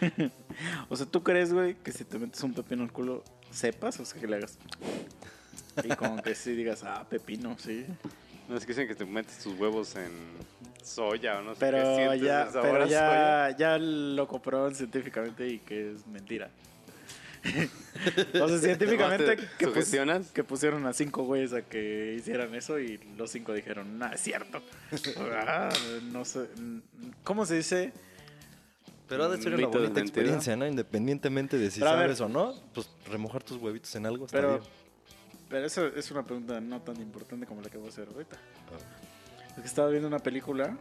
[0.88, 4.00] O sea, ¿tú crees, güey, que si te metes un pepino al culo, sepas?
[4.00, 4.58] O sea, que le hagas.
[5.84, 7.84] Y como que sí digas, ah, pepino, sí.
[8.48, 10.10] No es que dicen que te metes tus huevos en
[10.82, 11.94] soya o no sé qué.
[11.96, 13.50] Sientes ya, pero a soya.
[13.50, 16.48] ya, ya lo comprobaron científicamente y que es mentira.
[18.40, 22.78] o sea, científicamente ¿Te que, pus- que pusieron a cinco güeyes a que hicieran eso
[22.78, 24.62] y los cinco dijeron, nah, es cierto.
[25.46, 25.68] Ah,
[26.10, 26.46] no sé,
[27.22, 27.92] ¿cómo se dice?
[29.08, 30.66] Pero ha de ser una bonita experiencia, ¿no?
[30.66, 34.38] Independientemente de si Pero a sabes o no, pues remojar tus huevitos en algo está
[34.38, 34.70] Pero, bien.
[35.48, 38.36] pero eso es una pregunta no tan importante como la que voy a hacer ahorita.
[38.36, 39.50] Ah.
[39.56, 40.76] Es que estaba viendo una película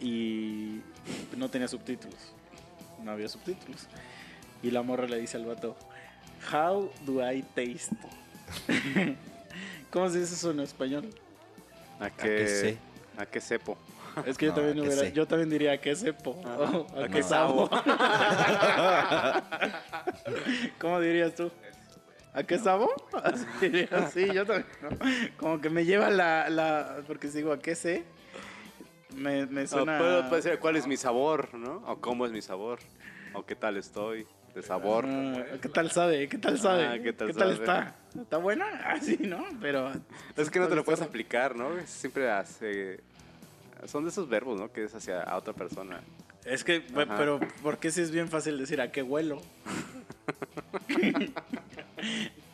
[0.00, 0.80] y
[1.36, 2.34] no tenía subtítulos.
[3.02, 3.86] No había subtítulos.
[4.62, 5.76] Y la morra le dice al vato,
[6.52, 7.96] How do I taste?
[9.90, 11.08] ¿Cómo se dice eso en español?
[11.98, 12.78] ¿A qué qué, sé?
[13.16, 13.76] ¿A qué cepo?
[14.26, 16.30] Es que yo también ¿a qué hubiera, yo también diría ¿a qué sepo?
[16.30, 17.68] O, ¿A, ¿A qué qué sabo?
[20.78, 21.50] ¿Cómo dirías tú?
[22.32, 22.90] ¿A qué sabo?
[23.24, 24.66] Así diría, sí, yo también.
[24.82, 24.90] ¿no?
[25.36, 28.04] Como que me lleva la, la porque si digo ¿a qué sé?
[29.14, 29.98] Me, me No, suena...
[29.98, 31.82] puedo, puede ser cuál es mi sabor, ¿no?
[31.86, 32.78] O cómo es mi sabor.
[33.34, 35.04] O qué tal estoy de sabor.
[35.06, 36.28] Ah, ¿Qué tal sabe?
[36.28, 36.86] ¿Qué tal sabe?
[36.86, 37.52] Ah, ¿qué tal tal sabe?
[37.54, 37.96] está?
[38.20, 38.66] ¿Está buena?
[38.84, 39.44] Ah, sí, ¿no?
[39.60, 39.92] Pero...
[40.36, 41.68] Es que no te lo puedes aplicar, ¿no?
[41.86, 43.00] Siempre hace...
[43.86, 44.70] Son de esos verbos, ¿no?
[44.72, 46.00] Que es hacia a otra persona.
[46.44, 47.16] Es que, Ajá.
[47.16, 49.40] pero ¿por qué si es bien fácil decir a qué huelo?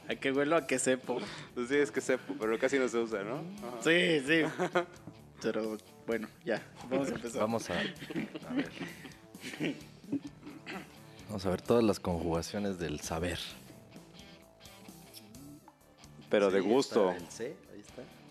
[0.09, 0.57] ¿A qué huelo?
[0.57, 1.19] ¿A qué sepo?
[1.55, 3.37] Pues sí, es que cepo, pero casi no se usa, ¿no?
[3.69, 3.83] Ajá.
[3.83, 4.43] Sí, sí.
[5.43, 7.41] Pero bueno, ya, vamos a empezar.
[7.43, 7.77] Vamos a, a
[8.55, 8.73] ver.
[11.29, 13.39] Vamos a ver todas las conjugaciones del saber.
[16.31, 17.11] Pero Sí, de gusto.
[17.11, 17.33] el está.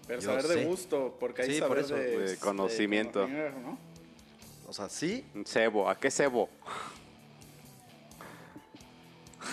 [0.08, 0.66] Pero Yo saber de sé.
[0.66, 3.22] gusto, porque hay Sí, saber por eso, de, de conocimiento.
[3.22, 3.78] conocimiento, ¿no?
[4.68, 6.50] O sea, sí, Cebo, ¿a qué cebo?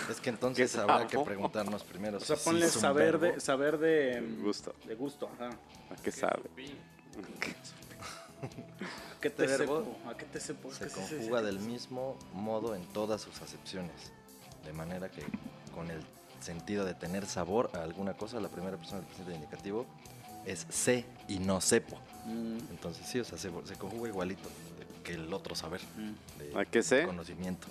[0.09, 1.25] es que entonces ¿Qué habrá que sabo?
[1.25, 2.17] preguntarnos primero.
[2.17, 3.35] O sea, si ponle es un saber verbo.
[3.35, 4.73] de, saber de Gusto.
[4.85, 5.49] De gusto, ajá.
[5.91, 6.41] ¿A qué sabe?
[9.15, 10.09] ¿A qué te Este verbo sepo?
[10.09, 10.71] ¿A qué te sepo?
[10.71, 14.11] se ¿Qué se- se- conjuga del mismo modo en todas sus acepciones.
[14.65, 15.23] De manera que
[15.73, 16.01] con el
[16.41, 19.85] sentido de tener sabor a alguna cosa, la primera persona del presente indicativo
[20.45, 21.99] es sé y no sepo.
[22.25, 24.49] Mm, Entonces sí, o sea, se, se conjuga igualito
[25.03, 25.81] que el otro saber.
[25.97, 26.39] mm.
[26.39, 27.05] De ¿A qué sé?
[27.05, 27.67] Conocimiento.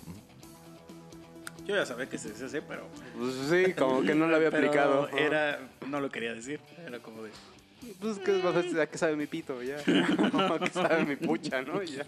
[1.65, 2.85] Yo ya sabía que se se sé, pero...
[3.17, 5.07] Pues sí, como que no lo había pero aplicado.
[5.09, 5.59] Era...
[5.87, 6.59] No lo quería decir.
[6.85, 7.31] Era como de...
[7.99, 9.61] Pues que es más fácil, ¿a qué sabe mi pito?
[9.63, 9.77] Ya.
[9.77, 11.81] ¿A qué sabe mi pucha, no?
[11.83, 12.05] Ya.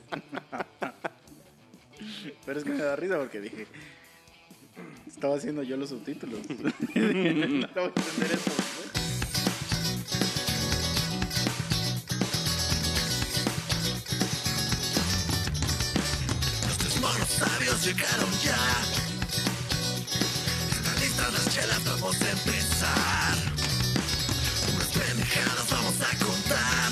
[2.45, 3.65] Pero es que me da risa porque dije...
[5.07, 6.39] Estaba haciendo yo los subtítulos.
[6.49, 6.57] No
[6.93, 8.51] voy a entender esto.
[17.85, 18.57] Llegaron ya.
[20.71, 23.35] Están listas las chelas, vamos a empezar.
[24.73, 26.91] Unas pendejadas vamos a contar.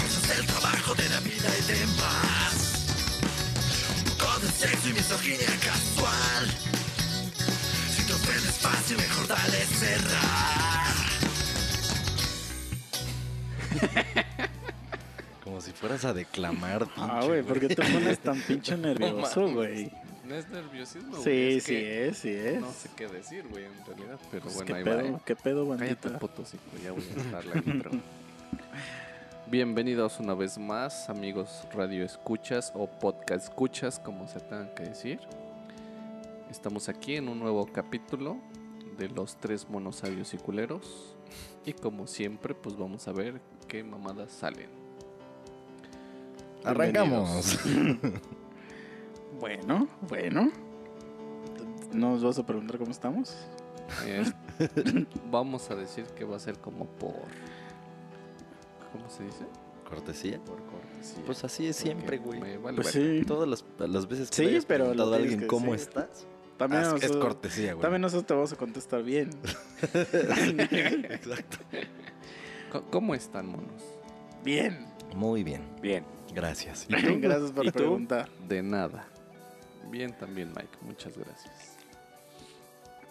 [0.00, 2.54] Cosas del trabajo, de la vida y demás.
[3.98, 6.44] Un poco de sexo y misoginia casual.
[7.94, 10.71] Si te ofendes fácil, mejor dale cerrar.
[15.82, 16.86] Fueras a declamar.
[16.96, 19.90] Ah, pinche, güey, ¿por qué te pones tan pinche nervioso, güey?
[20.24, 22.60] No es nerviosismo, güey, Sí, es sí que es, sí es.
[22.60, 24.18] No sé qué decir, güey, en realidad.
[24.30, 24.90] Pero Pues, bueno, ¿Qué ahí va.
[25.02, 25.16] pedo?
[25.16, 25.20] ¿eh?
[25.26, 26.18] ¿Qué pedo, Cállate, bandita?
[26.20, 27.90] potosico, ya voy a dejar la intro.
[29.50, 35.18] Bienvenidos una vez más, amigos radio escuchas o podcast escuchas, como se tengan que decir.
[36.50, 38.38] Estamos aquí en un nuevo capítulo
[38.98, 41.16] de los tres monos sabios y culeros.
[41.66, 44.81] Y como siempre, pues vamos a ver qué mamadas salen.
[46.64, 47.58] Arrancamos.
[49.40, 50.50] Bueno, bueno.
[51.92, 53.34] ¿Nos vas a preguntar cómo estamos?
[54.06, 54.24] Eh,
[55.30, 57.14] vamos a decir que va a ser como por...
[58.92, 59.44] ¿Cómo se dice?
[59.88, 60.38] Cortesía.
[60.44, 61.22] Por cortesía.
[61.26, 62.56] Pues así es siempre, güey.
[62.58, 63.22] vale Pues sí.
[63.26, 65.88] Todas las, las veces que Sí, hayas pero preguntado a alguien que cómo decir.
[65.88, 66.26] estás,
[66.56, 67.82] También, ah, es, cortesía, güey.
[67.82, 69.30] también nosotros te vamos a contestar bien.
[69.92, 71.58] Exacto.
[72.90, 73.82] ¿Cómo están, monos?
[74.44, 74.86] Bien.
[75.14, 75.62] Muy bien.
[75.82, 76.04] Bien.
[76.34, 76.86] Gracias.
[76.88, 77.78] Gracias por ¿Y tú?
[77.78, 78.28] preguntar.
[78.48, 79.06] De nada.
[79.90, 80.78] Bien también, Mike.
[80.82, 81.76] Muchas gracias.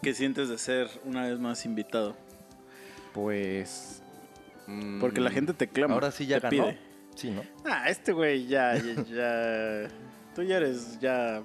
[0.02, 2.16] ¿Qué sientes de ser una vez más invitado?
[3.14, 4.02] Pues...
[4.68, 5.94] mm, Porque la gente te clama.
[5.94, 6.70] Ahora sí ya te ganó.
[6.70, 6.80] pide.
[7.16, 7.44] Sí, ¿no?
[7.66, 9.88] Ah, este güey ya, ya, ya-
[10.36, 11.44] Tú ya eres ya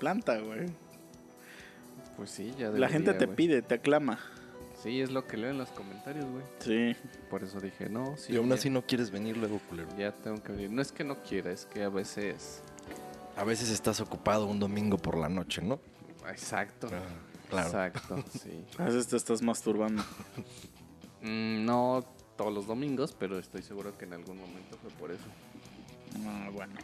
[0.00, 0.66] planta, güey.
[2.16, 3.36] Pues sí, ya La gente debería, te güey.
[3.36, 4.18] pide, te aclama.
[4.82, 6.42] Sí, es lo que leo en los comentarios, güey.
[6.58, 6.96] Sí.
[7.30, 8.32] Por eso dije, no, sí.
[8.32, 9.88] y aún ya- así no quieres venir luego, culero.
[9.96, 10.70] Ya tengo que venir.
[10.70, 12.62] No es que no quiera, es que a veces
[13.36, 15.78] A veces estás ocupado un domingo por la noche, ¿no?
[16.28, 16.88] Exacto.
[17.48, 17.66] Claro.
[17.68, 18.64] Exacto, sí.
[18.78, 20.02] A veces te estás masturbando.
[21.22, 22.04] Mm, no
[22.36, 25.24] todos los domingos, pero estoy seguro que en algún momento fue por eso.
[26.26, 26.74] Ah, bueno.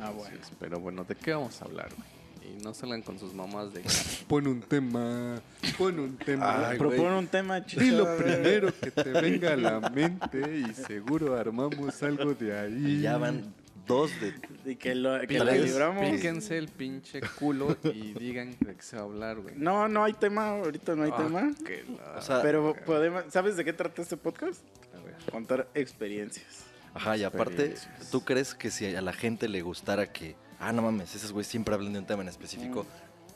[0.00, 0.36] Ah, bueno.
[0.42, 2.21] Sí, pero bueno, ¿de qué vamos a hablar, güey?
[2.44, 3.82] Y no salgan con sus mamás de...
[4.28, 5.40] Pon un tema,
[5.78, 6.70] pon un tema.
[6.70, 8.04] Ay, Propone un tema Di chido.
[8.04, 12.84] lo primero que te venga a la mente y seguro armamos algo de ahí.
[12.86, 13.54] Y ya van
[13.86, 14.32] dos de...
[14.70, 16.10] Y que lo, que lo libramos.
[16.10, 19.54] Píquense el pinche culo y digan de qué se va a hablar, güey.
[19.56, 21.50] No, no hay tema, ahorita no hay Ah, tema.
[21.66, 24.62] que la- O sea, Pero podemos, ¿sabes de qué trata este podcast?
[24.94, 25.14] a ver.
[25.30, 26.64] Contar experiencias.
[26.94, 27.74] Ajá, y aparte.
[28.10, 31.48] ¿tú crees que si a la gente le gustara que, ah, no mames, esos güeyes
[31.48, 32.86] siempre hablan de un tema en específico,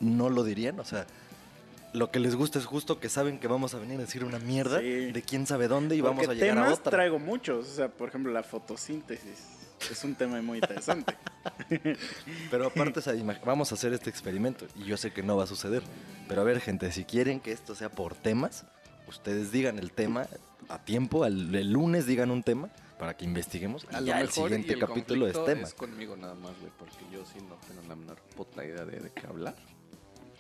[0.00, 0.78] no lo dirían?
[0.81, 1.06] O sea,
[1.93, 4.38] lo que les gusta es justo que saben que vamos a venir a decir una
[4.38, 5.12] mierda Sí.
[5.12, 6.90] de quién sabe dónde y vamos a llegar a temas otra.
[6.90, 7.67] traigo muchos.
[7.67, 9.44] O sea, por ejemplo, la fotosíntesis.
[9.90, 11.14] Es un tema muy interesante.
[12.50, 13.00] Pero aparte,
[13.44, 15.82] vamos a hacer este experimento y yo sé que no va a suceder.
[16.28, 18.64] Pero a ver, gente, si quieren que esto sea por temas,
[19.06, 20.26] ustedes digan el tema
[20.69, 22.69] a tiempo, el lunes digan un tema
[22.99, 25.63] para que investiguemos A y lo ya el mejor y siguiente el capítulo es tema.
[25.63, 29.01] Es conmigo nada más, güey, porque yo sí no tengo la menor puta idea de,
[29.01, 29.55] de qué hablar.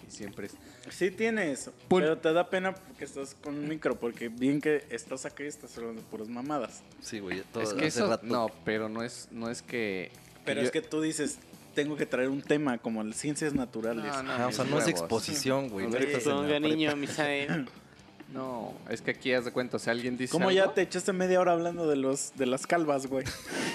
[0.06, 0.54] Y siempre es...
[0.90, 4.84] Sí tienes, Pon- pero te da pena que estás con un micro, porque bien que
[4.90, 6.82] estás acá y estás hablando de puras mamadas.
[7.02, 8.08] Sí, güey, todo es que hace eso...
[8.08, 10.12] rato- No, pero no es, no es que...
[10.44, 11.38] Pero yo- es que tú dices,
[11.74, 14.04] tengo que traer un tema como las ciencias naturales.
[14.04, 15.86] No, no, Ajá, o sea, no es exposición, güey.
[15.86, 16.58] no Ponga prepa.
[16.60, 17.68] niño, Misael.
[18.32, 20.82] No, es que aquí haz de cuenta, o sea, alguien dice ¿Cómo algo, ya te
[20.82, 23.24] echaste media hora hablando de los de las calvas, güey?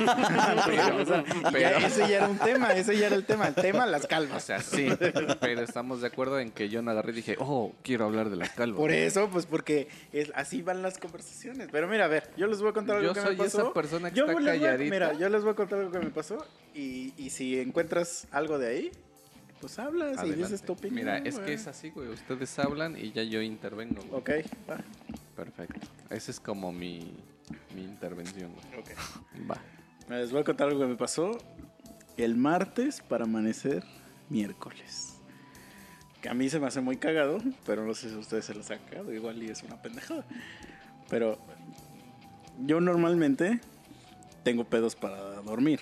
[0.66, 3.48] Pero- O sea, pero- ya ese ya era un tema, ese ya era el tema,
[3.48, 4.44] el tema las O calvas.
[4.44, 4.88] sea, sí,
[5.40, 8.36] pero estamos de acuerdo en que yo no agarré y dije, oh, quiero hablar de
[8.36, 8.78] la calva.
[8.78, 11.70] Por eso, pues porque es, así van las conversaciones.
[11.72, 13.62] Pero mira, a ver, yo les voy a contar algo Yo que soy me pasó.
[13.62, 14.94] esa persona que Yo está a- calladita.
[14.94, 16.46] Mira, yo les voy a contar algo que me pasó
[16.76, 18.92] y, y si encuentras algo de ahí,
[19.62, 20.96] pues hablas y dices tu opinión.
[20.96, 22.10] Mira, es que es así, güey.
[22.10, 24.02] Ustedes hablan y ya yo intervengo.
[24.02, 24.20] güey.
[24.20, 24.30] Ok,
[24.70, 24.78] va,
[25.36, 25.80] Perfecto.
[26.10, 27.14] Esa es como mi,
[27.76, 28.82] mi intervención, güey.
[28.82, 29.50] ok.
[29.50, 29.58] Va.
[30.10, 31.38] Les voy a contar algo que me pasó
[32.18, 33.84] el martes para amanecer
[34.30, 35.16] miércoles.
[36.22, 38.70] Que a mí se me hace muy cagado, pero no sé si ustedes se los
[38.72, 40.26] ha cagado, igual y es una pendejada.
[41.10, 41.40] Pero
[42.60, 43.60] yo normalmente
[44.44, 45.80] tengo pedos para dormir,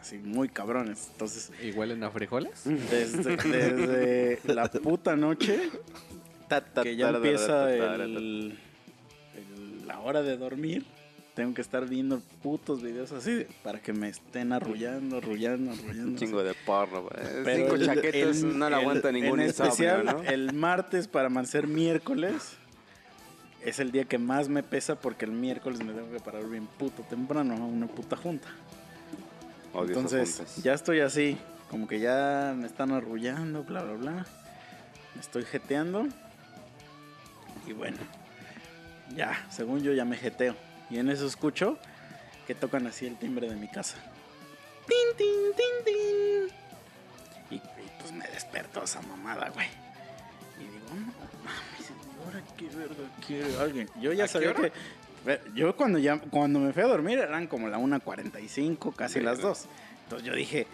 [0.00, 1.08] así muy cabrones.
[1.12, 2.62] Entonces, ¿Y huelen a frijoles?
[2.64, 5.70] desde, desde la puta noche
[6.82, 8.12] que ya empieza el-
[9.36, 10.84] el- la hora de dormir,
[11.34, 16.10] tengo que estar viendo putos videos así para que me estén arrullando, arrullando, arrullando.
[16.10, 17.12] Un chingo de porno, güey.
[17.44, 20.22] Pero Cinco el- chaquetas el- no le aguanta el- ningún En insomnio, especial, ¿no?
[20.24, 22.56] el martes para amanecer miércoles
[23.64, 26.66] es el día que más me pesa porque el miércoles me tengo que parar bien
[26.66, 28.48] puto temprano a una puta junta.
[29.72, 31.38] Odio Entonces, ya estoy así,
[31.70, 34.26] como que ya me están arrullando, bla, bla, bla.
[35.14, 36.06] Me estoy jeteando.
[37.66, 37.96] Y bueno,
[39.16, 40.54] ya, según yo ya me jeteo.
[40.90, 41.78] Y en eso escucho
[42.46, 43.96] que tocan así el timbre de mi casa.
[44.86, 46.56] Tin, tin, tin, tin.
[47.50, 49.68] Y, y pues me despertó esa mamada, güey.
[50.58, 51.12] Y digo, no
[51.44, 51.92] mames,
[52.24, 53.88] ahora qué verga quiere alguien.
[54.00, 54.72] Yo ya ¿A qué sabía que.
[55.54, 59.66] Yo cuando ya cuando me fui a dormir eran como la 1.45, casi las 2.
[60.04, 60.66] Entonces yo dije,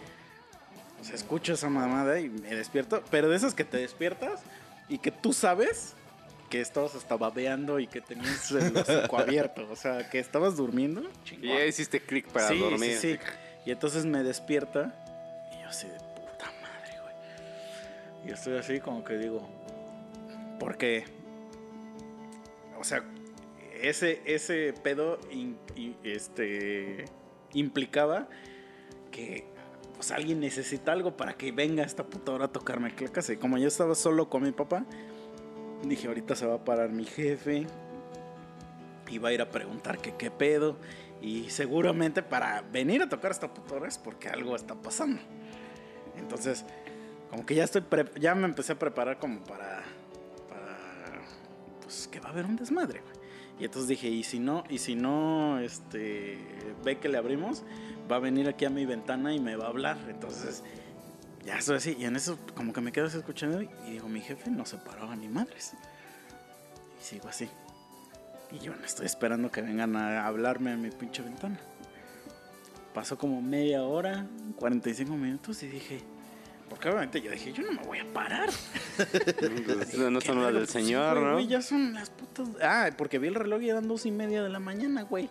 [0.97, 3.03] pues escucho esa mamada y me despierto.
[3.11, 4.41] Pero de esas que te despiertas
[4.87, 5.93] y que tú sabes
[6.49, 9.67] que estabas hasta babeando y que tenías el hocico abierto.
[9.69, 11.03] O sea, que estabas durmiendo.
[11.39, 12.97] Y ya hiciste clic para sí, dormir.
[12.97, 13.19] Sí, sí.
[13.65, 14.95] Y entonces me despierta
[15.53, 17.15] y yo así de puta madre, güey.
[18.27, 19.47] Y estoy así como que digo,
[20.59, 21.05] porque,
[22.79, 23.03] o sea,
[23.81, 25.19] ese, ese pedo
[26.03, 27.05] este,
[27.53, 28.27] implicaba
[29.11, 29.45] que
[29.95, 33.33] pues alguien necesita algo para que venga esta puta hora a tocarme la casa.
[33.33, 34.85] Y como yo estaba solo con mi papá,
[35.83, 37.67] dije, ahorita se va a parar mi jefe
[39.09, 40.77] y va a ir a preguntar que qué pedo.
[41.21, 45.21] Y seguramente para venir a tocar esta puta hora es porque algo está pasando.
[46.17, 46.65] Entonces,
[47.29, 47.83] como que ya estoy
[48.19, 49.83] ya me empecé a preparar como para
[50.47, 51.21] para
[51.81, 53.18] pues que va a haber un desmadre, güey.
[53.59, 56.37] Y entonces dije, y si no, y si no este
[56.83, 57.63] ve que le abrimos,
[58.09, 59.97] va a venir aquí a mi ventana y me va a hablar.
[60.09, 60.63] Entonces,
[61.45, 64.21] ya estoy así y en eso como que me quedo así escuchando y digo, mi
[64.21, 65.73] jefe no se paraba ni madres.
[66.99, 67.49] Y sigo así.
[68.51, 71.59] Y yo no estoy esperando que vengan a hablarme a mi pinche ventana.
[72.93, 74.25] Pasó como media hora,
[74.55, 76.01] 45 minutos y dije,
[76.69, 78.49] porque obviamente yo dije, yo no me voy a parar.
[78.97, 81.33] Pues, no ¿Qué son las del Sí, señor, güey, ¿no?
[81.33, 82.47] güey, ya son las putas.
[82.61, 85.29] Ah, porque vi el reloj y eran dos y media de la mañana, güey.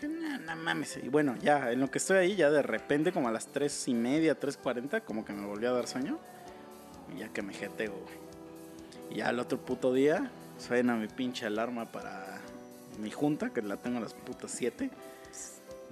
[0.00, 0.98] Dije, no, no mames.
[1.02, 3.88] Y bueno, ya, en lo que estoy ahí, ya de repente, como a las 3
[3.88, 6.18] y media, 3.40, como que me volvió a dar sueño.
[7.14, 8.14] Y ya que me jeteo, güey.
[9.10, 12.40] Y ya el otro puto día, suena mi pinche alarma para
[12.98, 14.90] mi junta, que la tengo a las putas 7.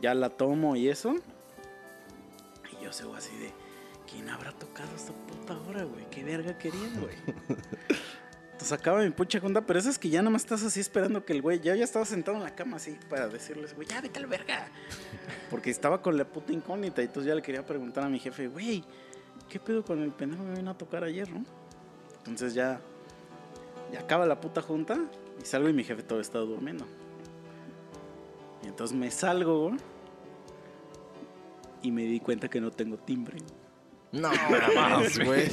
[0.01, 1.15] Ya la tomo y eso.
[2.73, 3.53] Y yo sigo así de,
[4.11, 6.09] ¿quién habrá tocado esta puta hora, güey?
[6.11, 7.15] ¿Qué verga querían, güey?
[8.53, 11.33] Entonces acaba mi pucha junta, pero eso es que ya nomás estás así esperando que
[11.33, 14.19] el güey, ya, ya estaba sentado en la cama así para decirles, güey, ya vete
[14.19, 14.69] al verga.
[15.49, 18.49] Porque estaba con la puta incógnita y entonces ya le quería preguntar a mi jefe,
[18.49, 18.85] güey,
[19.49, 21.45] ¿qué pedo con el pendejo me vino a tocar ayer, no?
[22.19, 22.81] Entonces ya,
[23.93, 24.99] ya acaba la puta junta
[25.41, 26.85] y salgo y mi jefe todavía está durmiendo.
[28.65, 29.71] Y entonces me salgo
[31.81, 33.39] y me di cuenta que no tengo timbre.
[34.13, 34.31] No,
[34.75, 35.49] mames, güey.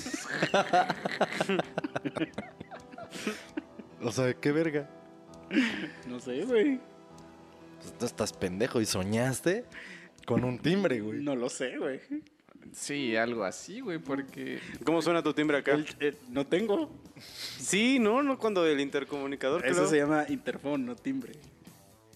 [4.01, 4.89] o sea, qué verga.
[6.07, 6.79] No sé, güey.
[7.79, 9.65] Pues tú estás pendejo y soñaste
[10.25, 11.21] con un timbre, güey.
[11.21, 11.99] No lo sé, güey.
[12.73, 14.59] Sí, algo así, güey, porque...
[14.83, 15.73] ¿Cómo suena tu timbre acá?
[15.75, 16.89] El- el- no tengo.
[17.19, 19.65] Sí, no, no cuando el intercomunicador.
[19.65, 19.87] Eso creo.
[19.87, 21.33] se llama interfón, no timbre.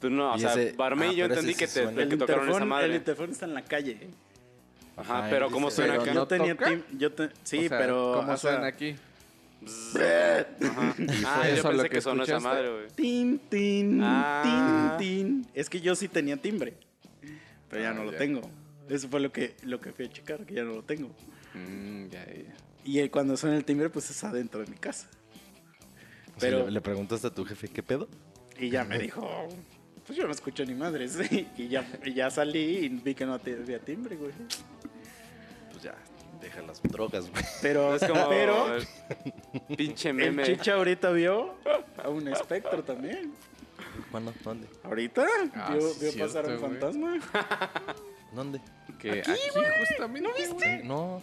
[0.02, 2.96] No, o sea, ese- Barmey ah, yo entendí que te, que tocaron esa el madre.
[2.96, 4.10] interfón está en la calle.
[5.00, 6.14] Ajá, Ah, pero ¿cómo dice- suena Pero acá?
[6.14, 6.70] no Yo tenía toca?
[6.70, 8.96] tim- yo te- sí, o sea, pero ¿Cómo o sea, suena aquí?
[9.62, 10.96] Ajá.
[11.26, 12.58] Ah, yo eso lo pensé que que sonó esa escuchaste?
[12.64, 12.88] madre, güey.
[12.96, 14.96] Tin, tin, Ah.
[15.00, 15.48] tin, tin.
[15.54, 16.74] Es que yo sí tenía timbre,
[17.70, 18.18] pero ya Ah, no lo ya.
[18.18, 18.42] tengo.
[18.90, 21.10] Eso fue lo que lo que fui a checar, que ya no lo tengo.
[21.54, 22.56] Mm, ya, ya.
[22.86, 25.08] Y eh, cuando suena el timbre, pues es adentro de mi casa.
[26.36, 28.08] O sea, Pero- le, le preguntaste a tu jefe qué pedo.
[28.58, 29.48] Y ya me dijo,
[30.08, 31.18] pues yo no escucho ni madres.
[31.58, 34.32] y ya, y ya salí y vi que no te- había timbre, güey.
[35.82, 35.96] Pues ya,
[36.42, 37.44] deja las drogas, güey.
[37.62, 38.86] Pero, Es como pero el
[39.78, 40.44] pinche el meme.
[40.44, 41.56] chicha ahorita vio
[42.04, 43.34] a un espectro también.
[44.12, 44.34] ¿Cuándo?
[44.44, 44.68] ¿Dónde?
[44.84, 45.26] ¿Ahorita?
[45.56, 46.72] Ah, ¿Vio, sí, vio cierto, pasar un güey.
[46.72, 47.20] fantasma?
[48.34, 48.62] ¿Dónde?
[49.00, 49.32] Que aquí,
[49.80, 50.28] justamente.
[50.28, 50.82] ¿No viste?
[50.84, 51.22] No.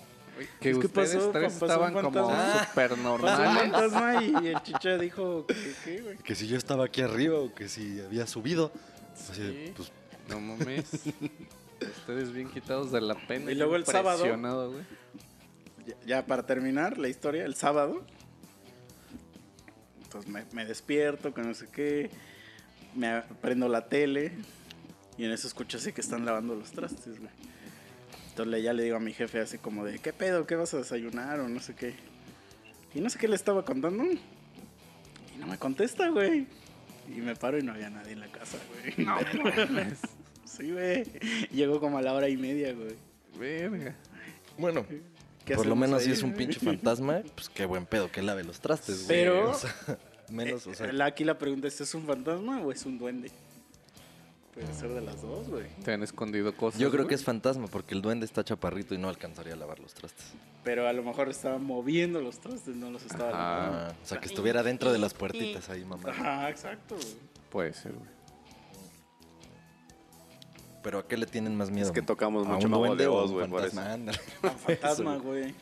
[0.60, 2.10] Que Es que ustedes pasó- tres pasó un estaban como
[2.72, 3.58] Pasó un normales.
[3.72, 6.16] fantasma y el chicha dijo que qué, güey.
[6.18, 8.72] Que si yo estaba aquí arriba o que si había subido.
[9.14, 9.72] Así Sí.
[9.76, 9.92] pues,
[10.28, 10.86] No mames.
[11.80, 13.50] Ustedes bien quitados de la pena.
[13.50, 14.24] Y luego el sábado-
[14.70, 14.84] güey.
[15.86, 18.04] Ya, ya para terminar la historia, el sábado.
[20.02, 22.10] Entonces me, me despierto, que no sé qué.
[22.94, 24.32] Me prendo la tele.
[25.18, 27.30] Y en eso escucho así que están lavando los trastes, güey.
[28.30, 30.46] Entonces ya le digo a mi jefe así como de, ¿qué pedo?
[30.46, 31.40] ¿Qué vas a desayunar?
[31.40, 31.94] O no sé qué.
[32.94, 34.04] Y no sé qué le estaba contando.
[34.04, 36.46] Y no me contesta, güey.
[37.08, 39.06] Y me paro y no había nadie en la casa, güey.
[39.06, 39.16] No.
[40.46, 41.04] Sí, güey.
[41.52, 42.94] Llegó como a la hora y media, güey.
[43.38, 43.94] Verga.
[44.58, 44.86] bueno,
[45.44, 48.22] ¿Qué por lo menos ahí, si es un pinche fantasma, pues qué buen pedo que
[48.22, 49.08] lave los trastes, güey.
[49.08, 49.74] Pero- O sea,
[50.30, 52.98] menos, o sea, Eh, la- aquí la pregunta es, ¿es un fantasma o es un
[52.98, 53.30] duende?
[54.54, 55.66] Puede ser de las dos, güey.
[55.84, 56.80] Te han escondido cosas.
[56.80, 57.08] yo creo güey?
[57.10, 60.24] que es fantasma porque el duende está chaparrito y no alcanzaría a lavar los trastes.
[60.64, 63.78] Pero a lo mejor estaba moviendo los trastes, no los estaba lavando.
[63.80, 66.08] Ah, o sea, que estuviera dentro de las puertitas ahí, mamá.
[66.08, 66.94] Ajá, exacto.
[66.96, 67.14] güey.
[67.50, 68.15] Puede ser, güey.
[70.86, 71.84] Pero ¿a qué le tienen más miedo?
[71.88, 73.98] Es que tocamos ¿A mucho duende de Oz, güey, fantasma?
[74.66, 75.52] Fantasma, güey.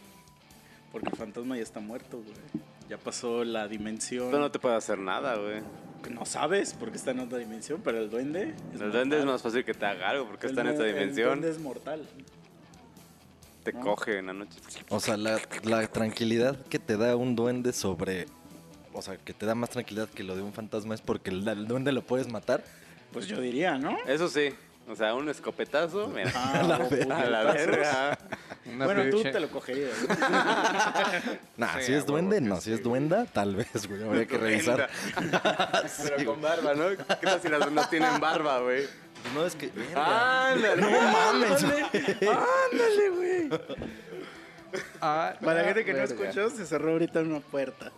[0.93, 2.37] Porque el fantasma ya está muerto, güey.
[2.91, 4.27] Ya pasó la dimensión.
[4.27, 5.63] Pero no te puede hacer nada, güey.
[6.13, 8.53] No sabes porque está en otra dimensión, pero el duende.
[8.75, 10.83] es El duende es más fácil que te haga algo porque El está en esta
[10.83, 11.29] duende- El dimensión.
[11.29, 12.07] duende es mortal.
[13.63, 13.81] Te ¿no?
[13.81, 14.59] coge en la noche.
[14.91, 18.27] O sea, la, la tranquilidad que te da un duende sobre...
[18.93, 21.49] O sea, que te da más tranquilidad que lo de un fantasma es porque el,
[21.49, 22.63] el duende lo puedes matar.
[23.11, 23.97] Pues yo diría, ¿no?
[24.07, 24.51] Eso sí.
[24.89, 26.31] O sea, un escopetazo, mira.
[26.35, 27.19] Ah, la o verga.
[27.19, 28.19] a la verga.
[28.67, 29.93] Una Bueno, tú te lo cogerías.
[30.09, 30.15] ¿no?
[31.57, 32.57] Nah, Sí, si a es duende, no.
[32.57, 34.03] sí, Si es duenda, tal vez, güey.
[34.03, 34.89] Habría que revisar.
[36.17, 36.89] Pero con barba, ¿no?
[36.91, 38.87] ¿Qué tal si las no tienen barba, güey?
[39.35, 39.69] No, es que...
[39.69, 40.51] verga.
[40.53, 40.83] ¡Ándale!
[40.83, 43.51] No mames, Ándale, güey.
[45.01, 47.91] Ah, Para la la gente que no escuchó, se cerró ahorita una puerta.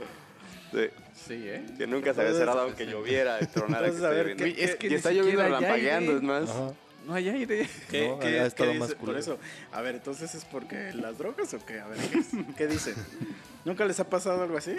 [0.77, 0.91] Sí,
[1.27, 1.65] Sí, ¿eh?
[1.79, 3.85] que nunca se había cerrado aunque lloviera y tronara.
[3.87, 4.45] que a estoy ver, viendo.
[4.45, 6.51] ¿qué- Es que y está lloviendo relampagueando, es más.
[6.51, 6.73] Ajá.
[7.07, 7.69] No hay aire.
[7.91, 8.95] ¿Qué, No, qué- ha estado qué más?
[8.95, 9.39] Por eso.
[9.73, 11.81] A ver, entonces es porque las drogas o qué?
[11.81, 12.23] A ver, ¿qué,
[12.57, 12.95] qué dicen?
[13.65, 14.77] ¿Nunca les ha pasado algo así?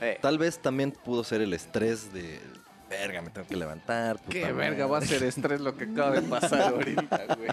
[0.00, 2.38] Eh, Tal vez también pudo ser el estrés de...
[2.88, 4.18] Verga, me tengo que levantar.
[4.18, 4.54] puta Qué madre.
[4.54, 7.48] verga va a ser estrés lo que acaba de pasar ahorita, güey.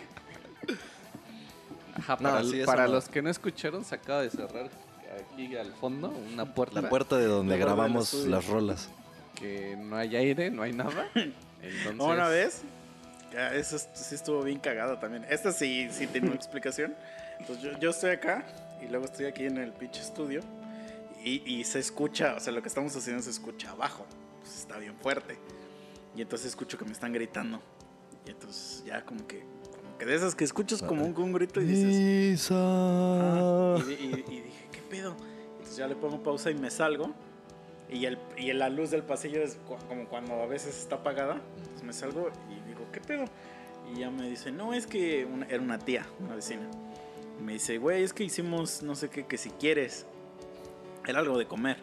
[1.96, 2.94] Ajá, No, para, sí, eso para no.
[2.94, 4.70] los que no escucharon, se acaba de cerrar
[5.16, 6.82] aquí al fondo una puerta.
[6.82, 8.90] La puerta de donde La grabamos las rolas.
[9.36, 11.08] Que no hay aire, no hay nada.
[11.16, 12.62] Entonces, Una vez,
[13.34, 15.26] ya, eso es- sí estuvo bien cagado también.
[15.30, 16.94] Esta sí, sí tiene una explicación.
[17.40, 18.46] Entonces yo, yo estoy acá
[18.86, 20.42] y luego estoy aquí en el pinche estudio
[21.24, 24.06] y, y se escucha, o sea, lo que estamos haciendo se escucha abajo.
[24.42, 25.38] Pues está bien fuerte.
[26.16, 27.60] Y entonces escucho que me están gritando.
[28.28, 29.40] Y entonces ya como que,
[29.72, 34.26] como que de esas que escuchas como un, un grito y dices, "Ah", y, y-
[34.28, 34.53] y dije, ¿qué
[34.94, 35.16] pedo?
[35.54, 37.12] Entonces ya le pongo pausa y me salgo.
[37.90, 39.58] Y, el, y la luz del pasillo es
[39.88, 41.42] como cuando a veces está apagada.
[41.58, 43.26] Entonces me salgo y digo, ¿qué pedo?
[43.94, 46.70] Y ya me dice, no, es que una- era una tía, una vecina.
[47.40, 50.06] Y me dice, güey, es que hicimos no sé qué, que si quieres.
[51.08, 51.78] Era algo de comer.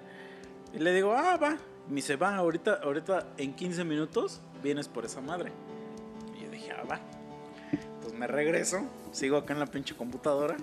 [0.73, 1.57] Y le digo, ah, va.
[1.87, 5.53] Y me dice, va, ahorita, ahorita en 15 minutos vienes por esa madre.
[6.39, 7.01] Y yo dije, ah, va.
[8.03, 8.81] Pues me regreso,
[9.13, 10.57] sigo acá en la pinche computadora.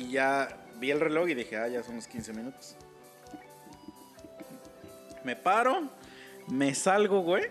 [0.00, 2.74] Y ya vi el reloj y dije, ah, ya son los 15 minutos.
[5.24, 5.90] Me paro,
[6.48, 7.44] me salgo, güey.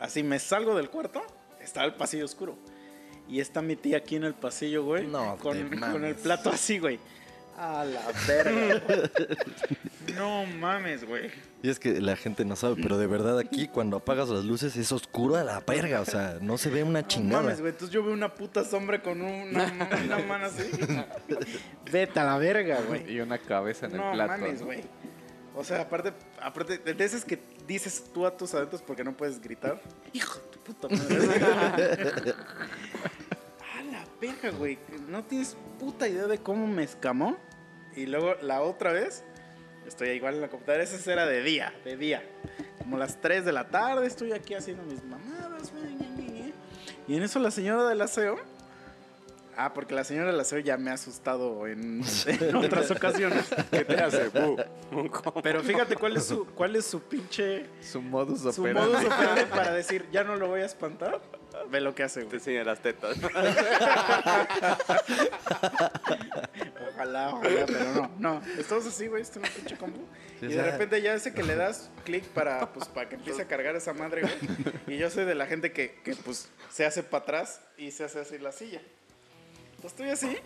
[0.00, 1.22] Así me salgo del cuarto.
[1.60, 2.56] Está el pasillo oscuro.
[3.28, 5.06] Y está mi tía aquí en el pasillo, güey.
[5.06, 6.98] No con, con el plato así, güey.
[7.56, 8.82] A la verga.
[10.16, 11.30] no mames, güey.
[11.62, 14.76] Y es que la gente no sabe, pero de verdad aquí cuando apagas las luces
[14.76, 17.42] es oscuro a la verga, o sea, no se ve una No chingada.
[17.42, 17.70] mames, güey.
[17.72, 19.72] Entonces yo veo una puta sombra con una,
[20.04, 20.62] una mano así.
[21.92, 23.10] Vete a la verga, güey.
[23.12, 24.30] Y una cabeza en No el plato.
[24.32, 24.66] mames, ¿no?
[24.66, 24.80] güey.
[25.54, 27.38] O sea, aparte, aparte de esas que
[27.68, 29.80] dices tú a tus adentros porque no puedes gritar.
[30.14, 32.34] Hijo de tu puta madre.
[33.78, 34.78] a la verga, güey.
[35.08, 37.36] No tienes puta idea de cómo me escamó.
[37.94, 39.22] Y luego la otra vez,
[39.86, 40.82] estoy igual en la computadora.
[40.84, 42.22] Esa era de día, de día.
[42.78, 45.72] Como las 3 de la tarde, estoy aquí haciendo mis mamadas.
[47.08, 48.38] Y en eso la señora del aseo.
[49.56, 53.46] Ah, porque la señora del aseo ya me ha asustado en, en otras ocasiones.
[53.70, 54.28] ¿Qué te hace?
[54.28, 54.56] Bu.
[55.42, 58.92] Pero fíjate cuál es su, cuál es su pinche Su modus su operandi.
[58.92, 61.20] modus operandi para decir ya no lo voy a espantar.
[61.70, 62.36] Ve lo que hace, Te güey.
[62.38, 63.16] enseña las tetas.
[66.94, 68.42] Ojalá, ojalá, pero no, no.
[68.58, 69.98] Estamos así, güey, esto es un pinche combo.
[70.40, 73.16] Sí, y de sea- repente ya hace que le das clic para, pues, para que
[73.16, 74.34] empiece a cargar esa madre, güey.
[74.86, 78.04] Y yo soy de la gente que, que pues, se hace para atrás y se
[78.04, 78.80] hace así la silla.
[79.76, 80.38] Entonces estoy así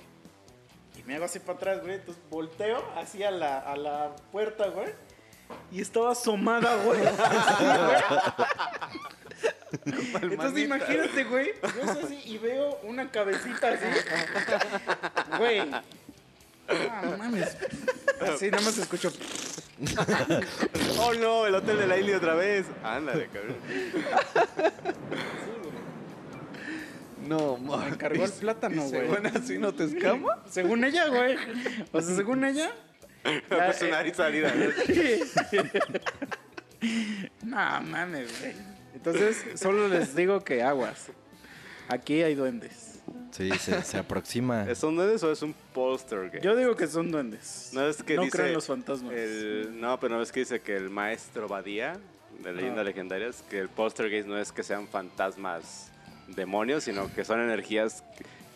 [0.98, 1.94] y me hago así para atrás, güey.
[1.96, 4.88] Entonces volteo así a la, a la puerta, güey.
[5.70, 7.00] Y estaba asomada, güey.
[10.22, 11.52] Entonces imagínate, güey.
[11.62, 13.84] Yo soy así y veo una cabecita así.
[15.38, 15.70] Güey.
[17.02, 17.56] No mames.
[18.20, 19.12] Así nada más escucho.
[20.98, 22.66] oh no, el hotel de la India otra vez.
[22.82, 23.56] Ándale, cabrón.
[27.28, 27.96] No, Me mames.
[27.96, 29.00] cargó el plátano, güey.
[29.00, 30.38] Según así no te escama.
[30.48, 31.36] Según ella, güey.
[31.92, 32.72] O sea, según ella.
[33.48, 34.52] Pues su eh, salida.
[37.42, 38.75] No mames, güey.
[38.96, 41.08] Entonces, solo les digo que aguas.
[41.88, 43.00] Aquí hay duendes.
[43.30, 44.64] Sí, se, se aproxima.
[44.68, 46.40] ¿Es un duendes o es un póster gay?
[46.42, 47.70] Yo digo que son duendes.
[47.72, 49.12] No es que no dice creo en los fantasmas.
[49.12, 51.98] El, no, pero no es que dice que el maestro Badía
[52.42, 52.84] de leyendas Ah.
[52.84, 55.90] legendarias que el poltergeist no es que sean fantasmas
[56.28, 58.02] demonios, sino que son energías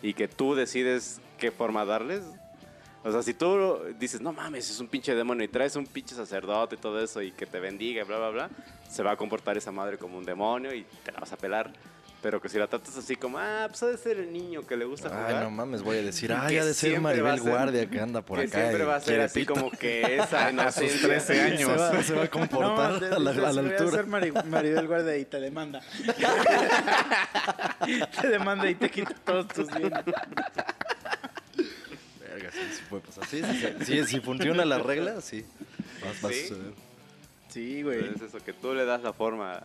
[0.01, 2.23] y que tú decides qué forma darles.
[3.03, 6.13] O sea, si tú dices, no mames, es un pinche demonio y traes un pinche
[6.15, 8.49] sacerdote y todo eso y que te bendiga, bla, bla, bla,
[8.89, 11.71] se va a comportar esa madre como un demonio y te la vas a pelar.
[12.21, 14.77] Pero que si la tratas así como, ah, pues ha de ser el niño que
[14.77, 15.33] le gusta jugar.
[15.37, 17.85] Ay, no mames, voy a decir, ay, ha de ser va a Maribel ser- Guardia
[17.89, 18.59] que anda por que acá.
[18.59, 19.55] siempre va a ser así pito.
[19.55, 21.07] como que esa A sus inocencia.
[21.07, 21.59] 13 años.
[21.61, 23.91] Se va, se va a comportar de- a la, de- a la voy altura.
[23.91, 25.81] ser Mari- Maribel Guardia y te demanda.
[28.21, 30.03] te demanda y te quita todos tus bienes.
[32.91, 33.25] Verga, sí, sí puede pasar.
[33.25, 35.45] Sí, sí, sí, sí, si funciona la regla, sí.
[36.03, 36.47] Vas, vas a ¿Sí?
[36.47, 36.73] suceder.
[37.49, 37.99] Sí, güey.
[38.15, 39.63] Es eso, que tú le das la forma.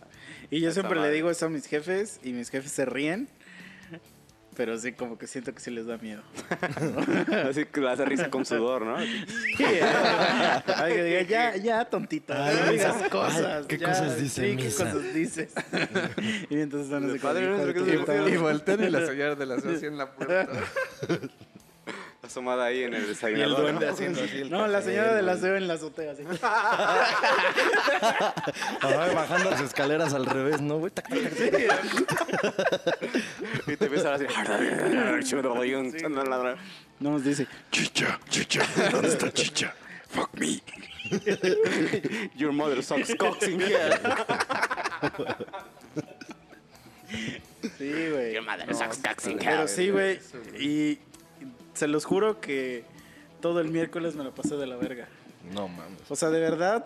[0.51, 3.29] Y yo siempre le digo eso a mis jefes y mis jefes se ríen.
[4.57, 6.23] Pero sí, como que siento que sí les da miedo.
[7.47, 8.97] Así que le hace risa con sudor, ¿no?
[8.97, 9.07] Ay,
[9.57, 13.67] que diga, ya, ya, tontita, Ay, no digas ay, cosas.
[13.67, 15.53] ¿qué ya, cosas dice sí, ¿qué cosas dices?
[16.49, 18.33] y entonces están así padre puta el madre.
[18.33, 20.47] Y voltean y la señora de la así en la puerta.
[22.27, 23.61] Asomada ahí en el Y el desayunador.
[23.61, 23.91] duende ¿no?
[23.93, 24.41] haciendo así.
[24.41, 26.23] el No, la señora del aseo en la azotea, así.
[28.81, 30.91] Ay, bajando las escaleras al revés, ¿no, güey?
[33.67, 34.35] Y te empieza a decir.
[36.99, 38.61] No nos dice, Chicha, chicha,
[38.91, 39.73] ¿dónde está chicha?
[40.09, 40.59] Fuck me.
[42.35, 43.99] Your mother sucks cocks in here.
[47.77, 48.33] sí, güey.
[48.33, 49.67] Your mother sucks cocks in Pero here.
[49.67, 50.19] sí, güey.
[50.59, 50.97] Y
[51.77, 52.83] se los juro que
[53.41, 55.07] todo el miércoles me lo pasé de la verga.
[55.53, 56.01] No mames.
[56.09, 56.85] O sea, de verdad.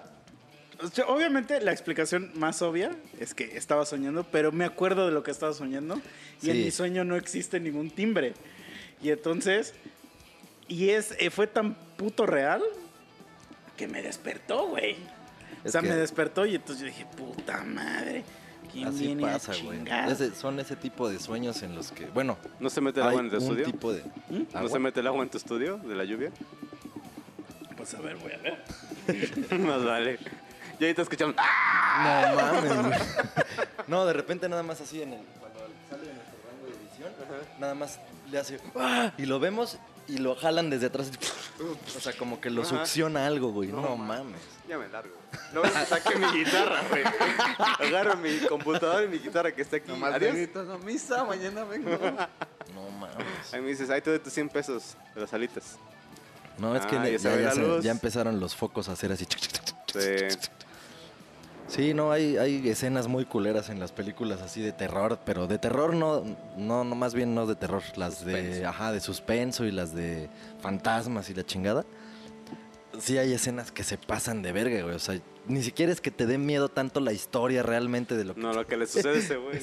[1.07, 5.31] obviamente la explicación más obvia es que estaba soñando, pero me acuerdo de lo que
[5.31, 5.99] estaba soñando.
[6.41, 8.33] Y en mi sueño no existe ningún timbre.
[9.01, 9.73] Y entonces.
[10.67, 12.61] Y es, eh, fue tan puto real
[13.77, 14.95] que me despertó, güey.
[15.65, 18.23] O sea, que- me despertó y entonces yo dije, puta madre.
[18.71, 19.79] ¿Quién Así viene pasa, güey.
[20.35, 23.29] Son ese tipo de sueños en los que, bueno, ¿No se mete el agua en
[23.29, 23.65] tu estudio?
[23.65, 24.03] tipo de...
[24.29, 24.69] ¿No ¿Agua?
[24.69, 26.31] se mete el agua en tu estudio de la lluvia?
[27.75, 28.63] Pues a ver, voy a ver.
[29.59, 30.19] Más vale.
[30.79, 31.35] Y ahorita escuchamos.
[31.37, 32.61] ¡Ah!
[32.63, 33.01] No mames.
[33.87, 35.19] No, de repente nada más así en el.
[35.39, 37.11] Cuando sale de nuestro rango de visión,
[37.59, 37.99] nada más
[38.31, 38.59] le hace.
[38.75, 39.11] ¡ah!
[39.17, 41.11] Y lo vemos y lo jalan desde atrás.
[41.95, 42.69] O sea, como que lo Ajá.
[42.85, 43.69] succiona algo, güey.
[43.69, 44.41] No, No, mames.
[44.67, 45.13] Ya me largo.
[45.53, 47.03] No, saqué mi guitarra, güey.
[47.87, 49.87] Agarro mi computadora y mi guitarra que está aquí.
[49.91, 50.33] Nomás Adiós.
[50.33, 51.91] gritas, no, misa, mañana vengo.
[52.73, 53.53] No mames.
[53.53, 55.77] Ahí me dices, ahí te doy tus 100 pesos de las alitas.
[56.57, 57.05] No, es que Ah,
[57.53, 59.25] se- ya empezaron los focos a hacer así.
[59.93, 59.99] Sí.
[61.71, 65.57] Sí, no, hay, hay escenas muy culeras en las películas así de terror, pero de
[65.57, 66.21] terror no,
[66.57, 70.27] no, no más bien no de terror, las de, ajá, de suspenso y las de
[70.59, 71.85] fantasmas y la chingada.
[72.99, 76.11] Sí hay escenas que se pasan de verga, güey, o sea, ni siquiera es que
[76.11, 78.41] te dé miedo tanto la historia realmente de lo que...
[78.41, 79.61] No, lo que le sucede a ese güey.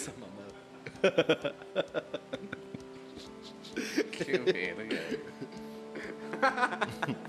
[4.13, 4.99] Qué verga.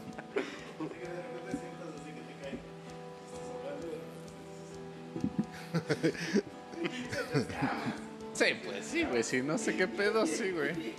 [8.33, 9.23] Sí, pues sí, güey.
[9.23, 10.93] Si no sé qué pedo, sí, güey.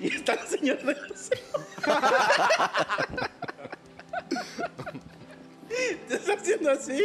[0.00, 1.08] Y, está la señora de la
[6.08, 7.02] ¿Te estás haciendo así?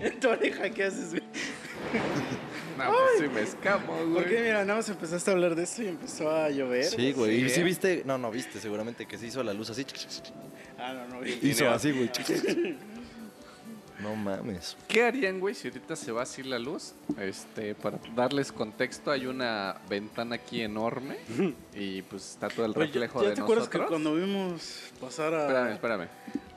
[0.00, 1.22] En tu oreja, ¿qué haces, güey?
[2.78, 4.42] No, pues sí me escamo, Porque güey.
[4.42, 6.84] mira, nada más empezaste a hablar de esto y empezó a llover.
[6.84, 7.56] Sí, güey, y Sí.
[7.56, 9.84] sí viste, no, no viste seguramente que se hizo la luz así.
[10.78, 11.38] Ah, no, no vi.
[11.42, 12.10] Hizo así, güey.
[14.00, 14.76] No mames.
[14.88, 16.94] ¿Qué harían, güey, si ahorita se va así la luz?
[17.18, 21.18] Este, para darles contexto, hay una ventana aquí enorme
[21.74, 25.34] y pues está todo el Oye, reflejo ¿ya de te acuerdas que cuando vimos pasar
[25.34, 25.42] a...
[25.42, 26.08] Espérame, espérame.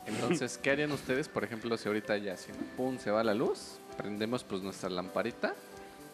[0.07, 3.79] Entonces, ¿qué harían ustedes, por ejemplo, si ahorita ya, si pum, se va la luz,
[3.97, 5.53] prendemos pues nuestra lamparita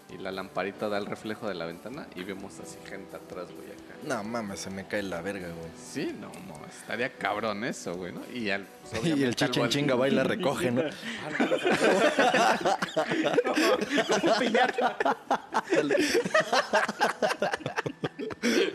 [0.10, 3.72] y la lamparita da el reflejo de la ventana y vemos así gente atrás, güey,
[3.72, 3.93] acá.
[4.06, 5.70] No mames, se me cae la verga, güey.
[5.92, 8.22] Sí, no, no, estaría cabrón eso, güey, ¿no?
[8.34, 10.84] Y, al, pues, Y el chichen chinga va y la recoge, ¿no?
[14.10, 14.98] Como piñata.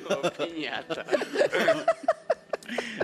[0.07, 1.05] Como piñata.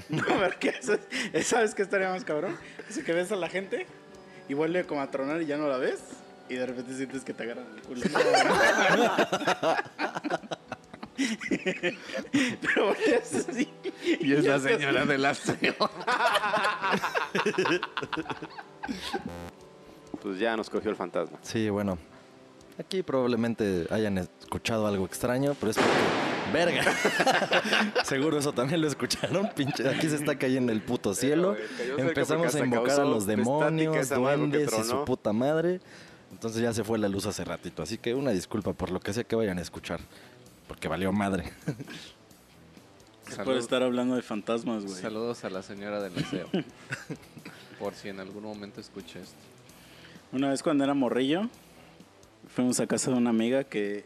[0.09, 0.99] No, porque eso-
[1.43, 2.57] ¿sabes qué estaría más cabrón?
[2.89, 3.87] Así que ves a la gente
[4.49, 6.01] y vuelve como a tronar y ya no la ves
[6.49, 8.03] y de repente sientes que te agarran el culo.
[12.61, 13.69] Pero volteas así.
[14.21, 15.75] Y es la señora del aseo.
[20.23, 21.39] Pues ya nos cogió el fantasma.
[21.43, 21.99] Sí, bueno.
[22.79, 25.93] Aquí probablemente hayan escuchado algo extraño, pero es porque...
[26.53, 26.85] ¡Verga!
[28.05, 29.89] Seguro eso también lo escucharon, pinche.
[29.89, 31.57] Aquí se está cayendo el puto cielo.
[31.77, 35.81] cerca Empezamos a invocar a los demonios, duendes y su puta madre.
[36.31, 37.83] Entonces ya se fue la luz hace ratito.
[37.83, 40.01] Así que una disculpa por lo que sea que vayan a escuchar.
[40.69, 41.53] Porque valió madre.
[43.27, 45.01] Por Salud- estar hablando de fantasmas, güey.
[45.01, 46.49] Saludos a la señora del aseo.
[47.79, 49.35] Por si en algún momento escucha esto.
[50.33, 51.49] Una vez cuando era morrillo,
[52.55, 54.05] fuimos a casa de una amiga que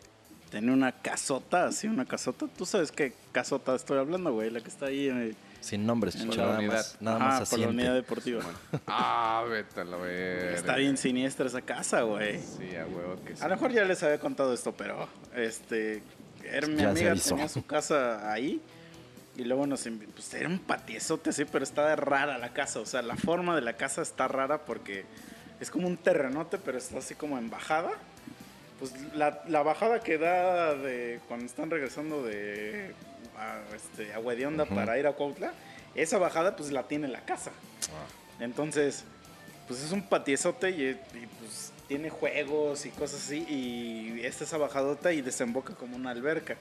[0.51, 2.47] tenía una casota, así una casota.
[2.57, 6.29] Tú sabes qué casota estoy hablando, güey, la que está ahí en, Sin nombres, En
[6.29, 6.73] nada unidad.
[6.75, 8.03] más, nada más por la unidad asiente.
[8.03, 8.43] deportiva.
[8.87, 10.53] Ah, vete a la verga.
[10.57, 12.41] Está bien siniestra esa casa, güey.
[12.41, 13.43] Sí, a huevo que sí.
[13.43, 16.03] A lo mejor ya les había contado esto, pero este
[16.45, 18.61] era mi Ya amiga tenía su casa ahí
[19.37, 23.03] y luego nos pues era un patiezote así, pero estaba rara la casa, o sea,
[23.03, 25.05] la forma de la casa está rara porque
[25.61, 27.91] es como un terrenote, pero está así como en bajada.
[28.79, 32.95] Pues la, la bajada que da de cuando están regresando de
[33.37, 34.75] a, este, Agua de Onda Ujú.
[34.75, 35.53] para ir a Cuautla,
[35.95, 37.51] esa bajada pues la tiene la casa.
[38.41, 39.05] Entonces,
[39.67, 43.45] pues es un patiezote y, y, pues tiene juegos y cosas así.
[43.49, 46.57] Y esta es esa bajadota y desemboca como una alberca.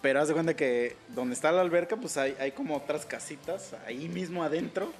[0.00, 3.74] Pero haz de cuenta que donde está la alberca, pues hay, hay como otras casitas
[3.86, 4.90] ahí mismo adentro,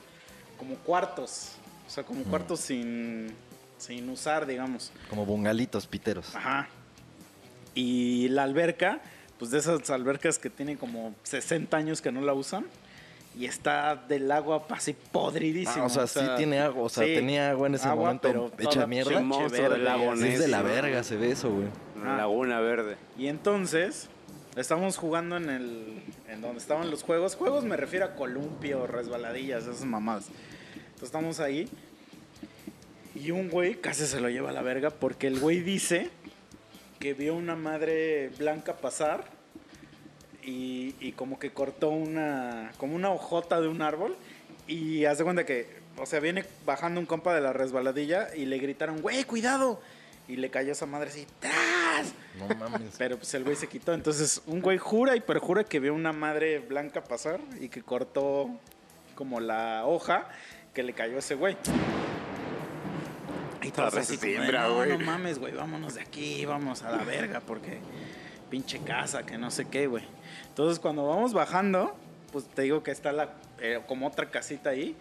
[0.59, 1.53] como cuartos.
[1.87, 3.35] O sea, como cuartos sin,
[3.79, 4.93] sin usar, digamos.
[5.09, 6.35] Como bungalitos piteros.
[6.35, 6.69] Ajá.
[7.75, 9.01] Y la alberca,
[9.39, 12.67] pues de esas albercas que tienen como 60 años que no la usan.
[13.41, 15.85] Y está del agua así podridísimo.
[15.85, 18.29] Ah, o sea, sí tiene agua, o sea, sí, tenía agua en ese agua, momento
[18.29, 19.19] pero hecha mierda.
[19.19, 20.15] del verde, lago.
[20.17, 21.69] Sí, es de la verga se ve eso, güey.
[21.97, 22.19] Una Ah.
[22.19, 22.97] laguna verde.
[23.17, 24.11] Y entonces,
[24.57, 26.03] estamos jugando en el.
[26.29, 27.35] En donde estaban los juegos.
[27.35, 30.27] Juegos me refiero a columpio, resbaladillas, esas mamadas.
[30.77, 31.67] Entonces estamos ahí.
[33.15, 36.11] Y un güey casi se lo lleva a la verga porque el güey dice
[36.99, 39.25] que vio una madre blanca pasar
[40.45, 42.73] y, y como que cortó una.
[42.79, 44.17] como una hojota de un árbol.
[44.67, 45.67] Y hace cuenta que.
[45.99, 49.81] o sea, viene bajando un compa de la resbaladilla y le gritaron, güey, cuidado.
[50.29, 52.13] Y le cayó esa madre así, ¡tras!
[52.39, 52.95] No mames.
[52.99, 53.93] Pero pues el güey se quitó.
[53.93, 58.49] Entonces, un güey jura y perjura que vio una madre blanca pasar y que cortó
[59.17, 60.29] como la hoja
[60.73, 61.57] que le cayó a ese güey.
[63.63, 67.41] Y todos así como no, no mames, güey, vámonos de aquí, vamos a la verga,
[67.41, 67.79] porque
[68.49, 70.05] pinche casa, que no sé qué, güey.
[70.51, 71.97] Entonces, cuando vamos bajando,
[72.33, 74.95] pues te digo que está la, eh, como otra casita ahí,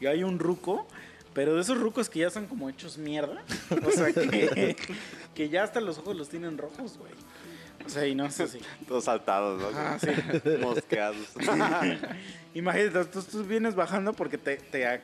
[0.00, 0.86] y hay un ruco,
[1.32, 3.42] pero de esos rucos que ya son como hechos mierda,
[3.84, 4.76] o sea, que,
[5.34, 7.12] que ya hasta los ojos los tienen rojos, güey.
[7.84, 8.60] O sea, y no sé si...
[8.88, 9.78] Todos saltados, ¿no?
[9.78, 10.08] Ah, sí.
[10.60, 11.34] Mosqueados.
[12.54, 15.00] Imagínate, tú, tú vienes bajando porque te, te,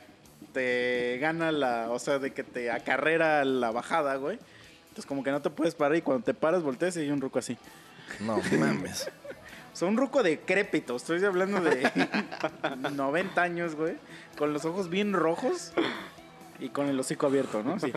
[0.53, 4.39] te gana la, o sea, de que te acarrera la bajada, güey.
[4.83, 7.21] Entonces como que no te puedes parar y cuando te paras volteas y hay un
[7.21, 7.57] ruco así.
[8.19, 9.09] No mames.
[9.73, 11.89] Sea, un ruco decrépito, estoy hablando de
[12.93, 13.95] 90 años, güey.
[14.37, 15.71] Con los ojos bien rojos
[16.59, 17.79] y con el hocico abierto, ¿no?
[17.79, 17.87] Sí.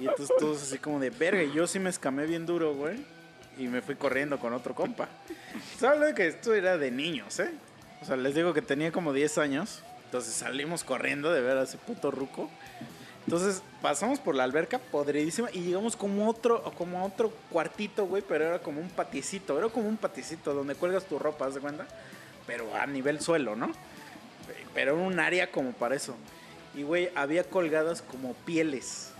[0.00, 1.42] y entonces todos así como de verga.
[1.42, 3.04] Y yo sí me escamé bien duro, güey.
[3.58, 5.08] Y me fui corriendo con otro compa.
[5.78, 7.50] ¿Sabes que esto era de niños, eh?
[8.00, 9.82] O sea, les digo que tenía como 10 años.
[10.04, 12.48] Entonces salimos corriendo de ver a ese puto ruco.
[13.28, 18.22] Entonces pasamos por la alberca podridísima y llegamos como otro, como a otro cuartito, güey,
[18.26, 21.60] pero era como un paticito, era como un paticito donde cuelgas tu ropa, ¿haz de
[21.60, 21.86] cuenta?
[22.46, 23.70] Pero a nivel suelo, ¿no?
[24.72, 26.16] Pero era un área como para eso.
[26.74, 29.12] Y, güey, había colgadas como pieles.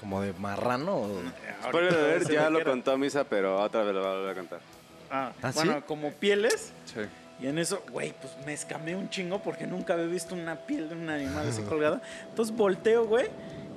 [0.00, 0.96] Como de marrano.
[0.96, 1.22] o-
[1.68, 4.60] Spoiler se ya lo contó Misa, pero otra vez lo va a contar.
[5.08, 5.82] Ah, ¿Ah, bueno, sí?
[5.86, 6.72] como pieles.
[6.86, 7.00] Sí.
[7.40, 10.88] Y en eso, güey, pues me escamé un chingo porque nunca había visto una piel
[10.90, 12.02] de un animal así colgada.
[12.28, 13.28] Entonces volteo, güey,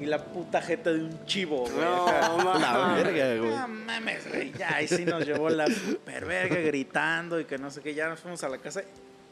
[0.01, 1.75] y la puta jeta de un chivo, güey.
[1.77, 2.59] No.
[2.59, 3.49] La verga, güey.
[3.57, 4.51] No mames, güey.
[4.51, 7.93] Ya, ahí sí nos llevó la super verga gritando y que no sé qué.
[7.93, 8.81] Ya nos fuimos a la casa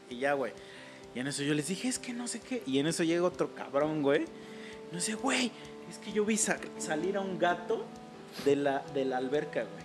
[0.08, 0.52] y ya, güey.
[1.14, 2.62] Y en eso yo les dije, es que no sé qué.
[2.66, 4.22] Y en eso llega otro cabrón, güey.
[4.90, 5.52] Y nos dice, güey,
[5.90, 7.84] es que yo vi sa- salir a un gato
[8.46, 9.81] de la, de la alberca, güey.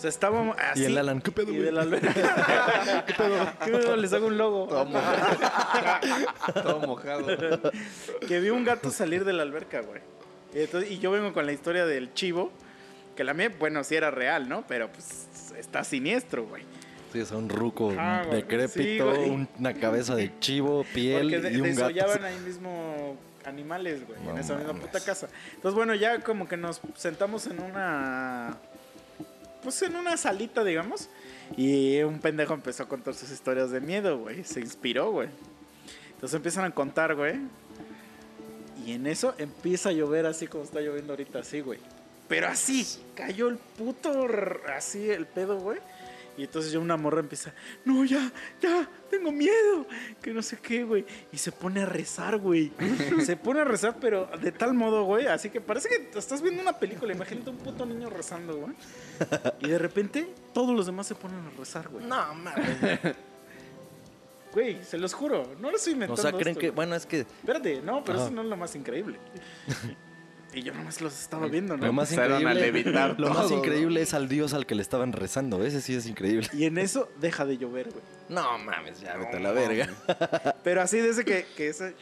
[0.00, 0.80] O sea, estábamos así.
[0.80, 1.62] Y el Alan, ¿qué pedo, Y güey?
[1.66, 3.04] de la alberca.
[3.06, 3.46] ¿Qué pedo?
[3.62, 3.96] ¿Qué pedo?
[3.96, 4.66] Les hago un logo.
[6.62, 7.26] Todo mojado.
[8.26, 10.00] que vi un gato salir de la alberca, güey.
[10.54, 12.50] Y, entonces- y yo vengo con la historia del chivo,
[13.14, 14.64] que la mía, bueno, sí era real, ¿no?
[14.66, 16.62] Pero pues está siniestro, güey.
[17.12, 21.60] Sí, es un ruco Ah, decrépito, Sí, una cabeza de chivo, piel Porque de- y
[21.60, 21.88] un gato.
[21.88, 25.28] desollaban ahí mismo animales, güey, en esa misma puta casa.
[25.54, 28.56] Entonces, bueno, ya como que nos sentamos en una...
[29.62, 31.08] Pues en una salita, digamos.
[31.56, 34.44] Y un pendejo empezó a contar sus historias de miedo, güey.
[34.44, 35.28] Se inspiró, güey.
[36.14, 37.36] Entonces empiezan a contar, güey.
[38.86, 41.78] Y en eso empieza a llover así como está lloviendo ahorita, así, güey.
[42.28, 44.26] Pero así, cayó el puto,
[44.74, 45.78] así el pedo, güey.
[46.36, 47.52] Y entonces ya una morra empieza,
[47.84, 49.86] no, ya, ya, tengo miedo,
[50.22, 51.04] que no sé qué, güey.
[51.32, 52.72] Y se pone a rezar, güey.
[53.24, 56.62] se pone a rezar, pero de tal modo, güey, así que parece que estás viendo
[56.62, 57.12] una película.
[57.12, 58.74] Imagínate un puto niño rezando, güey.
[59.60, 62.04] Y de repente todos los demás se ponen a rezar, güey.
[62.06, 63.00] No, mames.
[64.52, 66.22] Güey, se los juro, no lo estoy O inventando.
[66.22, 66.74] sea, creen esto, que, güey.
[66.74, 68.26] bueno, es que Espérate, no, pero Ajá.
[68.26, 69.16] eso no es lo más increíble.
[70.52, 71.86] y yo nomás los estaba viendo, ¿no?
[71.86, 75.12] lo más Empezaron a levitar lo más increíble es al dios al que le estaban
[75.12, 75.64] rezando.
[75.64, 76.48] Ese sí es increíble.
[76.52, 78.02] Y en eso deja de llover, güey.
[78.28, 79.88] No mames, ya vete a la verga.
[80.64, 81.94] Pero así de ese que, que ese.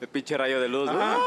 [0.00, 0.96] El pinche rayo de luz, güey.
[1.02, 1.18] ah,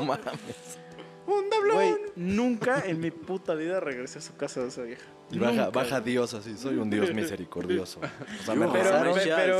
[0.00, 0.78] No mames.
[1.26, 1.76] un doblón.
[1.76, 5.02] Güey, nunca en mi puta vida regresé a su casa de esa vieja.
[5.30, 6.00] Y baja, baja.
[6.00, 8.00] Dios así, soy un Dios misericordioso.
[8.00, 9.58] O sea, me Pero, rezaron, pe- Shall pero,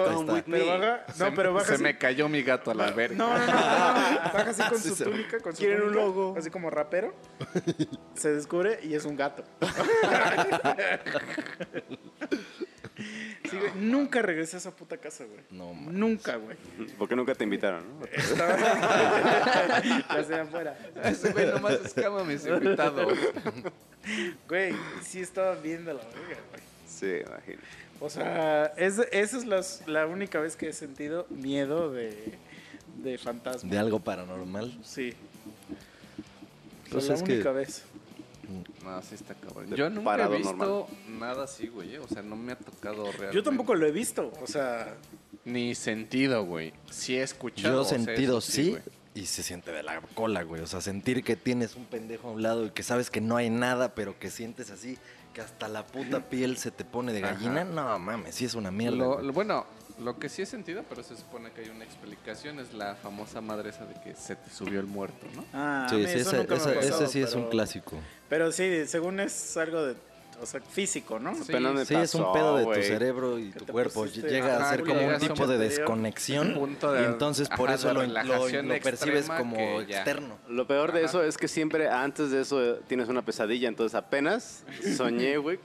[0.67, 1.83] baja, no, pero baja Se así.
[1.83, 3.17] me cayó mi gato a la verga.
[3.19, 4.33] No, no, no, no, no.
[4.33, 6.35] Baja así con Sí, su se- túnica, con su Quieren un logo.
[6.39, 7.15] Así como rapero.
[8.15, 9.45] Se descubre y es un gato.
[13.51, 15.41] Sí, güey, nunca regresé a esa puta casa, güey.
[15.51, 15.93] No mames.
[15.95, 16.57] Nunca, güey.
[16.99, 18.07] ¿Por qué nunca te invitaron, no?
[18.07, 18.57] Estaba
[20.15, 20.79] Las de afuera.
[21.05, 23.17] Ese güey nomás escama mis invitados.
[24.49, 26.63] Güey, sí estaba viendo la verga, güey.
[26.89, 27.61] Sí, imagino.
[28.01, 32.39] O sea, es, esa es las- la única vez que he sentido miedo de,
[33.03, 33.71] de fantasma.
[33.71, 34.79] De algo paranormal.
[34.85, 35.15] Sí.
[36.91, 37.83] Pues la que- única vez.
[38.85, 39.71] No, sí está cabrón.
[39.71, 41.95] De Yo nunca he visto nada así, güey.
[41.95, 41.99] eh.
[41.99, 43.35] O sea, no me ha tocado realmente.
[43.35, 44.33] Yo tampoco lo he visto.
[44.43, 44.95] O sea,
[45.45, 46.73] Ni sentido, güey.
[46.91, 47.75] Sí he escuchado.
[47.75, 48.77] Yo o sea, sentido sí,
[49.15, 50.63] y se siente de la cola, güey.
[50.63, 53.37] O sea, sentir que tienes un pendejo a un lado y que sabes que no
[53.37, 54.97] hay nada, pero que sientes así,
[55.35, 57.65] que hasta la puta piel se te pone de gallina.
[57.65, 58.97] No mames, sí es una mierda.
[58.97, 59.67] Lo- bueno,
[60.01, 63.41] lo que sí he sentido, pero se supone que hay una explicación, es la famosa
[63.41, 65.45] madre esa de que se te subió el muerto, ¿no?
[65.53, 67.97] ah, sí, sí, ese, sí es un pero- clásico.
[68.29, 69.97] Pero sí, según es algo de.
[70.41, 71.35] o sea, físico, ¿no?
[71.35, 71.53] Sí,
[71.97, 74.05] es un pedo de tu cerebro y tu cuerpo.
[74.05, 76.55] pusiste- Llega Ajá, a ser como un tipo de desconexión.
[76.55, 78.23] punto de- y entonces por eso lo, lo-
[78.63, 80.39] lo percibes como externo.
[80.49, 83.69] Lo peor de eso es que siempre antes de eso tienes una pesadilla.
[83.69, 84.63] Entonces apenas
[84.97, 85.59] soñé, güey,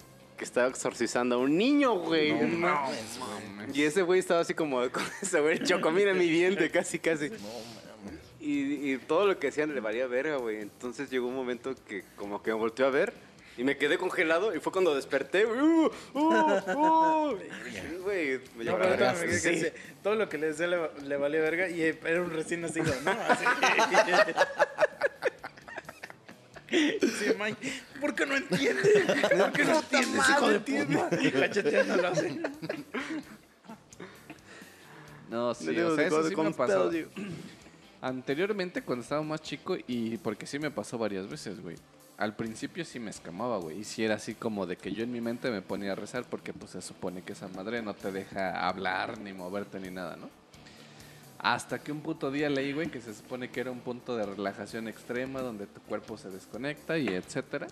[0.43, 2.33] que estaba exorcizando a un niño, güey.
[2.33, 3.71] No mames, güey.
[3.73, 7.29] Y ese güey estaba así como con ese güey, choco, mira mi diente, casi, casi.
[7.29, 8.19] No mames.
[8.41, 10.59] Y, y todo lo que hacían le valía verga, güey.
[10.59, 13.13] Entonces llegó un momento que como que me volteó a ver
[13.55, 15.45] y me quedé congelado y fue cuando desperté.
[15.45, 17.37] Uh, uh, uh.
[17.71, 19.13] Sí, güey, me No, verga.
[19.13, 22.93] dice, todo lo que le decía le, le valía verga y era un recién nacido,
[23.05, 23.11] ¿no?
[23.29, 23.45] Así.
[26.73, 29.05] Sí, Mike, ¿por qué no entiende?
[29.37, 31.09] ¿Por qué no entiendes, hijo de puta?
[31.09, 32.41] Cacheteándolo así.
[35.29, 37.09] No, sí, o sea, eso sí me pedos, digo.
[38.01, 41.75] Anteriormente, cuando estaba más chico, y porque sí me pasó varias veces, güey.
[42.17, 43.79] Al principio sí me escamaba, güey.
[43.79, 46.25] Y sí era así como de que yo en mi mente me ponía a rezar
[46.29, 50.15] porque pues se supone que esa madre no te deja hablar, ni moverte, ni nada,
[50.15, 50.29] ¿no?
[51.43, 54.25] Hasta que un puto día leí, güey, que se supone que era un punto de
[54.25, 57.67] relajación extrema donde tu cuerpo se desconecta y etcétera.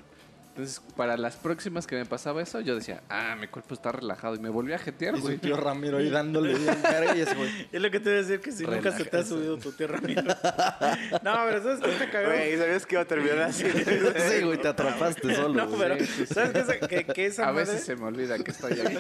[0.50, 4.36] Entonces, para las próximas que me pasaba eso, yo decía, ah, mi cuerpo está relajado
[4.36, 5.38] y me volví a jetear, Y su güey.
[5.38, 7.50] tío Ramiro ahí dándole bien verga y ese güey.
[7.72, 9.72] Es lo que te voy a decir, que si nunca se te ha subido tu
[9.72, 10.22] tierra, amigo.
[11.24, 12.28] No, pero ¿sabes qué te cagó?
[12.28, 13.64] Güey, ¿sabías que iba a terminar así?
[13.64, 15.54] Sí, güey, te atrapaste solo.
[15.66, 16.26] No, pero Sí.
[16.26, 18.98] ¿sabes que esa, que, que esa A madre, veces se me olvida que estoy aquí.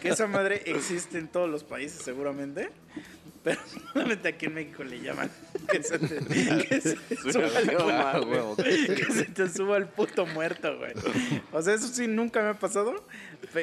[0.00, 2.70] que esa madre existe en todos los países seguramente?
[3.44, 3.60] Pero
[3.92, 5.30] solamente aquí en México le llaman
[5.70, 6.18] que se te,
[6.66, 7.48] que se te suba
[8.20, 10.92] puto- que se te suba el puto muerto, güey.
[11.52, 13.04] O sea, eso sí nunca me ha pasado.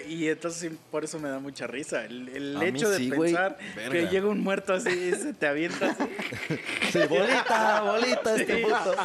[0.07, 2.05] Y entonces por eso me da mucha risa.
[2.05, 4.09] El, hecho de sí, pensar que Verga.
[4.09, 6.03] llega un muerto así y se te avienta así.
[6.91, 8.95] Sí, bolita, bolita, este puto.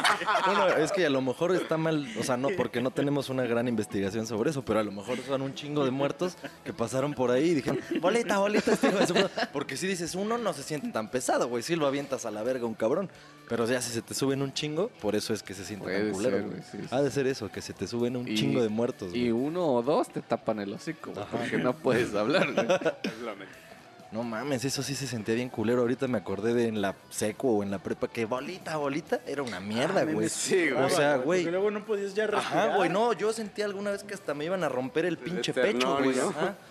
[0.45, 3.43] Bueno, es que a lo mejor está mal, o sea, no, porque no tenemos una
[3.43, 7.13] gran investigación sobre eso, pero a lo mejor son un chingo de muertos que pasaron
[7.13, 9.49] por ahí y dijeron, bolita, bolita, este hijo de su puta".
[9.53, 11.63] Porque si dices uno, no se siente tan pesado, güey.
[11.63, 13.09] Si lo avientas a la verga un cabrón.
[13.49, 16.03] Pero ya si se te suben un chingo, por eso es que se siente Puede
[16.03, 16.59] tan culero, ser, güey.
[16.59, 16.87] güey, sí, sí.
[16.91, 19.31] Ha de ser eso, que se te suben un Y- chingo de muertos, Y güey.
[19.31, 22.67] uno o dos te tapan el hocico, güey, porque no puedes hablar, güey.
[24.11, 25.81] No mames, eso sí se sentía bien culero.
[25.81, 29.43] Ahorita me acordé de en la seco o en la prepa que bolita, bolita, era
[29.43, 30.29] una mierda, Ah, me güey.
[30.29, 30.83] sí, güey.
[30.85, 31.41] O sea, güey.
[31.41, 32.69] Porque luego no podías ya respirar.
[32.69, 35.53] Ajá, güey, no, yo sentí alguna vez que hasta me iban a romper el pinche
[35.53, 36.15] pecho, güey.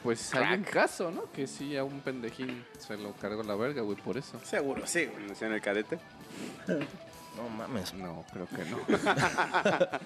[0.02, 1.30] Pues hay un caso, ¿no?
[1.32, 4.40] Que sí, a un pendejín se lo cargó la verga, güey, por eso.
[4.42, 5.26] Seguro, sí, güey.
[5.38, 5.98] En el cadete.
[7.36, 7.92] No mames.
[7.92, 8.78] No, creo que no.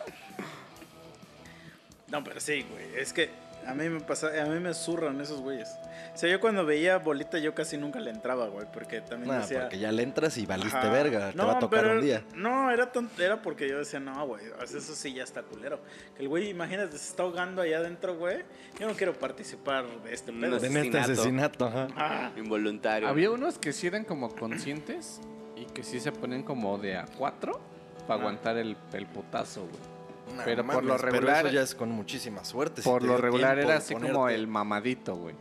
[2.08, 2.86] No, pero sí, güey.
[2.96, 3.30] Es que
[3.66, 5.68] a mí me pasa, a mí me zurran esos güeyes.
[6.14, 9.40] O sea, yo cuando veía bolita yo casi nunca le entraba, güey, porque también Nah,
[9.42, 9.60] decía...
[9.62, 10.90] porque ya le entras y valiste Ajá.
[10.90, 11.30] verga.
[11.30, 12.24] Te No, va a tocar pero- un día.
[12.34, 15.78] No, era, tan- era porque yo decía, no, güey, eso sí ya está culero.
[16.16, 18.38] Que el güey, imagínate, se está ahogando allá adentro, güey.
[18.78, 20.56] Yo no quiero participar de este pedo.
[20.58, 21.12] En este asesinato.
[21.12, 21.88] asesinato, ajá.
[21.96, 23.08] Ah, Involuntario.
[23.08, 25.20] Había unos que sí eran como conscientes
[25.56, 27.60] y que sí se ponían como de a cuatro
[28.08, 29.99] para aguantar el, el putazo, güey.
[30.36, 32.82] No Pero por lo Pero regular- eso ya es con muchísima suerte.
[32.82, 35.34] Por lo regular era así como el mamadito, güey.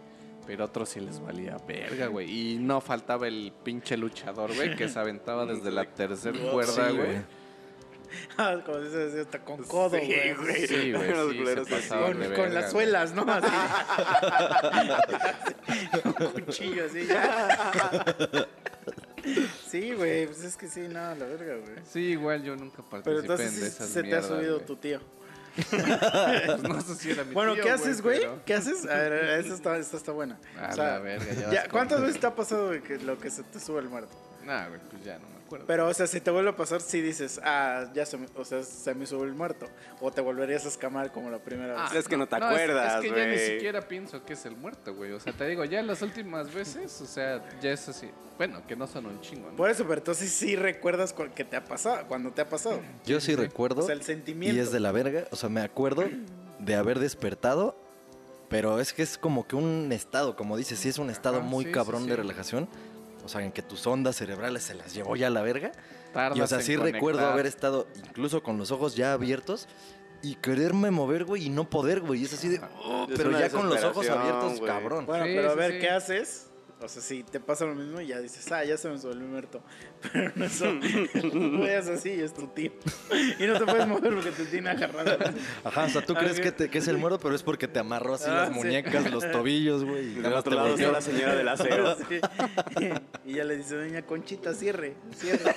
[0.47, 2.55] Pero otros sí les valía verga, güey.
[2.55, 6.95] Y no faltaba el pinche luchador, güey, que se aventaba desde la tercera cuerda, Sí,
[6.97, 7.21] güey.
[8.37, 10.07] ah, como dice, decía, hasta con codo, Sí,
[10.39, 10.67] güey.
[10.67, 13.21] Sí, güey, sí, se pasaban Con, con las suelas, ¿no?
[13.27, 13.47] Así.
[16.17, 17.05] Con cuchillo, así.
[17.05, 18.47] ya.
[19.69, 21.77] Sí, güey, pues es que sí, no, la verga, güey.
[21.91, 24.53] Sí, igual yo nunca Pero participé entonces en sí esas se te ha mierdas, subido
[24.55, 24.65] güey.
[24.65, 24.99] tu tío.
[25.55, 28.19] Pues no sé si era mi Bueno, tío, ¿qué haces, güey?
[28.19, 28.85] pero- ¿Qué haces?
[28.85, 29.13] A ver,
[29.45, 30.39] esa está, esta está buena.
[30.57, 33.43] A la verga, ya ya, ¿Cuántas veces te ha pasado güey, que lo que se
[33.43, 34.15] te sube el muerto?
[34.45, 35.65] Nah, güey, pues ya no me acuerdo.
[35.67, 38.45] Pero, o sea, si te vuelve a pasar, sí dices, ah, ya se me, o
[38.45, 39.67] sea, se me sube el muerto.
[40.01, 41.91] O te volverías a escamar como la primera vez.
[41.93, 43.47] Ah, Es que no te es- acuerdas, es, que ya ni güey.
[43.51, 45.11] siquiera pienso que es el muerto, güey.
[45.11, 48.09] O sea, te digo, ya las últimas veces, o sea, ya es así.
[48.37, 49.57] Bueno, que no son un chingo, ¿no?
[49.57, 52.79] Por eso, pero entonces sí recuerdas cu- que te ha pasado, cuando te ha pasado.
[53.05, 53.81] Yo sí recuerdo.
[53.81, 54.55] O sea, el sentimiento.
[54.55, 55.25] Y es de la verga.
[55.31, 56.05] O sea, me acuerdo
[56.59, 57.75] de haber despertado.
[58.47, 61.45] Pero es que es como que un estado, como dices, sí es un estado Ajá,
[61.45, 62.09] muy sí, sí, cabrón sí.
[62.09, 62.67] de relajación.
[63.23, 65.71] O sea, en que tus ondas cerebrales se las llevó ya a la verga.
[66.13, 69.67] Tardas Y o sea, sí recuerdo haber estado incluso con los ojos ya abiertos
[70.21, 72.21] y quererme mover, güey, y no poder, güey.
[72.21, 72.59] Y es así de.
[72.83, 75.05] "Oh", Es pero ya con los ojos abiertos, cabrón.
[75.05, 75.79] Bueno, Sí, pero a ver, sí.
[75.79, 76.45] ¿qué haces?
[76.81, 79.61] O sea, si te pasa lo mismo, ya dices, ah, ya se me subió muerto.
[80.13, 80.65] Pero no eso,
[81.33, 82.71] no veas así, es tu tío.
[83.39, 85.17] Y no te puedes mover porque te tiene agarrado.
[85.63, 87.79] Ajá, o sea, tú crees que, te- que es el muerto, pero es porque te
[87.79, 88.53] amarró así Ah, las sí.
[88.55, 90.13] muñecas, los tobillos, güey.
[90.13, 90.91] y nada más otro te volteó.
[90.91, 91.95] la señora del acero.
[92.09, 92.89] Sí.
[93.25, 95.53] Y ya le dice, doña Conchita, cierre, cierre.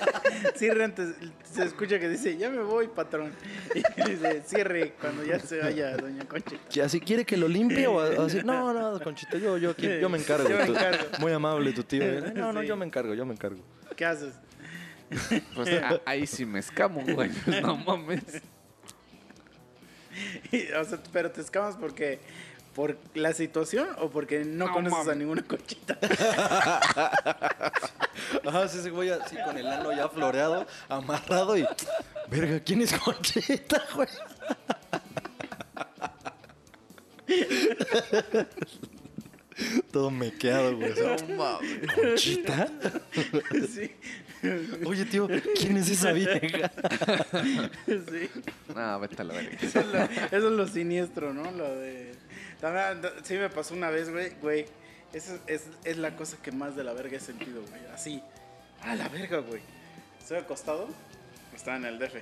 [0.54, 1.14] Cierre antes.
[1.50, 3.32] Se escucha que dice, ya me voy, patrón.
[3.74, 6.60] Y dice, cierre cuando ya se vaya, doña Conchita.
[6.70, 8.40] Ya, si quiere que lo limpie o así.
[8.44, 10.48] No, no, Conchita, yo, yo, aquí- yo me encargo.
[10.48, 11.04] Yo me tú- encargo.
[11.20, 12.02] Muy amable tu tío.
[12.02, 12.32] ¿eh?
[12.34, 12.66] No, no, Sí.
[12.66, 13.62] yo me encargo, yo me encargo.
[14.02, 14.34] ¿Qué haces?
[15.54, 17.30] Pues a- ahí sí me escamo, güey.
[17.44, 18.24] Pues no mames.
[20.50, 22.18] Y, o sea, pero te escamas porque
[22.74, 25.96] por la situación o porque no, No conoces a ninguna conchita.
[28.44, 31.64] Ajá, sí, ese güey así con el ano ya floreado, amarrado y.
[32.28, 34.08] Verga, ¿quién es Conchita, güey?
[39.90, 40.90] Todo mequeado, güey.
[40.92, 41.16] o sea,
[41.94, 42.68] ¿Conchita?
[43.74, 43.90] sí,
[44.84, 46.40] Oye, tío, ¿quién es esa vieja?
[47.86, 48.30] sí.
[48.74, 49.58] No, vete a la verga.
[49.60, 51.50] Eso es, lo, eso es lo siniestro, ¿no?
[51.52, 52.14] Lo de.
[52.60, 54.66] También, sí me pasó una vez, güey, güey.
[55.12, 57.82] Esa es, es la cosa que más de la verga he sentido, güey.
[57.94, 58.22] Así.
[58.80, 59.60] A la verga, güey.
[60.20, 60.88] Estoy acostado.
[61.54, 62.14] Estaba en el DF.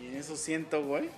[0.00, 1.10] Y en eso siento, güey.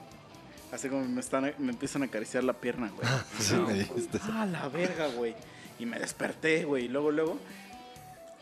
[0.72, 3.06] Así como me, están, me empiezan a acariciar la pierna, güey.
[3.38, 4.18] Sí, me dijiste.
[4.24, 5.34] Ah, la verga, güey.
[5.78, 6.86] Y me desperté, güey.
[6.86, 7.38] Y luego, luego,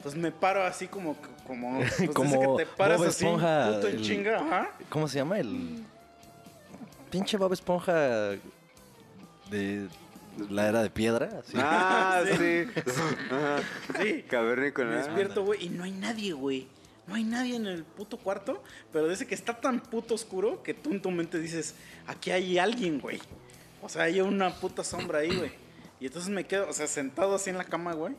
[0.02, 1.16] pues me paro así como,
[1.46, 4.70] como, pues, Como que te paras Bob así, Esponja, puto en el- chinga, ajá.
[4.88, 5.38] ¿Cómo se llama?
[5.38, 5.84] El.
[7.10, 8.30] Pinche Bob Esponja.
[9.50, 9.88] De.
[10.48, 11.28] La era de piedra.
[11.40, 11.52] así.
[11.56, 12.64] Ah, sí.
[13.30, 14.02] Ajá.
[14.02, 14.22] Sí.
[14.22, 14.88] Cavernícola.
[14.88, 16.66] Me despierto, güey, y no hay nadie, güey.
[17.12, 20.72] No hay nadie en el puto cuarto, pero dice que está tan puto oscuro que
[20.72, 21.74] tú en tu mente dices,
[22.06, 23.20] aquí hay alguien, güey.
[23.82, 25.52] O sea, hay una puta sombra ahí, güey.
[26.00, 28.14] Y entonces me quedo, o sea, sentado así en la cama, güey.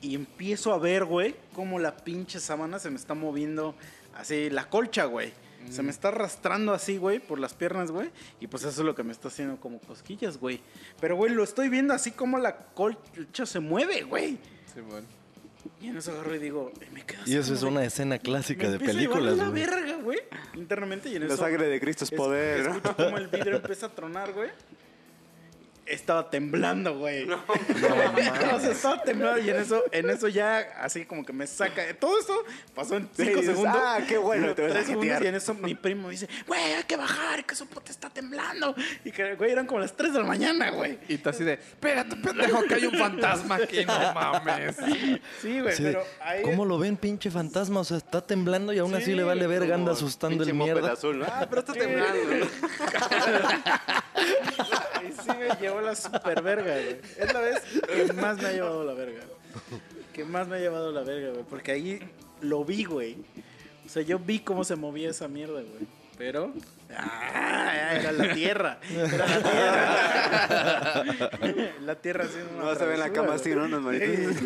[0.00, 3.76] Y empiezo a ver, güey, cómo la pinche sábana se me está moviendo
[4.16, 5.32] así, la colcha, güey.
[5.70, 8.10] Se me está arrastrando así, güey, por las piernas, güey.
[8.40, 10.60] Y pues eso es lo que me está haciendo como cosquillas, güey.
[11.00, 14.38] Pero, güey, lo estoy viendo así como la colcha se mueve, güey.
[14.74, 15.06] Sí, bueno.
[15.80, 17.86] Y en eso agarro y digo, y me quedo así Y eso es una de-
[17.86, 19.66] escena clásica me de películas, la güey.
[19.66, 20.18] verga, güey.
[20.54, 21.42] Internamente y en La eso.
[21.42, 22.60] sangre de Cristo es poder.
[22.66, 24.50] Escucho como el vidrio empieza a tronar, güey.
[25.88, 27.24] Estaba temblando, güey.
[27.26, 27.36] No,
[28.54, 31.82] o sea, estaba temblando y en eso, en eso ya así como que me saca.
[31.98, 33.80] Todo esto pasó en Sí, 5 dices, segundos.
[33.82, 35.22] "Ah, qué bueno, te Tres segundos jetear".
[35.22, 38.74] y en eso mi primo dice, güey, hay que bajar, que su puta está temblando.
[39.04, 40.98] Y que, güey, eran como las 3 de la mañana, güey.
[41.08, 44.76] Y tú así de, espérate, pendejo, que hay un fantasma aquí, no mames.
[45.40, 46.42] Sí, güey, de, pero ahí.
[46.42, 47.80] ¿Cómo lo ven, pinche fantasma?
[47.80, 50.92] O sea, está temblando y aún así Sí, le vale verga, anda asustando el mierda.
[50.92, 51.18] azul.
[51.20, 51.24] ¿no?
[51.26, 51.78] Ah, pero está Sí.
[51.80, 52.18] temblando.
[55.08, 57.00] Y sí me llevó la super verga, güey.
[57.18, 59.20] Es la vez que más me ha llevado la verga.
[60.12, 61.44] Que más me ha llevado la verga, güey.
[61.48, 62.00] Porque ahí
[62.40, 63.16] lo vi, güey.
[63.86, 65.97] O sea, yo vi cómo se movía esa mierda, güey.
[66.18, 66.52] Pero.
[66.96, 67.72] ¡Ah!
[67.92, 68.78] Era la tierra.
[68.90, 71.02] Era la tierra.
[71.80, 73.54] la tierra haciendo una No se ve en la cama así.
[73.54, 73.68] ¿no?
[73.80, 74.36] Manitas.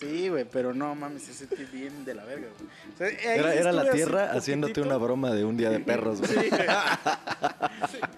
[0.00, 2.70] Sí, güey, pero no mames, se sentí bien de la verga, güey.
[2.94, 4.94] O sea, ahí Era, era la tierra haciéndote poquitito.
[4.96, 6.32] una broma de un día de perros, güey.
[6.32, 6.66] Sí, güey.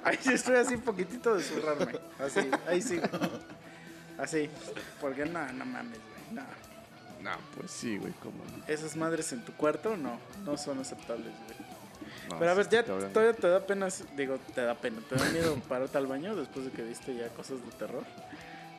[0.04, 1.92] Ahí sí estoy así un poquitito de zurrarme.
[2.18, 2.98] Así, ahí sí.
[2.98, 3.10] güey.
[4.18, 4.50] Así.
[5.00, 6.34] Porque no, no mames, güey.
[6.34, 6.42] No.
[7.22, 8.64] No, pues sí, güey, cómo no.
[8.72, 10.18] Esas madres en tu cuarto, no.
[10.44, 11.61] No son aceptables, güey.
[12.30, 15.00] No, Pero a sí ver, ya todavía te da pena, digo, te da pena.
[15.08, 18.04] ¿Te da miedo pararte al baño después de que viste ya cosas de terror?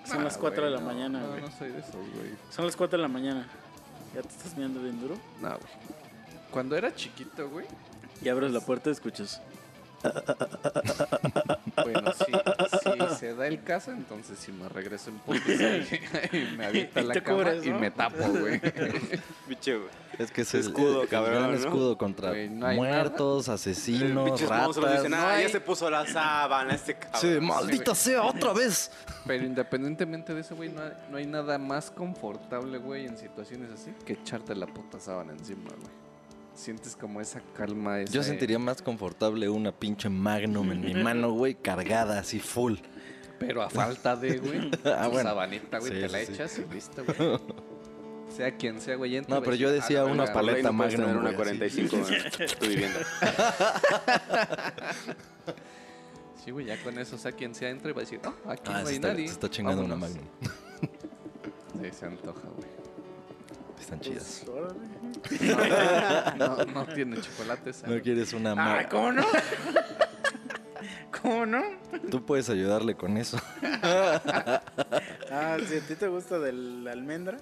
[0.06, 1.42] Son Ah, las 4 güey, de la no, mañana, No, güey.
[1.42, 2.34] no soy de esos, güey.
[2.52, 3.48] Son las 4 de la mañana.
[4.16, 5.16] ¿Ya te estás mirando bien duro?
[5.42, 5.72] No, güey.
[6.52, 7.66] Cuando era chiquito, güey.
[8.22, 9.42] Y abres la puerta y escuchas.
[11.84, 12.83] Bueno, se
[13.44, 16.02] da el caso, entonces si me regreso en putiza y,
[16.38, 17.80] y me avienta la cama cubres, y ¿no?
[17.80, 18.62] me tapo, güey.
[20.18, 21.58] Es que es el, Escudo, el cabrón, gran ¿no?
[21.58, 24.76] escudo contra Güey, no hay muertos, asesinos, ratas.
[24.76, 27.22] dicen, no ah, hay- ya se puso la sábana este cabrón.
[27.22, 28.92] Sí, maldita sea, otra vez.
[29.26, 33.72] Pero independientemente de eso, güey, no hay, no hay nada más confortable, güey, en situaciones
[33.72, 36.04] así que echarte la puta sábana encima, güey.
[36.56, 38.14] Sientes como esa calma, esa...
[38.14, 42.76] Yo sentiría más confortable una pinche Magnum en mi mano, güey, cargada así full.
[43.46, 45.30] Pero a falta de, güey, Ah, tu bueno.
[45.30, 47.40] sabanita, güey, Sí, te la sí, echas y listo, güey.
[48.36, 49.22] Sea quien sea, güey.
[49.28, 50.34] No, pero yo decía "Ah, una verga".
[50.34, 51.88] Por ley paleta no Magnum, una güey, así.
[51.88, 51.96] 45
[52.40, 53.00] en tu vivienda.
[56.44, 58.64] Sí, güey, ya con eso, sea quien sea, entra y va a decir, oh, aquí
[58.74, 59.28] Ah, no se hay está, nadie.
[59.28, 60.16] se está chingando una Vámonos".
[60.16, 60.30] Magnum.
[61.84, 62.70] Sí, se antoja, güey.
[63.80, 64.44] Están chidas.
[65.28, 65.42] Pues.
[66.38, 67.72] No, no tiene chocolate.
[67.88, 68.90] ¿No quieres una Ay, Magnum?
[68.92, 69.24] ¿cómo no?
[71.22, 71.62] ¿Cómo no?
[72.10, 73.38] Tú puedes ayudarle con eso.
[75.32, 77.38] Ah, si a ti te gusta del almendra.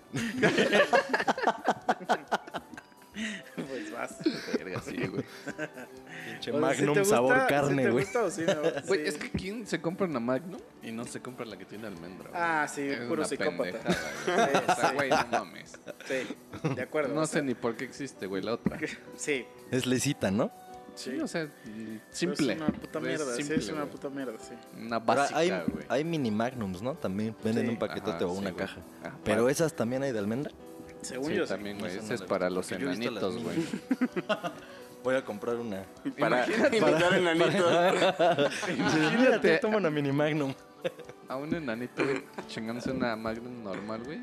[3.56, 4.16] pues vas.
[4.58, 5.24] Verga, sí, güey.
[6.26, 8.04] Pinche Magnum ¿sí te gusta- sabor sí carne, te güey.
[8.06, 8.44] gusta o sí?
[8.88, 9.08] Güey, Sí.
[9.08, 12.30] es que ¿quién se compra una Magnum y no se compra la que tiene almendra?
[12.30, 12.42] güey?
[12.42, 13.64] Ah, sí, Es puro psicópata.
[13.64, 14.48] pendejada, güey.
[14.48, 15.72] Sí, O sea, güey, no mames.
[16.08, 17.14] Sí, de acuerdo.
[17.14, 18.80] No sé sea, ni por qué existe, güey, la otra.
[19.18, 20.52] Sí, Es lecita, ¿no?
[20.96, 22.54] Sí, o sea, pero simple.
[22.54, 24.54] Es una puta mierda, sí, simple, es una puta mierda, sí.
[24.78, 25.86] Una básica, hay, güey.
[25.88, 26.96] hay mini magnums, ¿no?
[26.96, 27.72] También venden Sí.
[27.72, 28.82] un paquetote Ajá, o sí, una caja.
[29.04, 30.52] Ajá, Pero pa- esas también hay de almendra.
[31.02, 31.54] Según Sí, yo, sí.
[31.54, 31.98] también, güey.
[31.98, 33.58] Ese es para los enanitos, güey.
[35.04, 35.84] Voy a comprar una.
[36.20, 37.56] Para imitar enanitos.
[38.78, 40.54] Imagínate, toma una mini magnum.
[41.28, 42.04] A un enanito,
[42.48, 44.20] chingándose una Magnum normal, güey.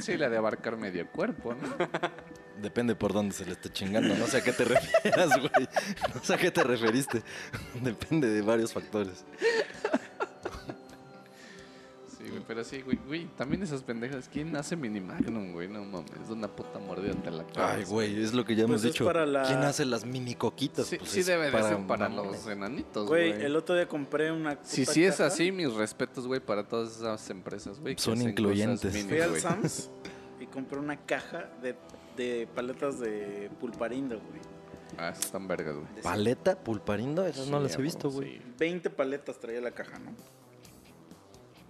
[0.00, 1.68] Sí, le ha de abarcar medio cuerpo, ¿no?
[2.60, 4.14] Depende por dónde se le esté chingando.
[4.14, 5.68] No sé a qué te refieras, güey.
[6.14, 7.22] No sé a qué te referiste.
[7.82, 9.24] Depende de varios factores.
[12.18, 13.26] Sí, güey, pero sí, güey, güey.
[13.36, 14.28] También esas pendejas.
[14.32, 15.66] ¿Quién hace mini Magnum, güey?
[15.66, 17.72] No mames, es una puta mordida ante la cara.
[17.72, 19.04] Ay, güey, es lo que ya hemos Pues es dicho.
[19.04, 20.86] para la- ¿Quién hace las mini coquitas?
[20.86, 23.44] Sí, Pues sí es debe de ser para los enanitos, Güey, güey.
[23.44, 24.58] el otro día compré una.
[24.62, 27.96] Si puta sí es caja, así, mis respetos, güey, para todas esas empresas, güey.
[27.98, 28.92] Son incluyentes.
[28.92, 29.40] mini, Fui al.
[29.40, 29.90] Sams
[30.38, 31.74] y compré una caja de,
[32.16, 34.40] de paletas de pulparindo, güey.
[34.98, 36.02] Ah, esas están vergas, güey.
[36.02, 36.58] ¿Paleta?
[36.58, 37.26] ¿Pulparindo?
[37.26, 38.36] Esas no las he visto, güey.
[38.38, 38.42] sí.
[38.58, 40.12] 20 paletas traía la caja, ¿no?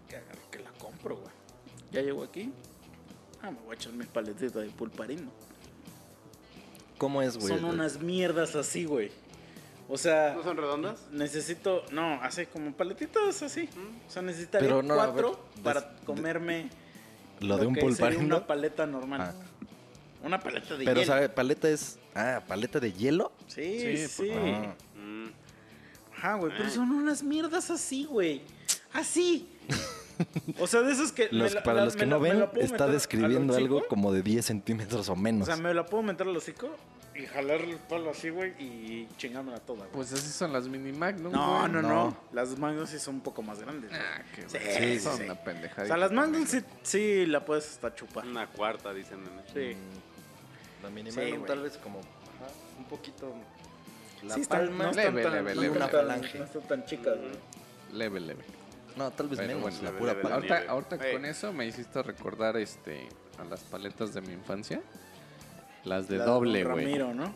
[0.08, 1.30] Que agarro que la compro, güey.
[1.92, 2.52] Ya llego aquí.
[3.40, 5.30] Ah, me voy a echar mis paletitas de pulparindo.
[6.98, 7.48] ¿Cómo es, güey?
[7.48, 9.10] Son unas mierdas así, güey.
[9.88, 11.00] O sea, ¿No son redondas?
[11.10, 11.84] necesito.
[11.92, 13.68] No, así como paletitas así.
[14.08, 16.70] O sea, necesitaría no, ver, cuatro des- para de- comerme.
[17.40, 18.36] Lo de un que sería pulparindo.
[18.36, 19.20] Una paleta normal.
[19.20, 19.34] Ah.
[20.22, 21.12] Una paleta de Pero, hielo.
[21.12, 21.28] ¿sabe?
[21.28, 21.98] ¿Paleta es.
[22.14, 23.32] Ah, paleta de hielo?
[23.48, 24.30] Sí, Sí, sí.
[24.32, 24.74] Ah.
[24.96, 25.26] Mm.
[26.16, 28.42] Ajá, güey, pero son unas mierdas así, güey.
[28.92, 29.48] Así.
[30.60, 31.28] O sea, de esas que.
[31.32, 35.08] Los- la- para la- los que no ven, está describiendo algo como de 10 centímetros
[35.08, 35.48] o menos.
[35.48, 36.68] O sea, me la puedo meter al hocico
[37.16, 39.90] y jalar el palo así, güey, y chingándola toda, güey.
[39.92, 42.16] Pues así son las mini Magnum, no, no, no, no.
[42.32, 43.90] Las Magnum sí son un poco más grandes.
[43.90, 44.00] güey.
[44.02, 45.22] Ah, qué Sí, verga, sí, son sí.
[45.24, 45.82] una pendejada.
[45.84, 48.24] O sea, las Magnum sí, sí la puedes hasta chupar.
[48.24, 49.18] Una cuarta, dicen.
[49.24, 49.42] meme.
[49.52, 49.76] Sí.
[50.82, 53.32] La mini Sí, tal vez como ajá, un poquito
[54.24, 54.84] la Sí, palma.
[54.86, 56.38] no Leve, tan, leve, no leve, falange.
[56.38, 57.32] no están tan chicas, güey.
[57.92, 58.44] Leve, leve.
[58.96, 60.36] No, tal vez Pero menos, bueno, la pura leve, palma.
[60.36, 63.08] Ahorita, ahorita con eso me hiciste recordar este
[63.38, 64.82] a las paletas de mi infancia.
[65.84, 66.84] Las de La doble, güey.
[66.84, 67.32] Ramiro, ¿no?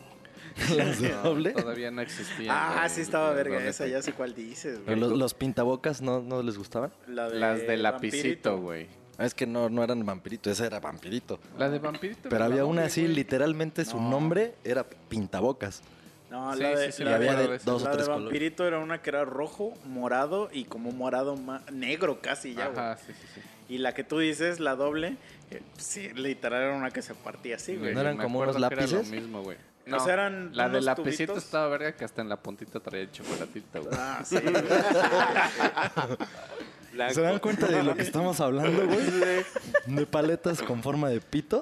[0.75, 1.51] Las de No, doble.
[1.51, 2.55] Todavía no existían.
[2.57, 4.97] Ah, sí estaba verga esa, ya sé cuál dices, güey.
[4.97, 6.93] los, los pintabocas no, no les gustaban.
[7.07, 8.87] La de Las de lapicito, güey.
[9.17, 11.39] Ah, es que no, no eran vampirito, esa era vampirito.
[11.57, 12.29] La de vampirito.
[12.29, 14.09] Pero había una así, literalmente su No.
[14.09, 15.81] nombre era pintabocas.
[16.29, 17.97] No, Sí, la de, sí, sí, la Y había de- de dos o la de
[17.97, 18.25] tres colores.
[18.25, 22.77] Vampirito era una que era rojo, morado y como morado ma- negro casi ya, güey.
[22.79, 23.41] Ajá, sí, sí, sí.
[23.69, 25.17] Y la que tú dices, la doble,
[25.51, 27.93] eh, sí, literal era una que se partía así, güey.
[27.95, 29.09] ¿No eran me como unos que era lápices?
[29.09, 29.57] lo mismo, güey.
[29.87, 31.43] O No, sea, eran la de lapicito tubitos.
[31.45, 33.95] estaba verga que hasta en la puntita traía el chocolatito, güey.
[33.97, 34.35] Ah, sí.
[36.97, 37.13] Blanco.
[37.13, 39.45] ¿Se dan cuenta de lo que estamos hablando, güey?
[39.85, 41.61] De paletas con forma de pito.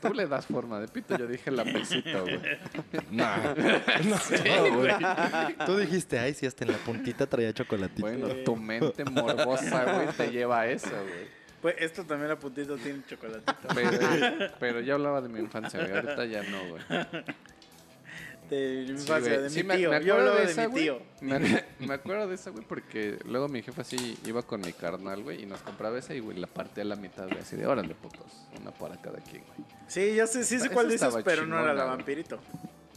[0.00, 2.40] Tú le das forma de pito, yo dije lapicito, güey.
[3.10, 3.26] No,
[4.04, 4.92] no, güey.
[5.66, 8.00] Tú dijiste, ay, si hasta en la puntita traía chocolatito.
[8.00, 11.28] Bueno, tu mente morbosa, güey, te lleva a eso, güey.
[11.60, 13.68] pues esto también la puntita tiene chocolatito.
[13.74, 15.92] Pero, pero yo hablaba de mi infancia, güey.
[15.92, 16.82] Ahorita ya no, güey.
[18.56, 19.90] De mi Sí, infancia, de Sí, mi tío.
[19.90, 20.82] me Yo hablaba de de, esa, mi güey.
[20.84, 21.02] tío.
[21.20, 25.22] Me, me acuerdo de esa, güey, porque luego mi jefa así iba con mi carnal,
[25.22, 27.66] güey, y nos compraba esa y, güey, la partía a la mitad, güey, así de,
[27.66, 28.26] órale, putos,
[28.60, 29.68] una para cada quien, güey.
[29.88, 32.38] Sí, ya sé, sí sé cuál dices, pero no era la vampirito.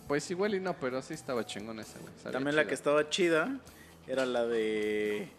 [0.07, 2.13] Pues igual y no, pero sí estaba chingón esa, güey.
[2.31, 3.57] También la que estaba chida
[4.07, 5.29] era la de...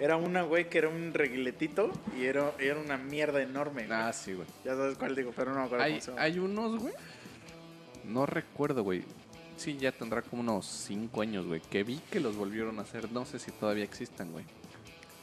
[0.00, 3.86] Era una, güey, que era un reguiletito y era, era una mierda enorme.
[3.86, 3.96] güey.
[3.96, 4.48] Ah, sí, güey.
[4.64, 6.92] Ya sabes cuál digo, pero no me acuerdo Hay, hay unos, güey,
[8.04, 9.04] no recuerdo, güey.
[9.56, 13.10] Sí, ya tendrá como unos 5 años, güey, que vi que los volvieron a hacer,
[13.12, 14.44] no sé si todavía existan, güey.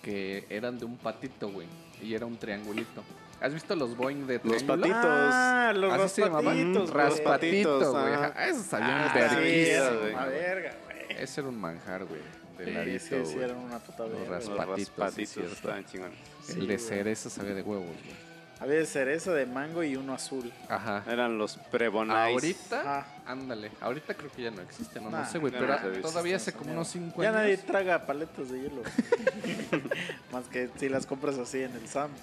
[0.01, 1.67] Que eran de un patito, güey,
[2.01, 3.03] y era un triangulito.
[3.41, 4.95] ¿Has visto los Boeing de Los patitos.
[5.03, 6.87] Ah, los Así se llamaban.
[6.87, 8.13] raspatitos, güey.
[8.13, 8.47] Ajá.
[8.47, 11.21] Esos sabían Ah, verguísima, sí, una verga, güey.
[11.23, 12.21] Ese era un manjar, güey.
[12.57, 13.45] De Sí, larito, sí, sí, güey.
[13.45, 14.39] era una puta Los verga.
[14.39, 16.17] Los Patitos, sí, raspatitos estaban chingones.
[16.43, 18.30] Sí, El de cereza sabía de huevos, güey.
[18.61, 20.53] Había de cereza, de mango y uno azul.
[20.69, 21.03] Ajá.
[21.09, 22.31] Eran los prebonais.
[22.35, 23.05] Ahorita, Ah.
[23.25, 26.01] ándale, ahorita creo que ya no existe, no, no Nah, sé, güey, ya pero no
[26.01, 27.41] todavía hace como unos 5 Ya años.
[27.41, 28.83] nadie traga paletas de hielo.
[30.31, 32.19] Más que si las compras así en el Sam's.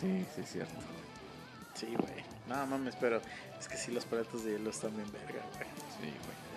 [0.00, 0.74] Sí, sí, es cierto.
[1.74, 2.24] Sí, güey.
[2.48, 3.20] No mames, pero
[3.60, 5.68] es que sí, los paletas de hielo están bien verga, güey.
[6.00, 6.47] Sí, güey.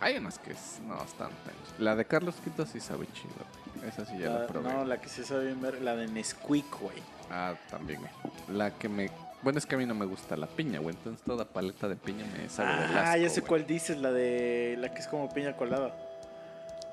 [0.00, 1.54] Hay unas que es- no están tan...
[1.78, 3.34] La de Carlos Quito sí sabe chido,
[3.76, 3.88] güey.
[3.88, 4.72] Esa sí ya la, La- probé.
[4.72, 6.96] no, la que sí sabe bien ver, la de Nesquik, güey.
[7.30, 8.12] Ah, también, güey.
[8.56, 9.10] La que me...
[9.42, 10.94] Bueno, es que a mí no me gusta la piña, güey.
[10.96, 13.48] Entonces toda paleta de piña me sabe de Ah, asco, ya sé güey.
[13.48, 15.94] cuál dices, la de la que es como piña colada.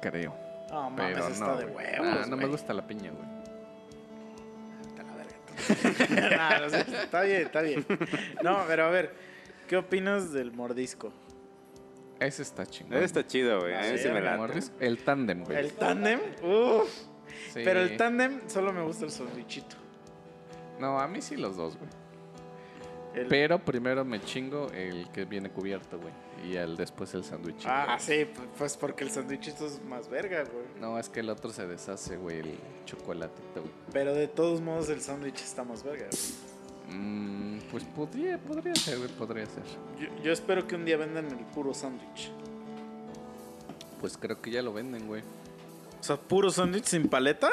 [0.01, 0.33] Creo.
[0.69, 1.85] No, mames, Pero está no, de güey.
[1.99, 2.07] huevos.
[2.23, 3.27] Ah, no me gusta la piña, güey.
[4.97, 6.65] La verga, Nah, no
[7.01, 7.85] está bien, está bien.
[8.43, 9.13] No, pero a ver,
[9.67, 11.11] ¿qué opinas del mordisco?
[12.20, 12.95] Ese está chingón.
[12.95, 13.74] Ese está chido, güey.
[13.76, 14.38] A mí Sí, sí me el late.
[14.38, 14.76] Mordisco.
[14.80, 15.57] El tándem, güey.
[15.57, 16.89] El tándem, uff.
[17.53, 17.61] Sí.
[17.63, 19.76] Pero el tándem solo me gusta el sandwichito.
[20.80, 21.89] No, a mí sí los dos, güey.
[23.15, 26.13] El- Pero primero me chingo el que viene cubierto, güey.
[26.45, 27.68] Y el, después el sándwichito.
[27.72, 28.28] Ah, sí,
[28.59, 30.65] pues porque el sandwichito es más verga, güey.
[30.80, 33.74] No, es que el otro se deshace, güey, el chocolatito, güey.
[33.91, 36.05] Pero de todos modos el sándwich está más verga.
[36.11, 36.46] güey.
[36.89, 39.63] Mm, pues podría, podría ser, güey, podría ser.
[39.99, 42.31] Yo, yo espero que un día vendan el puro sándwich.
[43.99, 45.21] Pues creo que ya lo venden, güey.
[45.99, 47.49] O sea, puro sándwich sin paleta.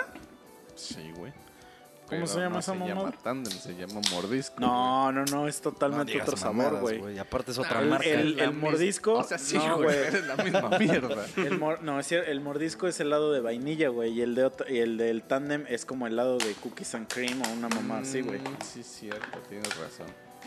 [0.74, 1.32] Sí, güey.
[2.08, 4.56] ¿Cómo se llama no esa se llama tándem, se llama mordisco.
[4.60, 7.18] No, no, no, es No totalmente digas otro sabor, güey.
[7.18, 8.06] Aparte es otra El- marca.
[8.08, 9.96] el- mis- mordisco, O sea, sí, no, güey.
[9.96, 11.26] Es la misma mierda.
[11.36, 14.12] El mor- no, es cierto, el mordisco es helado de vainilla, güey.
[14.12, 17.40] Y el de otro- y el del tándem es como helado de cookies and cream
[17.42, 18.38] o una mamá así, güey.
[18.40, 20.06] Mm, Sí, cierto, tienes razón.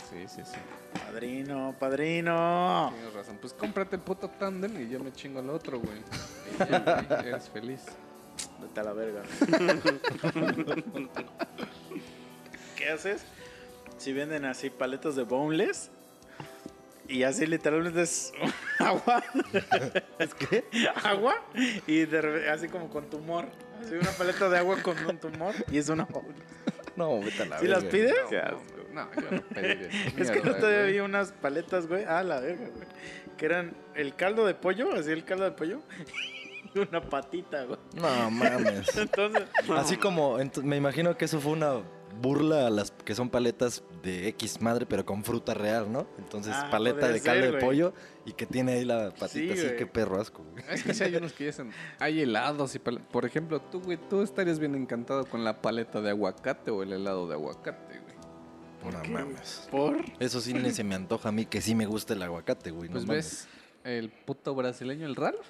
[0.09, 0.57] Sí, sí, sí.
[1.05, 2.91] Padrino, padrino.
[2.95, 3.37] Tienes razón.
[3.41, 5.97] Pues cómprate el puto tándem y yo me chingo el otro, güey.
[5.97, 7.81] Y ya, güey, eres feliz.
[8.61, 9.23] Vete a la verga.
[12.75, 13.23] ¿Qué haces?
[13.97, 15.89] Si venden así paletas de boneless
[17.07, 18.31] y así literalmente es
[18.79, 19.23] agua.
[20.19, 20.65] ¿Es que?
[21.03, 21.35] agua
[21.87, 23.45] y de así como con tumor.
[23.81, 26.43] Así una paleta de agua con un tumor y es una boneless.
[26.95, 28.13] No, vete a la ¿Sí las pides?
[28.29, 28.61] Qué asco.
[28.91, 29.87] No, yo no pediría.
[30.17, 30.93] Es que no Mierda, todavía güey.
[30.93, 32.03] vi unas paletas, güey.
[32.05, 32.87] Ah, la verga, güey.
[33.37, 35.81] Que eran el caldo de pollo, así el caldo de pollo.
[36.89, 37.79] Una patita, güey.
[37.95, 38.95] No mames.
[38.97, 39.43] Entonces,
[39.75, 41.81] Así como, ent- me imagino que eso fue una
[42.21, 46.07] burla a las que son paletas de X madre, pero con fruta real, ¿no?
[46.17, 47.93] Entonces, Ah, paleta de caldo de pollo
[48.25, 50.63] y que tiene ahí la patita Sí, así, qué perro asco, güey.
[50.69, 54.23] Es que sí hay unos que dicen, hay helados y Por ejemplo, tú, güey, tú
[54.23, 58.93] estarías bien encantado con la paleta de aguacate o el helado de aguacate, güey.
[58.95, 59.09] No qué?
[59.11, 59.67] mames.
[59.69, 59.97] por.
[60.19, 62.89] Eso sí ni se me antoja a mí que sí me gusta el aguacate, güey.
[62.89, 63.25] Pues no mames.
[63.25, 63.47] ves
[63.83, 65.45] el puto brasileño, el Ralph.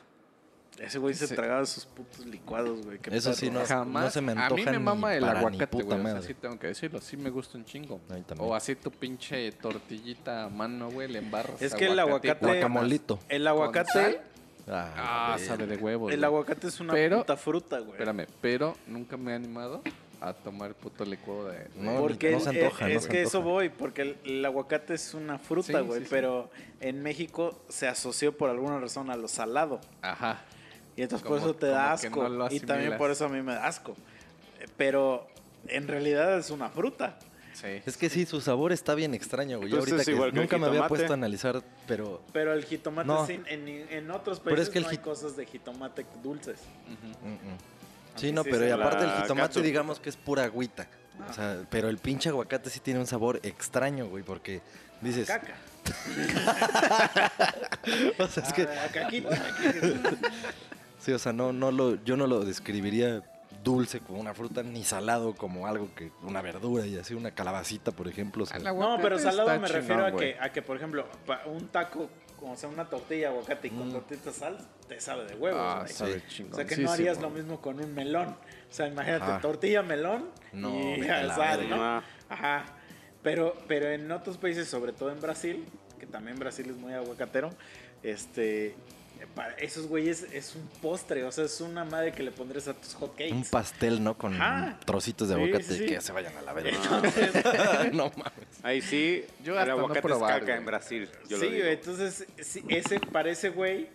[0.80, 1.36] Ese güey se Sí.
[1.36, 3.00] tragaba sus putos licuados, güey.
[3.00, 4.14] qué Eso sí, no- Jamás.
[4.14, 6.00] se me a mí antoja me mama el aguacate, puta güey.
[6.00, 6.28] O sea, madre.
[6.28, 7.02] sí tengo que decirlo.
[7.02, 8.00] Sí me gusta un chingo.
[8.38, 11.62] O así tu pinche tortillita a mano, güey, le embarras.
[11.62, 13.20] Es que el aguacate- Guacamolito.
[13.28, 14.22] El ¿Con aguacate.
[14.70, 16.12] Ah, Ah, sabe de huevos.
[16.12, 16.26] El güey.
[16.26, 17.92] aguacate es una Pero- puta fruta, güey.
[17.94, 19.82] Espérame, pero nunca me he animado
[20.20, 21.70] a tomar puto licuado de.
[21.78, 23.54] No, Porque no se el- antoja, eh, no es se que eso antoja.
[23.54, 26.10] voy, porque el, el aguacate es una fruta, Sí, güey, sí, sí.
[26.12, 26.50] pero
[26.82, 29.80] en México se asoció por alguna razón a lo salado.
[30.02, 30.42] Ajá.
[30.98, 32.28] Y entonces Como- por eso te da que asco.
[32.28, 33.96] no y también por eso a mí me da asco.
[34.76, 35.28] Pero
[35.68, 37.18] en realidad es una fruta.
[37.54, 37.82] Sí.
[37.86, 39.70] Es que sí, su sabor está bien extraño, güey.
[39.72, 42.22] Yo Pues ahorita es que que nunca me había puesto a analizar, pero...
[42.32, 43.26] Pero el jitomate No.
[43.26, 46.58] sin- en, en otros Pero países es que el no hay cosas de jitomate dulces.
[46.88, 47.58] mm, mm.
[48.16, 49.64] Sí, no, sí pero y sea aparte el jitomate catsup.
[49.64, 50.88] digamos que es pura agüita.
[51.30, 54.62] O sea, pero el pinche aguacate sí tiene un sabor extraño, güey, porque
[55.02, 55.28] dices...
[55.28, 55.56] Caca.
[58.20, 58.64] O sea, es que...
[58.64, 59.30] Ah, caquita.
[61.08, 63.24] Sí, o sea, no, no lo, yo no lo describiría
[63.64, 67.94] dulce como una fruta, ni salado como algo que, una verdura y así, una calabacita,
[67.94, 68.44] por ejemplo.
[68.44, 71.08] o sea, Al No, pero salado me chingón, refiero a que, a que, por ejemplo,
[71.46, 73.92] un taco, como sea una tortilla de aguacate y con Mm.
[73.94, 74.58] tortita de sal,
[74.90, 75.62] te sabe de huevos.
[75.64, 76.26] Ah, sabe Sí.
[76.28, 76.52] chingón.
[76.52, 78.28] O sea que Sí, no harías lo mismo con un melón.
[78.70, 79.40] O sea, imagínate, Ajá.
[79.40, 81.70] tortilla, melón No, y sal.
[81.70, 81.82] ¿no?
[81.82, 82.04] Ah.
[82.28, 82.66] Ajá.
[83.24, 85.66] Pero, pero en otros países, sobre todo en Brasil,
[86.02, 87.50] que también Brasil es muy aguacatero,
[88.04, 88.76] este,
[89.34, 92.74] para esos güeyes es un postre, o sea, es una madre que le pondrías a
[92.74, 93.32] tus hotcakes.
[93.32, 94.18] un pastel, ¿no?
[94.18, 94.80] Con Ajá.
[94.86, 95.86] trocitos de Sí, aguacate sí, sí.
[95.86, 96.72] que se vayan a la verga.
[96.72, 97.34] Entonces,
[97.94, 98.34] no mames.
[98.64, 100.58] Ahí sí, Yo el hasta no aguacate probar, es caca güey.
[100.60, 101.10] en Brasil.
[101.30, 101.64] Yo sí, lo digo.
[101.64, 103.90] güey, entonces sí, ese para ese güey,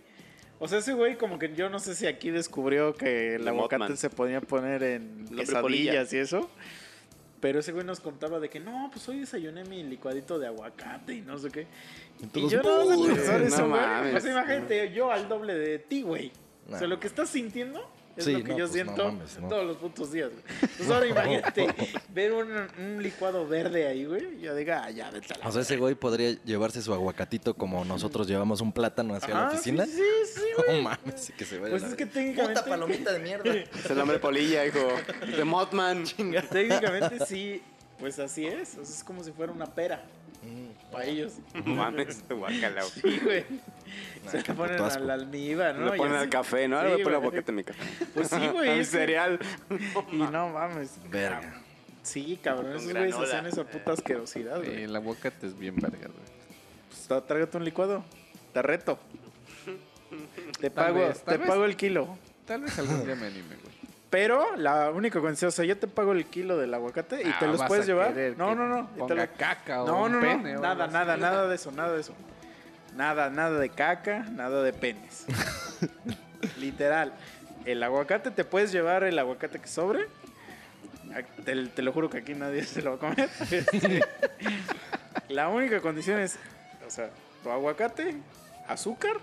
[0.59, 3.79] o sea, ese güey como que yo no sé si aquí descubrió que el aguacate
[3.79, 3.97] Mothman.
[3.97, 6.49] se podía poner en quesadillas y eso.
[7.43, 11.15] Pero ese güey nos contaba de que no, pues hoy desayuné mi licuadito de aguacate
[11.15, 11.67] y no sé qué.
[12.33, 14.21] Y yo no sé "Uy, pensar no eso, güey.
[14.21, 16.31] sea, imagínate, yo al doble de ti, güey.
[16.71, 17.85] O sea, lo que estás sintiendo
[18.15, 19.47] es Sí, lo que no, yo pues, no siento mames, no.
[19.47, 20.43] todos los putos días, güey.
[20.61, 21.67] Entonces ahora imagínate
[22.09, 24.39] ver un, un licuado verde ahí, güey.
[24.39, 27.53] Yo diga, ah, ya, vete a la O sea, ese güey podría llevarse su aguacatito
[27.55, 29.85] como nosotros llevamos un plátano hacia la oficina.
[29.85, 30.77] Sí, sí, sí, güey.
[30.77, 31.71] No mames, sí que se vaya.
[31.71, 32.59] Pues la es que técnicamente.
[32.61, 33.43] Puta palomita de mierda.
[33.53, 34.79] Es el hombre polilla, hijo.
[35.35, 36.03] De Mothman.
[36.51, 37.61] Técnicamente sí,
[37.99, 38.77] pues así es.
[38.77, 40.03] O sea, es como si fuera una pera
[40.43, 40.91] Mm.
[40.91, 41.33] para ellos.
[41.65, 42.81] No mames, guácala.
[42.83, 43.45] Sí, güey.
[44.29, 45.91] Se le ponen al almíbar, ¿no?
[45.91, 46.81] Le ponen al café, ¿no?
[46.81, 47.79] Sí, Le ponen aguacate en mi café.
[48.13, 48.69] Pues sí, güey.
[48.71, 49.39] A mi es que- cereal.
[50.11, 50.97] Y no mames.
[51.09, 51.61] Verga.
[52.01, 52.75] Sí, cabrón.
[52.75, 54.83] Esos güeyes hacían esa puta asquerosidad, Sí, güey.
[54.83, 57.07] el aguacate es bien verga, güey.
[57.07, 58.03] Pues, trágate un licuado.
[58.51, 58.99] Te reto.
[60.59, 61.47] Te Tal pago, vez, te vez.
[61.47, 62.17] pago el kilo.
[62.45, 63.72] Tal vez algún día me anime, güey.
[64.13, 67.37] Pero la única condición, o sea, yo te pago el kilo del aguacate y Ah,
[67.39, 68.13] te los puedes llevar.
[68.37, 68.81] No, no, no.
[68.91, 70.21] y te ponga lo- caca o No, no, no.
[70.21, 72.13] pene Nada, nada, nada de eso, nada de eso.
[72.95, 75.25] Nada, nada de caca, nada de penes.
[76.59, 77.11] Literal.
[77.65, 80.05] El aguacate, te puedes llevar el aguacate que sobre.
[81.43, 83.29] Te, te lo juro que aquí nadie se lo va a comer.
[85.29, 86.37] La única condición es,
[86.85, 87.09] o sea,
[87.41, 88.15] tu aguacate,
[88.67, 89.17] azúcar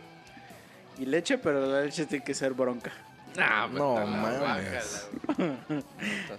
[0.99, 2.91] y leche, pero la leche tiene que ser bronca.
[3.37, 5.09] No, No vete a la mames.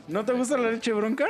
[0.08, 1.26] ¿No te gusta la leche bronca?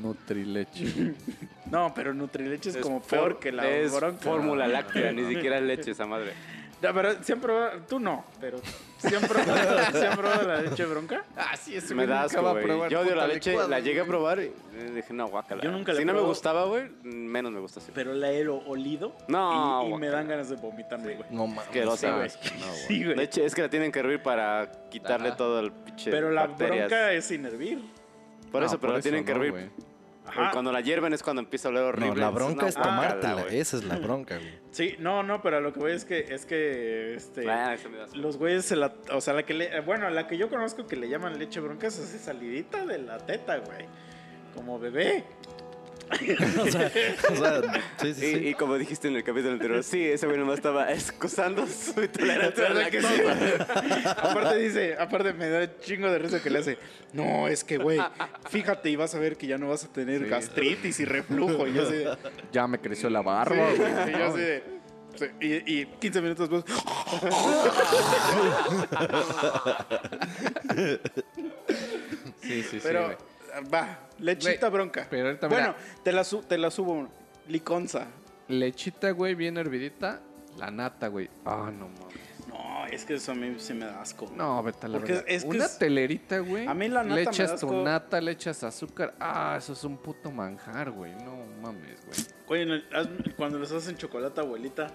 [0.00, 1.14] Nutrileche.
[1.70, 4.18] No, pero Nutrileche es, como for- peor que la es bronca.
[4.24, 6.32] fórmula láctea, ni siquiera leche esa madre.
[6.82, 7.52] No, pero siempre
[7.88, 8.60] tú no, pero
[9.00, 11.24] siempre siempre la leche bronca.
[11.36, 12.64] ah, sí, ese Me güey da asco, va a güey.
[12.64, 14.10] probar Yo odio la leche, licuado, la llegué a güey.
[14.10, 14.52] probar y
[14.94, 15.62] dije, no, guácala.
[15.62, 16.28] Yo nunca la Si no me probado.
[16.28, 17.90] gustaba, güey, menos me gusta así.
[17.94, 21.28] Pero la he olido No, y, y me dan ganas de vomitarme, güey.
[21.30, 21.64] No mames.
[21.64, 22.28] Asquerosa, Sí, güey.
[22.28, 22.60] güey.
[22.60, 22.78] No, güey.
[22.88, 23.16] Sí, güey.
[23.16, 25.36] Leche, es que la tienen que hervir para quitarle Ajá.
[25.36, 26.88] todo el pinche Pero la bacterias.
[26.88, 27.80] bronca es sin hervir.
[28.52, 29.50] Por No, eso, pero la tienen que hervir.
[29.52, 29.70] güey.
[30.34, 32.08] Porque Cuando la hierven es cuando empieza a oler horrible.
[32.08, 33.42] No, la Entonces, bronca no, es tomártela.
[33.42, 33.58] güey.
[33.58, 34.60] Esa es la bronca, güey.
[34.70, 37.74] Sí, no, no, pero a lo que voy es que es que este Ah,
[38.14, 40.94] los güeyes se la, o sea, la que le, bueno, la que yo conozco que
[40.96, 43.86] le llaman leche bronca es así salidita de la teta, güey.
[44.54, 45.24] Como bebé.
[46.10, 46.90] O sea,
[47.30, 47.60] o sea,
[48.00, 48.48] sí, sí, Y, sí.
[48.48, 52.66] y como dijiste en el capítulo anterior, sí, ese güey nomás estaba excusando su intolerancia
[52.66, 53.22] a la ¿Verdad que sí?
[53.24, 54.10] lactosa.
[54.12, 56.78] aparte dice, aparte me da chingo de risa que le hace.
[57.12, 57.98] No, es que güey,
[58.48, 60.28] fíjate y vas a ver que ya no vas a tener Sí.
[60.28, 61.66] gastritis y reflujo.
[61.66, 62.16] Y yo así, de-
[62.52, 63.90] Ya me creció la barba, sí, güey.
[64.14, 64.80] y yo así de-
[65.40, 66.64] y, y 15 minutos después.
[72.42, 72.80] Sí, sí, sí.
[72.82, 73.16] Pero güey.
[73.72, 75.06] Va, lechita Güey, bronca.
[75.10, 75.74] pero ahorita, bueno,
[76.04, 77.08] te la, su- te la subo.
[77.48, 78.06] Liconza.
[78.48, 80.20] Lechita, güey, bien hervidita.
[80.56, 81.30] La nata, güey.
[81.44, 82.16] Ah, no mames.
[82.48, 84.30] No, es que eso a mí se me da asco.
[84.36, 85.28] No, vete a la Porque verga.
[85.28, 86.66] es que Una es- telerita, güey.
[86.66, 87.82] A mí la nata Le me echas da tu asco.
[87.84, 89.14] nata, le echas azúcar.
[89.20, 91.14] Ah, eso es un puto manjar, güey.
[91.14, 92.18] No mames, güey.
[92.48, 94.88] Oye, en el- haz- cuando les hacen chocolate, abuelita,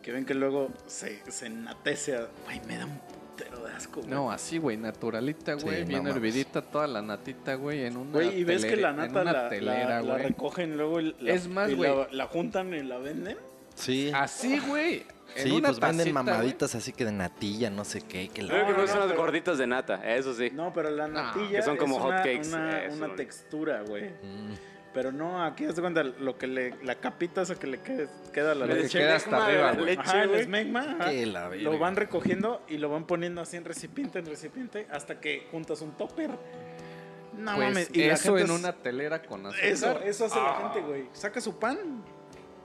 [0.00, 2.16] que ven que luego se, se enatece.
[2.16, 2.98] a- Güey, me da un
[3.32, 4.00] putero de asco.
[4.00, 4.10] güey.
[4.10, 8.12] No, así, güey, naturalita, Sí, güey, no bien hervidita, toda la natita, güey, en una
[8.12, 11.00] Güey, y ves que la telera- en nata una la, telera, la- la recogen luego
[11.00, 11.90] y la, Es más, y güey.
[11.94, 13.36] la, la juntan y la venden.
[13.74, 14.10] Sí.
[14.14, 15.04] Así, güey.
[15.34, 16.12] en Sí, una pues venden güey.
[16.12, 18.28] mamaditas así que de natilla, no sé qué.
[18.28, 18.66] Que Creo la...
[18.66, 20.50] que No, son no, las pero- gorditas de nata, eso sí.
[20.52, 23.16] No, pero la natilla que son como es una, hotcakes, una, eso, una güey.
[23.16, 24.10] textura, güey.
[24.10, 24.54] Mm.
[24.94, 28.08] Pero no, aquí haz de cuenta lo que le, la capita esa que le queda,
[28.32, 28.98] queda la Lo que leche.
[28.98, 30.40] queda hasta arriba, la leche, Ajá, el güey.
[30.42, 31.10] esmegma, ajá.
[31.10, 31.64] Que la verga.
[31.64, 35.80] Lo van recogiendo y lo van poniendo así en recipiente, en recipiente, hasta que juntas
[35.80, 36.30] un topper.
[37.38, 37.88] No Pues mames.
[37.94, 39.64] Y la eso en es- una telera con azúcar.
[39.64, 40.70] Eso, eso hace la Ah.
[40.74, 41.04] gente, güey.
[41.14, 41.78] Saca su pan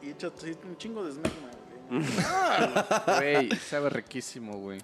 [0.01, 0.29] y echa
[0.65, 1.49] un chingo de esmegma,
[1.89, 2.01] güey.
[3.47, 4.79] Güey, sabe riquísimo, güey.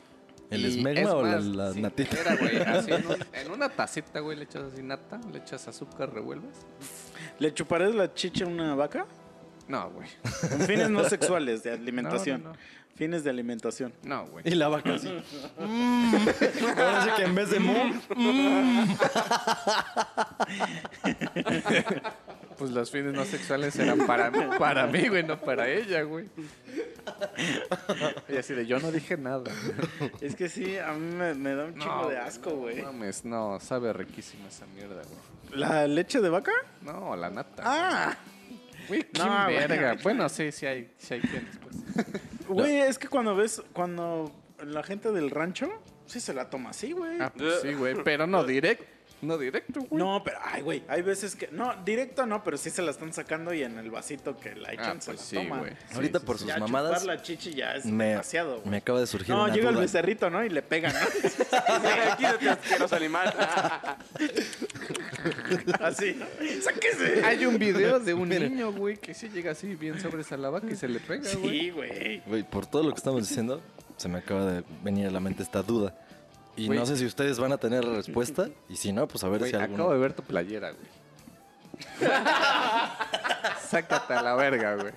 [0.49, 2.35] ¿El esmegma es o la- más, la natita?
[2.35, 6.13] güey, así en, un- en una tacita, güey, le echas así nata, le echas azúcar,
[6.13, 6.55] revuelves.
[7.39, 9.05] ¿Le chuparás la chicha a una vaca?
[9.67, 10.07] No, güey.
[10.49, 12.43] Con fines no sexuales, de alimentación.
[12.43, 12.55] No, no,
[12.95, 13.91] Fines de alimentación.
[14.03, 14.43] No, güey.
[14.47, 15.07] Y la vaca así.
[15.57, 16.15] Mm.
[16.77, 17.73] Ahora sí que en vez de mu,
[22.63, 26.29] Pues los fines no sexuales eran para, para mí, güey, no para ella, güey.
[28.29, 29.51] Y así de, yo no dije nada.
[30.21, 32.77] Es que sí, a mí me, me da un chingo No, de asco, güey.
[32.77, 35.59] No mames, no, sabe riquísima esa mierda, güey.
[35.59, 36.53] ¿La leche de vaca?
[36.81, 37.63] No, la nata.
[37.65, 38.17] Ah,
[38.87, 39.97] güey, qué no, verga.
[40.01, 42.47] Bueno, sí, sí hay, sí hay quienes, pues.
[42.47, 44.31] güey, es que cuando ves, cuando
[44.65, 45.69] la gente del rancho,
[46.05, 47.19] sí se la toma así, güey.
[47.19, 48.85] Ah, pues sí, güey, pero no directo.
[49.23, 50.03] No directo, güey.
[50.03, 53.13] No, pero, ay, güey, hay veces que, no, directo no, pero sí se la están
[53.13, 55.59] sacando y en el vasito que la echan Ah, se pues la sí, toman.
[55.59, 55.71] güey.
[55.93, 58.69] ahorita Sí, por sí, sus Ya mamadas, chupar la chichi ya es me, demasiado, güey.
[58.69, 60.43] me acaba de surgir No, una llega el becerrito, ¿no?
[60.43, 60.99] Y le pegan, ¿no?
[62.17, 63.33] Quítate, asqueroso animal.
[65.79, 66.19] Así.
[66.61, 67.23] ¡Sáquese!
[67.25, 70.61] Hay un video de un niño, güey, que sí llega así bien sobre esa lava
[70.61, 71.59] que se le pega, güey.
[71.59, 72.21] Sí, güey.
[72.25, 73.61] Güey, por todo lo que estamos diciendo,
[73.97, 75.95] se me acaba de venir a la mente esta duda.
[76.55, 76.77] Y Güey.
[76.79, 78.49] no sé si ustedes van a tener la respuesta.
[78.69, 79.75] Y si no, pues a ver Güey, si alguno...
[79.83, 82.09] acabo de ver tu playera, güey.
[83.67, 84.93] Sácate a la verga, güey.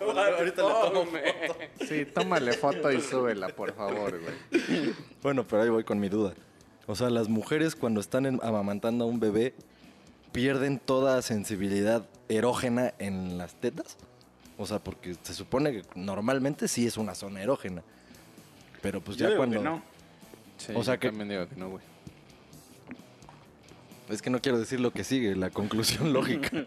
[0.00, 1.04] Ahorita le tomo
[1.86, 4.94] Sí, tómale foto y súbela, por favor, güey.
[5.22, 6.32] Bueno, pero ahí voy con mi duda.
[6.86, 9.54] O sea, las mujeres cuando están en- amamantando a un bebé,
[10.32, 13.96] ¿pierden toda sensibilidad erógena en las tetas?
[14.56, 17.82] O sea, porque se supone que normalmente sí es una zona erógena.
[18.82, 19.58] Pero pues Yo ya digo cuando...
[19.58, 19.82] que no.
[20.58, 21.84] Sí, O sea yo que- también digo que no, güey.
[24.10, 26.64] Es que no quiero decir lo que sigue, la conclusión lógica.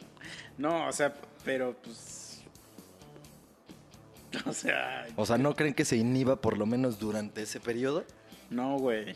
[0.57, 1.13] No, o sea,
[1.45, 2.41] pero pues.
[4.45, 8.05] O sea, O sea, ¿no creen que se inhiba por lo menos durante ese periodo?
[8.49, 9.15] no, güey.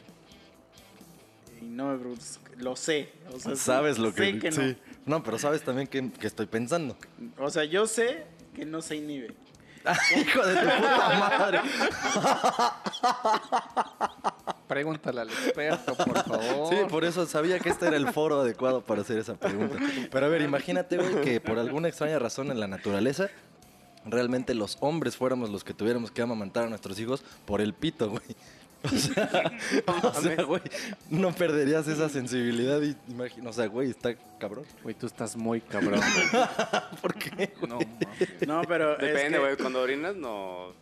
[1.62, 3.14] Y no preguntes, lo sé.
[3.34, 4.34] O sea, sí, Sabes lo que...
[4.34, 4.78] sé que sí.
[5.06, 6.98] No, pero sabes también que, que estoy pensando.
[7.18, 7.46] no.
[7.46, 9.34] O sea, yo sé que no se inhibe.
[10.20, 11.60] Hijo de tu puta madre.
[14.68, 16.70] Pregúntale al experto, por favor.
[16.74, 19.78] Sí, por eso sabía que este era el foro adecuado para hacer esa pregunta.
[20.12, 23.30] Pero a ver, imagínate, güey, que por alguna extraña razón en la naturaleza,
[24.06, 28.10] realmente los hombres fuéramos los que tuviéramos que amamantar a nuestros hijos por el pito,
[28.10, 28.24] güey.
[28.84, 29.52] O sea,
[30.04, 30.62] o sea, güey,
[31.10, 34.66] no perderías esa sensibilidad y imagino, o sea, güey, está cabrón.
[34.84, 36.46] Güey, tú estás muy cabrón, güey.
[37.02, 37.54] ¿Por qué?
[37.68, 38.48] No, mames.
[38.48, 38.94] No, pero.
[38.94, 39.58] es Depende, que- güey.
[39.58, 40.74] Cuando orinas, no.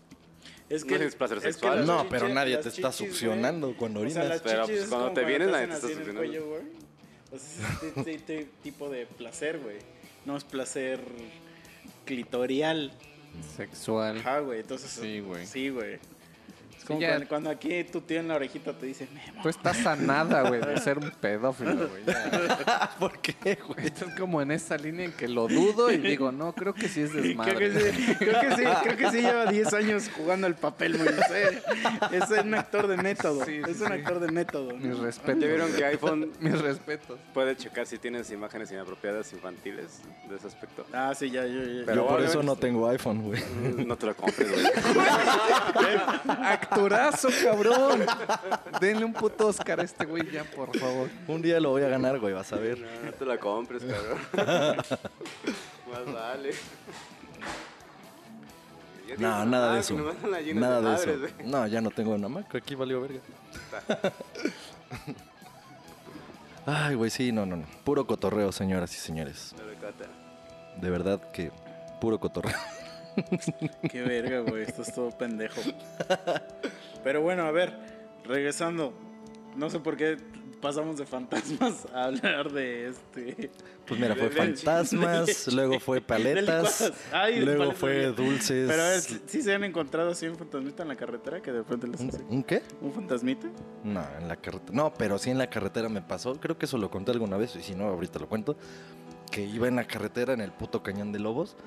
[0.70, 1.78] Es No que, tienes placer es que sexual.
[1.80, 4.42] las No, pero nadie te está chichis, succionando güey, cuando O sea, orinas.
[4.44, 6.20] Pero, pues, es cuando te vienes, nadie te está succionando.
[6.20, 6.62] cuello, güey.
[7.32, 9.78] O sea, es este- este- este tipo de placer, güey.
[10.26, 11.00] No es placer
[12.06, 12.92] clitorial.
[13.58, 14.18] Sexual.
[14.18, 14.60] Ajá, güey.
[14.62, 14.90] Entonces.
[14.92, 15.46] Sí, güey.
[15.46, 16.00] Sí, güey.
[16.84, 19.42] Es como ya- cuando, cuando aquí tu tío en la orejita te dice, Memo.
[19.42, 22.04] Tú estás a nada, güey, de ser un pedófilo, güey.
[23.00, 23.86] ¿Por qué, güey?
[23.86, 27.00] Estás como en esa línea en que lo dudo y digo, no, creo que sí
[27.02, 27.94] es Creo que, desmadre.
[27.94, 31.62] sí, creo, que sí, creo que sí lleva 10 años jugando el papel muy serio.
[32.12, 33.46] Es un actor de método.
[33.46, 34.76] Sí, sí, es un actor de método.
[34.76, 35.04] Mis ¿no?
[35.06, 35.42] respetos.
[35.42, 37.18] ¿Ya vieron que iPhone Mis respetos.
[37.34, 40.86] puede checar si tienes imágenes inapropiadas infantiles de ese aspecto?
[40.92, 41.84] Ah, sí, ya, yo, ya.
[41.86, 43.42] Pero Yo por eso no tengo iPhone, güey.
[43.88, 44.66] No te lo compres, güey.
[46.74, 48.06] Actorazo, cabrón.
[48.80, 51.10] Denle un puto Oscar a este güey ya, por favor.
[51.28, 52.80] Un día lo voy a ganar, güey, vas a ver.
[52.80, 54.20] No, no te la compres, cabrón.
[55.92, 56.52] Más vale.
[59.18, 59.96] No, nada de eso.
[59.96, 61.36] Nada de madres, eso.
[61.46, 63.20] No, ya no tengo una Mac, aquí valió verga.
[66.66, 67.66] Ay, güey, sí, no, no, no.
[67.84, 69.54] Puro cotorreo, señoras y señores.
[70.82, 71.52] De verdad que
[72.00, 72.56] puro cotorreo.
[73.90, 74.64] Qué verga, güey.
[74.64, 75.62] Esto es todo pendejo.
[77.04, 77.74] Pero bueno, a ver,
[78.26, 78.94] regresando.
[79.56, 80.18] No sé por qué
[80.64, 83.52] pasamos de fantasmas a hablar de este.
[83.86, 86.92] Pues mira, fue fantasmas, luego fue paletas.
[87.12, 88.70] Ay, luego paletas, fue dulces.
[88.70, 91.60] Pero a ver, ¿sí se han encontrado así un fantasmita en la carretera que de
[91.60, 92.64] repente les un qué?
[92.82, 93.50] ¿Un fantasmita?
[93.84, 94.72] No, en la carretera.
[94.74, 96.40] No, pero sí en la carretera me pasó.
[96.40, 98.56] Creo que eso lo conté alguna vez, y si no, ahorita lo cuento.
[99.32, 101.58] Que iba en la carretera en el puto cañón de lobos.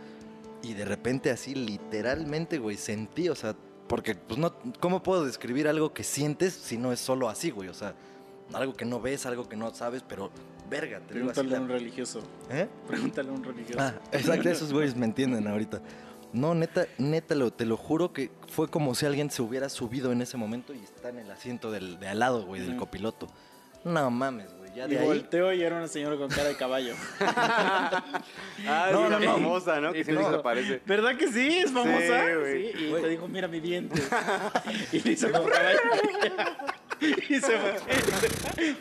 [0.66, 3.54] Y de repente, así, literalmente, güey, sentí, o sea,
[3.88, 7.68] porque, pues no, ¿cómo puedo describir algo que sientes si no es solo así, güey?
[7.68, 7.94] O sea,
[8.52, 10.30] algo que no ves, algo que no sabes, pero,
[10.68, 11.40] verga, te digo así.
[11.40, 12.20] Pregúntale a un la- religioso.
[12.50, 12.68] ¿Eh?
[12.88, 13.78] Pregúntale a un religioso.
[13.80, 15.80] Ah, exacto, esos güeyes me entienden ahorita.
[16.32, 20.10] No, neta, neta, lo, te lo juro que fue como si alguien se hubiera subido
[20.10, 23.28] en ese momento y está en el asiento del, de al lado, güey, del copiloto.
[23.84, 25.04] No mames, ya y ahí.
[25.06, 26.94] volteo y era una señora con cara de caballo.
[28.68, 29.32] Ah, No, sí, no, la no.
[29.34, 29.92] famosa, ¿no?
[29.92, 30.80] Que se aparece.
[30.86, 31.58] ¿Verdad que sí?
[31.58, 32.24] ¿Es famosa?
[32.52, 34.00] Sí, y te dijo, mira mi diente.
[34.92, 35.78] y le hizo con caballo.
[37.28, 37.74] y se va.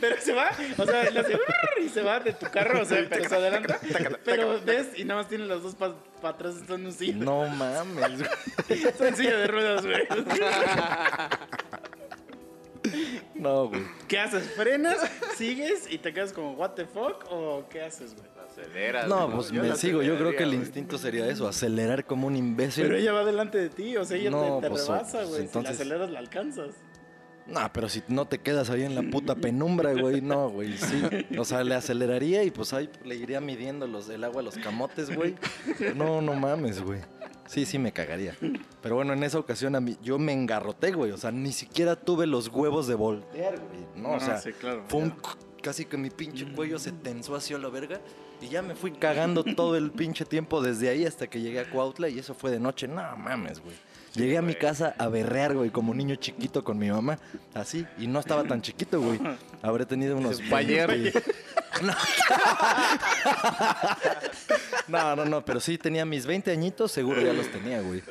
[0.00, 1.38] Pero se va, o sea, le hace
[1.84, 3.78] y se va de tu carro, o sea, pero se adelanta.
[4.24, 7.24] Pero ves y nada más tiene las dos para atrás, están un silla.
[7.24, 8.22] No mames,
[8.68, 10.06] en silla de ruedas, güey.
[13.34, 13.82] No, güey.
[14.08, 14.50] ¿Qué haces?
[14.56, 14.98] ¿Frenas?
[15.36, 17.24] ¿Sigues y te quedas como, what the fuck?
[17.30, 18.26] ¿O qué haces, güey?
[18.46, 19.08] Aceleras.
[19.08, 20.02] No, pues Yo me sigo.
[20.02, 22.84] Yo creo que el instinto sería eso, acelerar como un imbécil.
[22.84, 25.28] Pero ella va delante de ti, o sea, ella No, te, te pues, rebasa, pues,
[25.28, 25.42] güey.
[25.42, 26.70] entonces- Si la aceleras, la alcanzas.
[27.48, 31.02] No, pero si no te quedas ahí en la puta penumbra, güey, no, güey, sí.
[31.38, 34.56] O sea, le aceleraría y pues ahí le iría midiendo los, el agua a los
[34.58, 35.34] camotes, güey.
[35.94, 37.00] No, no mames, güey.
[37.46, 38.36] Sí, sí me cagaría.
[38.82, 41.12] Pero bueno, en esa ocasión a mí, yo me engarroté, güey.
[41.12, 43.86] O sea, ni siquiera tuve los huevos de voltear, güey.
[43.94, 44.84] No, o Ah, sea, sí, claro.
[44.88, 45.14] fue un...
[45.62, 48.00] Casi que mi pinche cuello se tensó hacia la verga
[48.40, 51.68] y ya me fui cagando todo el pinche tiempo desde ahí hasta que llegué a
[51.68, 52.86] Cuautla y eso fue de noche.
[52.86, 53.74] No mames, güey.
[54.16, 57.18] Llegué a mi casa a berrear, güey, como niño chiquito con mi mamá,
[57.54, 59.20] así, y no estaba tan chiquito, güey.
[59.62, 60.40] Habré tenido unos...
[60.48, 60.88] Bayer.
[60.88, 61.22] 20.
[64.88, 68.02] No, no, no, pero sí tenía mis 20 añitos, seguro ya los tenía, güey.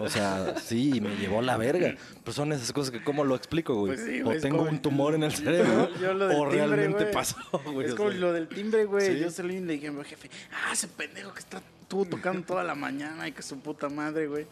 [0.00, 1.94] O sea, sí, me llevó la verga.
[2.24, 3.94] Pues son esas cosas que, ¿cómo lo explico, güey?
[3.94, 7.12] Pues sí, o tengo como- un tumor en el cerebro, lo o timbre, realmente güey.
[7.14, 7.36] pasó,
[7.72, 7.86] güey.
[7.86, 8.18] Es o como sea.
[8.18, 9.14] lo del timbre, güey.
[9.14, 9.20] Sí.
[9.20, 12.42] Yo salí y le dije a mi jefe, ah, ese pendejo que está, estuvo tocando
[12.44, 14.46] toda la mañana y que su puta madre, güey.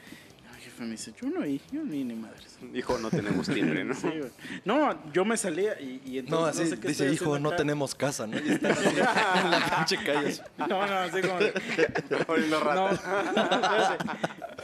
[0.83, 2.59] Y me jefe me dice, yo no vi, yo no vi ni madres.
[2.74, 3.95] Hijo, no tenemos timbre, ¿no?
[4.03, 4.30] Sí, güey.
[4.64, 7.57] No, yo me salía y, y entonces No, así sé qué dice, hijo, no acá".
[7.59, 8.37] tenemos casa, ¿no?
[8.45, 10.41] Y está así en la pinche calle.
[10.59, 11.39] No, no, así como...
[11.39, 12.93] de- Oliendo No, rata.
[12.93, 14.05] espérate.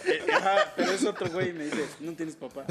[0.04, 2.64] Eh, ajá, pero es otro güey y me dice, no tienes papá.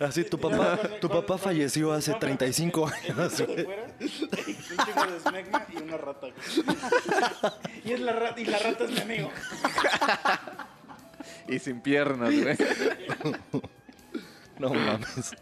[0.00, 5.96] Así, tu papá, tu papá falleció hace 35 años, Un chico de smegma y una
[5.96, 6.26] rata.
[6.26, 6.76] güey.
[7.84, 9.30] Y, es la rata, y la rata es mi amigo.
[11.48, 12.56] Y sin piernas, güey.
[14.58, 15.34] No mames.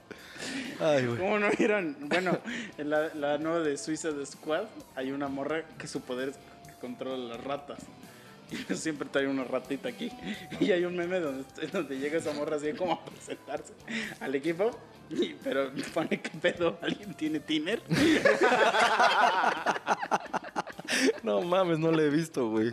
[0.81, 1.19] Ay, güey.
[1.19, 1.95] ¿Cómo no vieron?
[2.01, 2.39] Bueno,
[2.79, 4.65] en la, la nueva de Suiza de Squad
[4.97, 6.37] hay una morra que su poder es
[6.67, 7.81] que controla las ratas.
[8.51, 10.11] Y siempre trae una ratita aquí.
[10.61, 13.75] Y hay un meme donde, donde llega esa morra así como a presentarse
[14.21, 14.71] al equipo.
[15.11, 17.83] y- pero pone que pedo, alguien tiene tiner.
[21.23, 22.73] No mames, no lo he visto, güey.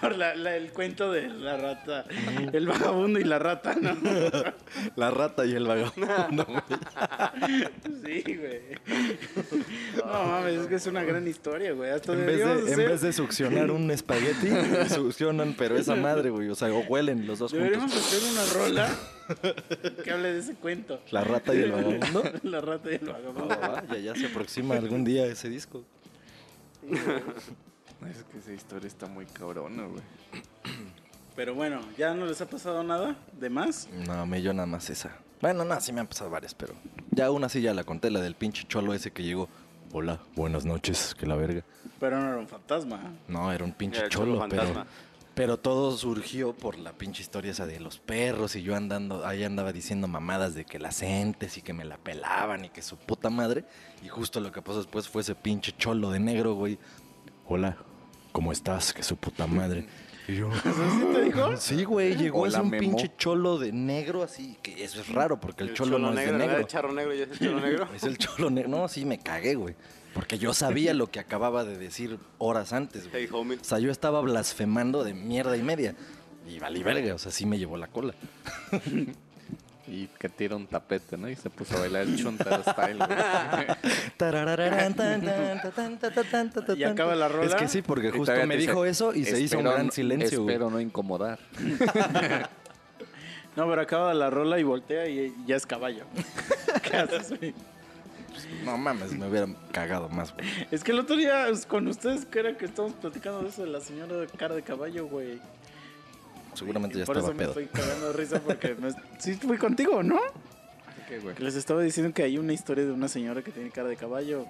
[0.00, 2.04] Por la- la- el cuento de la rata,
[2.52, 3.96] el vagabundo y la rata, ¿no?
[4.96, 6.62] La rata y el vagabundo, güey.
[8.04, 8.60] Sí, güey.
[9.96, 11.90] No mames, es que es una gran historia, güey.
[11.90, 14.48] Hasta En vez, deberíamos de, en hacer- vez de succionar un espagueti,
[14.94, 16.48] succionan, pero esa madre, güey.
[16.48, 18.12] O sea, o huelen los dos Deberíamos juntos.
[18.14, 18.88] hacer una rola
[20.04, 21.00] que hable de ese cuento.
[21.10, 22.22] La rata y el vagabundo.
[22.42, 23.58] La rata y el vagabundo.
[23.60, 25.84] Ah, ya, ya se aproxima algún día ese disco.
[28.10, 30.02] Es que esa historia está muy cabrona, güey.
[31.34, 33.88] Pero bueno, ¿ya no les ha pasado nada de más?
[34.06, 35.16] No, me yo nada más esa.
[35.40, 36.74] Bueno, no, sí me han pasado varias, pero
[37.10, 39.48] ya una sí ya la conté, la del pinche cholo ese que llegó.
[39.92, 41.62] Hola, buenas noches, que la verga.
[41.98, 43.14] Pero no era un fantasma.
[43.28, 44.86] No, era un pinche Era cholo cholo, pero.
[45.36, 49.44] Pero todo surgió por la pinche historia esa de los perros y yo andando, ahí
[49.44, 52.96] andaba diciendo mamadas de que las entes y que me la pelaban y que su
[52.96, 53.66] puta madre.
[54.02, 56.78] Y justo lo que pasó después fue ese pinche cholo de negro, güey.
[57.46, 57.76] Hola,
[58.32, 58.94] ¿cómo estás?
[58.94, 59.86] Que su puta madre.
[60.26, 60.48] Y yo,
[61.12, 61.54] te dijo?
[61.58, 62.80] Sí, güey, llegó Hola, ese un Memo.
[62.80, 66.16] pinche cholo de negro así, que eso es raro porque el, El cholo, no es
[66.16, 66.56] de negro, negro.
[66.56, 67.88] El charro negro y es el cholo negro.
[67.94, 68.70] Es el cholo negro.
[68.70, 69.74] No, sí, me cagué, güey.
[70.16, 73.24] Porque yo sabía lo que acababa de decir horas antes, güey.
[73.24, 73.58] Hey, homie.
[73.58, 75.94] O sea, yo estaba blasfemando de mierda y media.
[76.48, 78.14] Y valí verga, o sea, sí me llevó la cola.
[79.88, 81.28] Y que tira un tapete, ¿no?
[81.30, 83.18] Y se puso a bailar el chuntaro style, güey.
[86.76, 87.46] ¿Y acaba la rola?
[87.46, 89.92] Es que sí, porque justo me dijo dice, eso y se hizo un "Espero gran
[89.92, 90.54] silencio, güey.
[90.56, 91.38] Espero no incomodar.
[93.54, 96.04] No, pero acaba la rola y voltea y ya es caballo.
[96.82, 97.32] ¿Qué haces,
[98.44, 98.62] güey?
[98.64, 100.46] No mames, me hubiera cagado más, güey.
[100.70, 103.62] Es que el otro día pues, con ustedes, que era que estábamos platicando de eso
[103.62, 105.40] de la señora de cara de caballo, güey.
[106.54, 107.54] Seguramente Y ya por estaba eso pedo.
[107.54, 108.90] me estoy cagando de risa porque me...
[109.18, 110.18] sí fui contigo, ¿no?
[111.08, 111.36] ¿Qué, güey?
[111.38, 114.46] Les estaba diciendo que hay una historia de una señora que tiene cara de caballo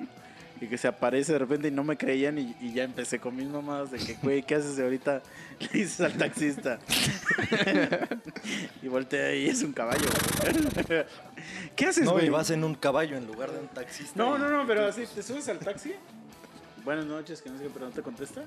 [0.60, 3.36] y que se aparece de repente y no me creían y, y ya empecé con
[3.36, 5.22] mis mamadas de que, güey, ¿qué haces de ahorita?
[5.60, 6.78] Le dices al taxista.
[8.82, 10.06] y voltea y es un caballo.
[10.40, 11.04] güey.
[11.76, 12.26] ¿Qué haces, No, güey?
[12.26, 14.12] y vas en un caballo en lugar de un taxista.
[14.16, 15.94] No, no, no, pero así, te subes al taxi.
[16.84, 18.42] Buenas noches, que no sé qué, pero no te contesta.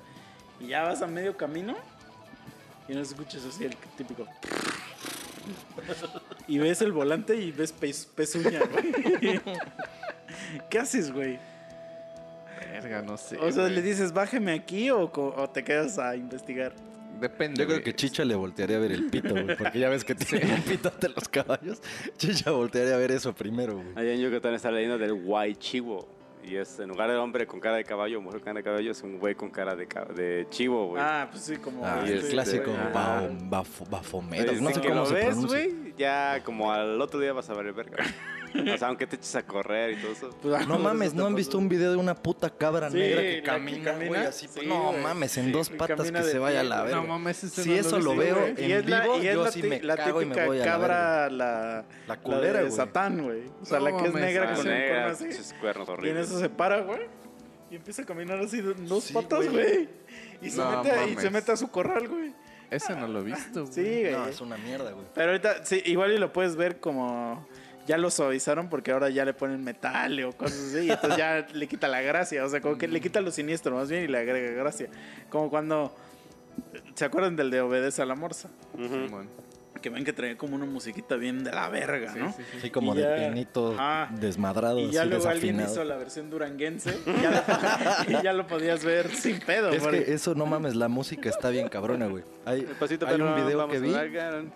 [0.60, 1.76] Y ya vas a medio camino
[2.88, 4.26] y no escuchas así el típico.
[6.48, 9.42] Y ves el volante y ves pez- pezuña, güey.
[10.70, 11.40] ¿Qué haces, güey?
[12.60, 13.38] Verga, no sé.
[13.38, 13.76] O sea, güey.
[13.76, 16.74] ¿le dices bájeme aquí o, o te quedas a investigar?
[17.20, 17.60] Depende.
[17.62, 19.58] Yo creo que Chicha le voltearía a ver el pito, güey.
[19.58, 21.82] Porque ya ves que tiene un pito de los caballos.
[22.18, 23.88] Chicha voltearía a ver eso primero, güey.
[23.96, 26.08] Allá en Yucatán está leyendo del guaychivo.
[26.42, 28.92] Y es en lugar de hombre con cara de caballo, mujer con cara de caballo,
[28.92, 29.86] es un güey con cara de,
[30.16, 31.04] de chivo, güey.
[31.06, 31.86] Ah, pues sí, como.
[31.86, 34.40] Ah, y el este, clásico bao- bafo- bafomedo.
[34.44, 35.60] Entonces, No si sé que cómo lo se ves, pronuncia.
[35.60, 37.98] güey, ya como al otro día vas a ver el verga.
[38.54, 40.30] O sea, aunque te eches a correr y todo eso.
[40.42, 43.16] Pues, ah, No mames, ¿no han visto un video de una puta cabra Sí, negra
[43.18, 44.16] la que que camina, güey?
[44.26, 47.02] Así, sí, no mames, en Sí, dos patas que se vaya a la verga.
[47.02, 49.34] No mames, ese Si no eso lo veo en y es la, vivo, y es
[49.34, 51.86] yo la, sí me la cago y me típica voy a la cabra, la, La
[52.08, 52.72] la culera, de.
[52.72, 53.44] Satán, güey.
[53.62, 55.14] O sea, la que es negra con un negra,
[55.60, 56.28] cuernos Y en horribles.
[56.30, 57.02] eso se para, güey.
[57.72, 59.88] Y empieza a caminar así de dos Sí, patas, güey.
[60.42, 62.34] Y, se No mete, y se mete a su corral, güey.
[62.72, 63.74] Ese no lo he visto, güey.
[63.74, 64.12] Sí, güey.
[64.12, 65.06] No, es una mierda, güey.
[65.14, 67.48] Pero ahorita, sí, igual y lo puedes ver como.
[67.90, 70.86] Ya lo suavizaron porque ahora ya le ponen metal o cosas así.
[70.86, 72.46] Y entonces ya le quita la gracia.
[72.46, 74.90] O sea, como que le quita lo siniestro más bien y le agrega gracia.
[75.32, 75.92] Como cuando.
[76.94, 78.52] ¿Se acuerdan del de Obedece a la Morsa?
[78.76, 79.08] Ujú.
[79.08, 79.28] Simón.
[79.82, 82.32] Que ven que traía como una musiquita bien de la verga, Sí, ¿no?
[82.34, 82.58] sí, sí.
[82.64, 84.10] Sí, como Y de ya- pianito Ajá.
[84.16, 85.74] desmadrado, Y ya así luego alguien desafinado.
[85.84, 87.40] hizo la versión duranguense y ya, lo,
[88.20, 89.70] y ya lo podías ver sin pedo.
[89.70, 92.24] Es porque- que eso, no mames, la música está bien cabrona, güey.
[92.46, 93.94] Hay, El pasito, hay un video que a vi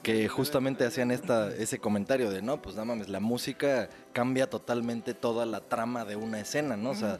[0.01, 5.13] que justamente hacían esta, ese comentario de, no, pues no mames, la música cambia totalmente
[5.13, 6.91] toda la trama de una escena, ¿no?
[6.91, 7.19] O sea,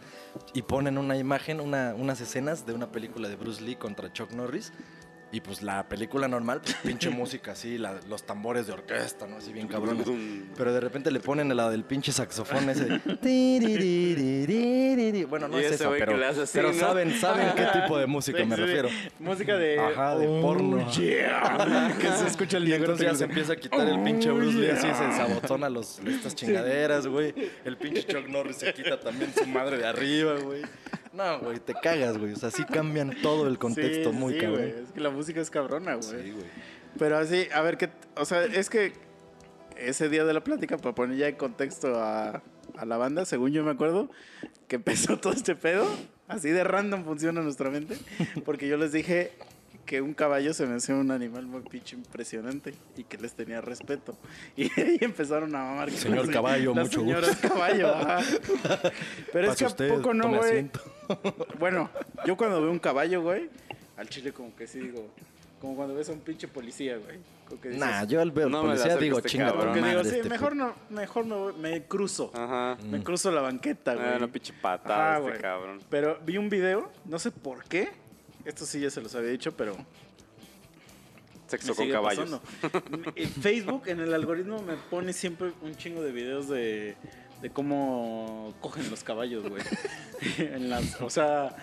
[0.54, 4.32] y ponen una imagen, una, unas escenas de una película de Bruce Lee contra Chuck
[4.32, 4.74] Norris.
[5.34, 9.38] Y pues la película normal, pues pinche música así, la- los tambores de orquesta, ¿no?
[9.38, 10.06] Así bien cabrones.
[10.56, 12.86] Pero de repente le ponen la del pinche saxofón ese.
[12.86, 13.02] de.
[15.28, 16.80] Bueno, no es esa, pero, así, pero ¿no?
[16.80, 18.90] saben, saben qué tipo de música Sí, me sí, refiero.
[19.20, 19.80] Música de.
[19.80, 20.88] Ajá, de Oh, porno.
[20.92, 21.96] yeah.
[22.00, 22.94] que se escucha el negro.
[22.94, 26.36] entonces ya se empieza a quitar el pinche Bruce Lee así, se sabotona los, estas
[26.36, 27.34] chingaderas, güey.
[27.66, 30.62] El pinche Chuck Norris se quita también su madre de arriba, güey.
[31.14, 32.34] No, güey, te cagas, güey.
[32.34, 34.60] O sea, sí cambian todo el contexto Sí, muy sí, cabrón.
[34.60, 36.24] güey, Es que la música es cabrona, güey.
[36.24, 36.46] Sí, güey.
[36.98, 37.90] Pero así, a ver, qué.
[38.18, 38.94] O sea, es que
[39.78, 42.42] ese día de la plática, para poner ya en contexto a,
[42.78, 44.10] a la banda, según yo me acuerdo,
[44.68, 45.86] que empezó todo este pedo.
[46.28, 47.98] Así de random funciona nuestra mente.
[48.46, 49.32] Porque yo les dije
[49.86, 53.62] que un caballo se me hacía un animal muy pinche impresionante y que les tenía
[53.62, 54.16] respeto.
[54.56, 55.90] Y ahí empezaron a mamar.
[55.90, 57.50] que Señor las- caballo, las mucho señoras gusto.
[57.50, 58.20] caballo, ajá.
[59.34, 60.70] Pero es que a poco no, güey.
[61.60, 61.90] Bueno,
[62.26, 63.50] yo cuando veo un caballo, güey,
[63.98, 65.08] al chile como que sí digo,
[65.60, 67.18] como cuando ves a un pinche policía, güey.
[67.62, 69.76] Dices, Nah, yo al ver No policía digo, este chinga, cabrón.
[69.76, 70.64] digo, sí, este mejor puto".
[70.66, 72.32] no, mejor me, voy- me cruzo.
[72.34, 72.78] Ajá.
[72.90, 74.08] Me cruzo la banqueta, güey.
[74.08, 75.42] Ah, una pinche patada Ajá, este güey.
[75.42, 75.80] cabrón.
[75.90, 77.92] Pero vi un video, no sé por qué.
[78.46, 79.76] Esto sí ya se los había dicho, pero
[81.48, 82.42] Sexo con caballos.
[82.62, 83.14] pasando.
[83.16, 86.96] En Facebook, en el algoritmo, me pone siempre un chingo de videos de,
[87.42, 89.62] de cómo cogen los caballos, güey.
[90.38, 91.54] En las, o sea,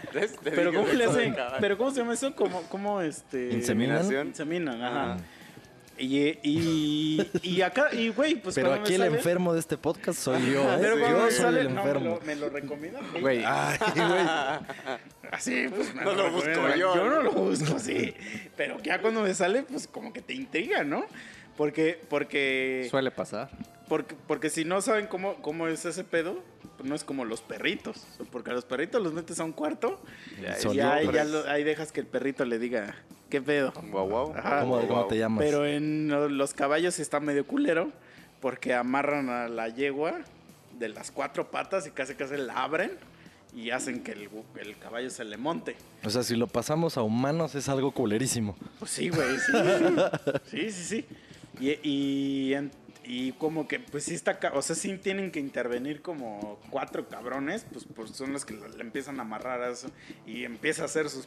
[0.45, 1.35] pero ¿cómo le hacen?
[1.61, 2.35] Pero ¿cómo se llama eso?
[2.37, 3.53] ¿Cómo, cómo este?
[3.55, 4.27] ¿Inseminan?
[4.27, 5.13] Inseminan, ajá.
[5.15, 5.25] Ajá.
[6.03, 9.77] Y, y, y acá, y güey, pues Pero aquí me el sale- enfermo de este
[9.77, 10.79] podcast soy yo, ¿eh?
[10.81, 12.15] Pero yo me soy sale, el no, me enfermo.
[12.19, 13.03] lo, me lo recomiendan.
[13.21, 14.27] Güey, Ay, güey.
[15.31, 16.79] Así, pues No lo busco recomiendan.
[16.79, 16.95] yo.
[16.97, 18.15] Yo no lo busco, sí.
[18.57, 21.05] Pero ya cuando me sale, pues como que te intriga, ¿no?
[21.57, 23.51] Porque, porque, suele pasar.
[23.91, 26.43] Porque, porque si no saben cómo, cómo es ese pedo,
[26.79, 28.07] pues no es como los perritos.
[28.33, 30.01] Porque a los perritos los metes a un cuarto
[30.73, 32.95] y ahí, ya lo- ahí dejas que el perrito le diga,
[33.29, 33.73] ¿qué pedo?
[33.91, 34.33] Guau, guau.
[34.37, 34.61] Ajá.
[34.61, 35.45] ¿Cómo, cómo te llamas?
[35.45, 37.91] Pero en lo- los caballos está medio culero
[38.41, 40.21] porque amarran a la yegua
[40.79, 42.93] de las cuatro patas y casi casi la abren
[43.55, 44.29] y hacen que el,
[44.61, 45.75] el caballo se le monte.
[46.05, 48.57] O sea, si lo pasamos a humanos es algo culerísimo.
[48.79, 49.53] Pues sí, güey, sí.
[50.47, 51.07] sí, sí, sí.
[51.61, 52.71] Y, y, en-
[53.13, 57.67] y como que, pues sí está, o sea, sí tienen que intervenir como cuatro cabrones,
[57.73, 59.91] pues, pues son los que le empiezan a amarrar a eso
[60.29, 61.27] y empieza a hacer sus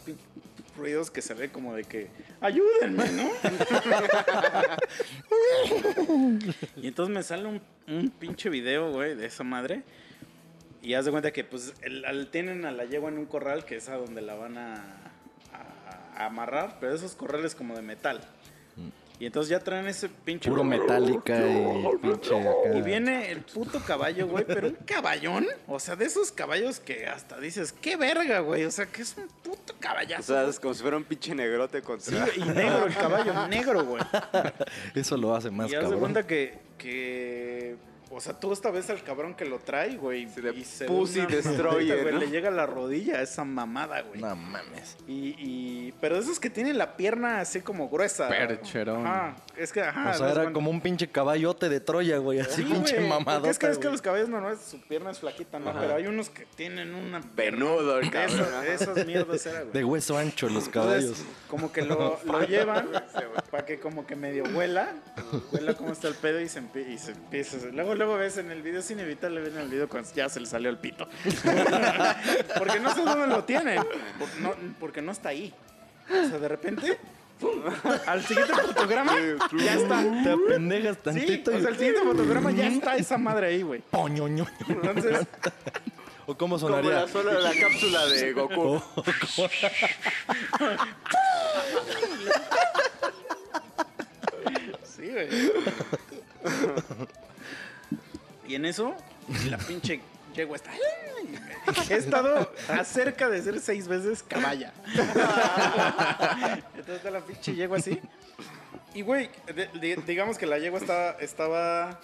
[0.77, 2.07] ruidos que se ve como de que,
[2.39, 3.29] ayúdenme, ¿no?
[6.77, 9.83] y entonces me sale un, pinche video, güey, de esa madre.
[10.81, 13.75] Y haz de cuenta que pues el- tienen a la yegua en un corral que
[13.75, 14.75] es a donde la van a,
[15.51, 18.21] a- a amarrar, pero esos corrales como de metal.
[19.23, 20.49] Y entonces ya traen ese pinche...
[20.49, 22.77] Puro metálica y pinche acá.
[22.77, 25.47] Y viene el puto caballo, güey, pero un caballón.
[25.65, 28.65] O sea, de esos caballos que hasta dices, qué verga, güey.
[28.65, 30.23] O sea, que es un puto O caballazo.
[30.23, 32.27] sea, es como si fuera un pinche negrote Sí, contra...
[32.35, 34.03] y negro el caballo, negro, güey.
[34.93, 36.01] Eso lo hace más y cabrón.
[36.01, 37.77] cuenta que, que,
[38.15, 40.27] o sea, tú esta vez al cabrón que lo trae, güey.
[40.29, 42.19] Sí, de y se Pussy Destroyer, güey, ¿no?
[42.19, 44.21] Le llega a la rodilla esa mamada, güey.
[44.21, 44.97] No mames.
[45.07, 48.27] Y, y, pero de esos que tienen la pierna así como gruesa.
[48.29, 49.05] Percherón.
[49.05, 50.11] Ajá, es que, ajá.
[50.11, 52.39] O sea, era como un pinche caballote de Troya, güey.
[52.39, 55.19] Así Sí, pinche güey, porque Es que, es que los caballos normales, su pierna es
[55.19, 55.73] flaquita, ¿no?
[55.73, 58.47] Pero hay unos que tienen una Venudo el de cabrón.
[58.65, 59.73] esas, esas mierdas era, güey.
[59.73, 60.71] De hueso ancho los Entonces,
[61.05, 61.23] caballos.
[61.47, 62.89] como que lo, lo llevan
[63.53, 64.95] para que como que medio huela,
[65.51, 67.57] huela cómo está el pedo y se, empie- y se empieza.
[67.71, 70.39] Luego, luego ves en el video, es inevitable ver en el video cuando ya se
[70.39, 71.07] le salió el pito.
[72.57, 73.77] porque no sé dónde lo tienen,
[74.17, 75.53] por- no- porque no está ahí.
[76.09, 76.97] O sea, de repente,
[78.07, 79.15] al siguiente fotograma,
[79.55, 80.01] ya está.
[80.23, 83.81] Te apendejas Sí, tantito o sea, el siguiente fotograma ya está esa madre ahí, güey.
[83.81, 84.79] Poño, ño, ño.
[84.81, 85.27] Entonces,
[86.25, 87.05] ¿O cómo Como sonaría?
[87.05, 88.81] la de la cápsula de Goku.
[95.13, 95.29] Güey.
[98.47, 98.95] y en eso,
[99.49, 100.01] la pinche
[100.33, 100.71] yegua está.
[101.89, 104.73] He estado acerca de ser seis veces caballa.
[106.75, 107.99] Entonces está la pinche yegua así.
[108.93, 109.29] Y güey,
[110.05, 111.99] digamos que la yegua estaba, estaba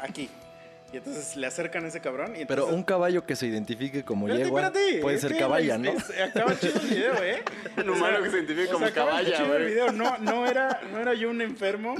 [0.00, 0.28] aquí.
[0.92, 2.32] Y entonces le acercan a ese cabrón.
[2.36, 5.78] Y Pero entonces- un caballo que se identifique como Espérate, yegua espérate, puede ser caballa,
[5.78, 5.90] ¿no?
[5.90, 7.42] es- acaba chido el video, ¿eh?
[7.78, 9.92] Un humano que se identifica como acaba caballa, chido el video.
[9.92, 11.94] No, no, era, no era yo un enfermo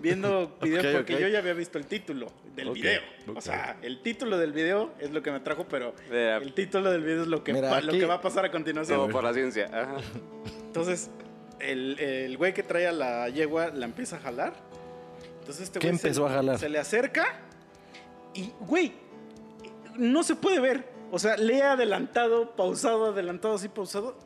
[0.00, 1.20] viendo videos Ok, porque ok.
[1.20, 3.00] yo ya había visto el título del Ok, video.
[3.34, 6.38] O sea, el título del video es lo que me trajo, pero Mira.
[6.38, 8.50] el título del video es lo que, Mira, lo aquí- que va a pasar a
[8.50, 8.96] continuación.
[8.98, 9.66] Todo por la ciencia.
[9.70, 9.96] Ajá.
[10.66, 11.10] Entonces,
[11.60, 14.54] el, el güey que trae a la yegua la empieza a jalar.
[15.40, 16.58] Entonces este ¿Qué güey se- empezó a jalar?
[16.58, 17.40] Se le acerca
[18.40, 18.92] y, güey,
[19.96, 20.88] no se puede ver.
[21.10, 24.16] O sea, le he adelantado, pausado, adelantado, así pausado.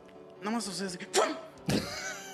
[0.41, 1.77] Nada más, sea, así ¡pum!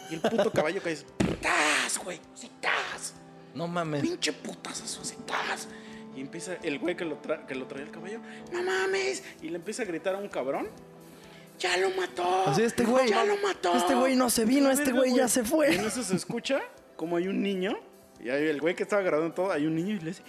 [0.10, 0.98] Y el puto caballo cae.
[1.42, 2.20] ¡Tas, güey!
[2.34, 3.14] ¡Sí, tas!
[3.54, 4.02] No mames.
[4.02, 5.68] pinche putas asociadas.
[6.16, 8.20] Y empieza el güey que lo, tra- que lo traía el caballo,
[8.52, 9.24] no mames.
[9.42, 10.68] Y le empieza a gritar a un cabrón,
[11.60, 12.48] ya lo mató.
[12.48, 13.76] Así, este güey, ya lo mató.
[13.76, 15.72] este güey no se vino, este güey ya se fue.
[15.72, 16.60] Y en eso se escucha
[16.96, 17.80] como hay un niño,
[18.20, 20.24] y hay el güey que estaba grabando todo, hay un niño y le dice,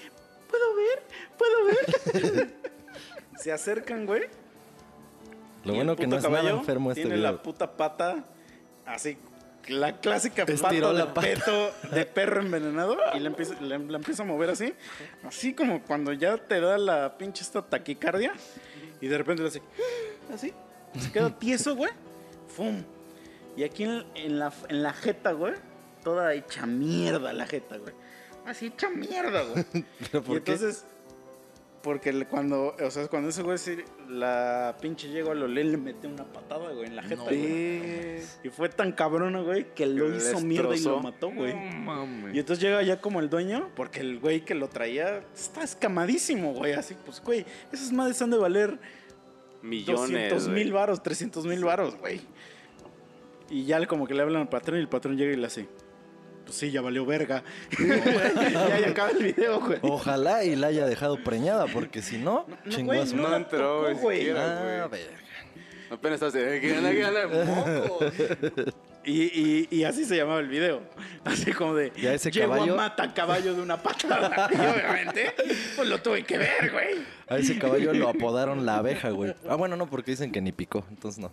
[0.51, 1.03] ¿puedo ver?
[1.39, 2.55] ¿Puedo ver?
[3.39, 4.25] se acercan, güey.
[5.65, 7.33] Lo bueno que no es nada enfermo este Tiene video.
[7.33, 8.25] la puta pata
[8.87, 9.17] así.
[9.69, 11.21] La clásica Estiró pata la de, pata.
[11.21, 14.73] peto de perro envenenado y la empieza, la, la empieza a mover así.
[15.23, 18.33] Así como cuando ya te da la pinche esta taquicardia
[19.01, 19.63] y de repente le hace
[20.35, 20.53] así.
[20.99, 21.93] Se queda tieso, güey.
[22.49, 22.83] ¡Fum!
[23.57, 25.55] Y aquí en, en la, en la jeta, güey,
[26.03, 27.93] toda hecha mierda la jeta, güey.
[28.47, 29.65] Así hecha mierda, güey.
[30.11, 30.53] ¿Pero Y por qué?
[30.53, 30.85] entonces,
[31.83, 36.11] porque cuando, o sea, cuando ese güey se- la pinche llegó a Lolé le metió
[36.11, 38.19] una patada, güey, en la jeta, güey.
[38.45, 41.55] Y fue tan cabrona, güey, que lo hizo mierda y lo mató, güey.
[41.55, 42.35] No mames.
[42.35, 46.53] Y entonces llega ya como el dueño, porque el güey que lo traía está escamadísimo,
[46.53, 46.73] güey.
[46.75, 48.79] Así, pues, güey, esas madres han de valer
[49.63, 50.31] Millones.
[50.33, 52.21] 200 mil varos, 300 mil varos, güey.
[53.49, 55.67] Y ya como que le hablan al patrón y el patrón llega y le hace,
[56.51, 57.43] pues sí, ya valió verga.
[57.79, 59.79] ya, ya acaba el video, güey.
[59.83, 63.37] Ojalá y la haya dejado preñada, porque si no, No, a su no No la
[63.37, 64.19] entró, tocó, güey, güey.
[64.19, 64.83] siquiera.
[64.83, 65.03] Ah, güey.
[65.91, 66.61] Apenas estás de.
[66.61, 67.21] ¿Qué gana, qué gana?
[69.03, 70.83] Y, y, y así se llamaba el video.
[71.25, 71.91] Así como de.
[71.97, 74.49] ¿Y a ese "Llego caballo?" mata caballo de una patada.
[74.53, 75.35] Y obviamente,
[75.77, 76.99] pues lo tuve que ver, güey.
[77.29, 79.35] A ese caballo lo apodaron la abeja, güey.
[79.49, 81.33] Ah, bueno, no, porque dicen que ni picó, entonces no.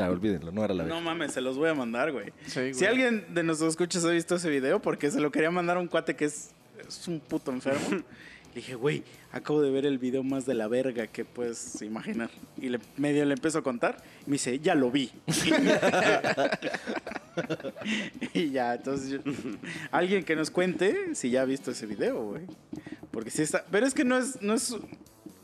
[0.00, 0.96] Ya, olvídenlo, no era la abeja.
[0.98, 2.32] No mames, se los voy a mandar, güey.
[2.46, 2.74] Sí, güey.
[2.74, 5.80] Si alguien de nuestros escuchas ha visto ese video, porque se lo quería mandar a
[5.80, 6.50] un cuate que es,
[6.86, 7.80] es un puto enfermo.
[8.50, 12.30] Le dije, güey, acabo de ver el video más de la verga que puedes imaginar.
[12.60, 14.02] Y le, medio le empiezo a contar.
[14.26, 15.12] Y me dice, ya lo vi.
[18.34, 19.20] y ya, entonces, yo-
[19.92, 22.42] alguien que nos cuente si ya ha visto ese video, güey.
[23.12, 23.64] Porque sí está.
[23.70, 24.76] Pero es que no es, no es,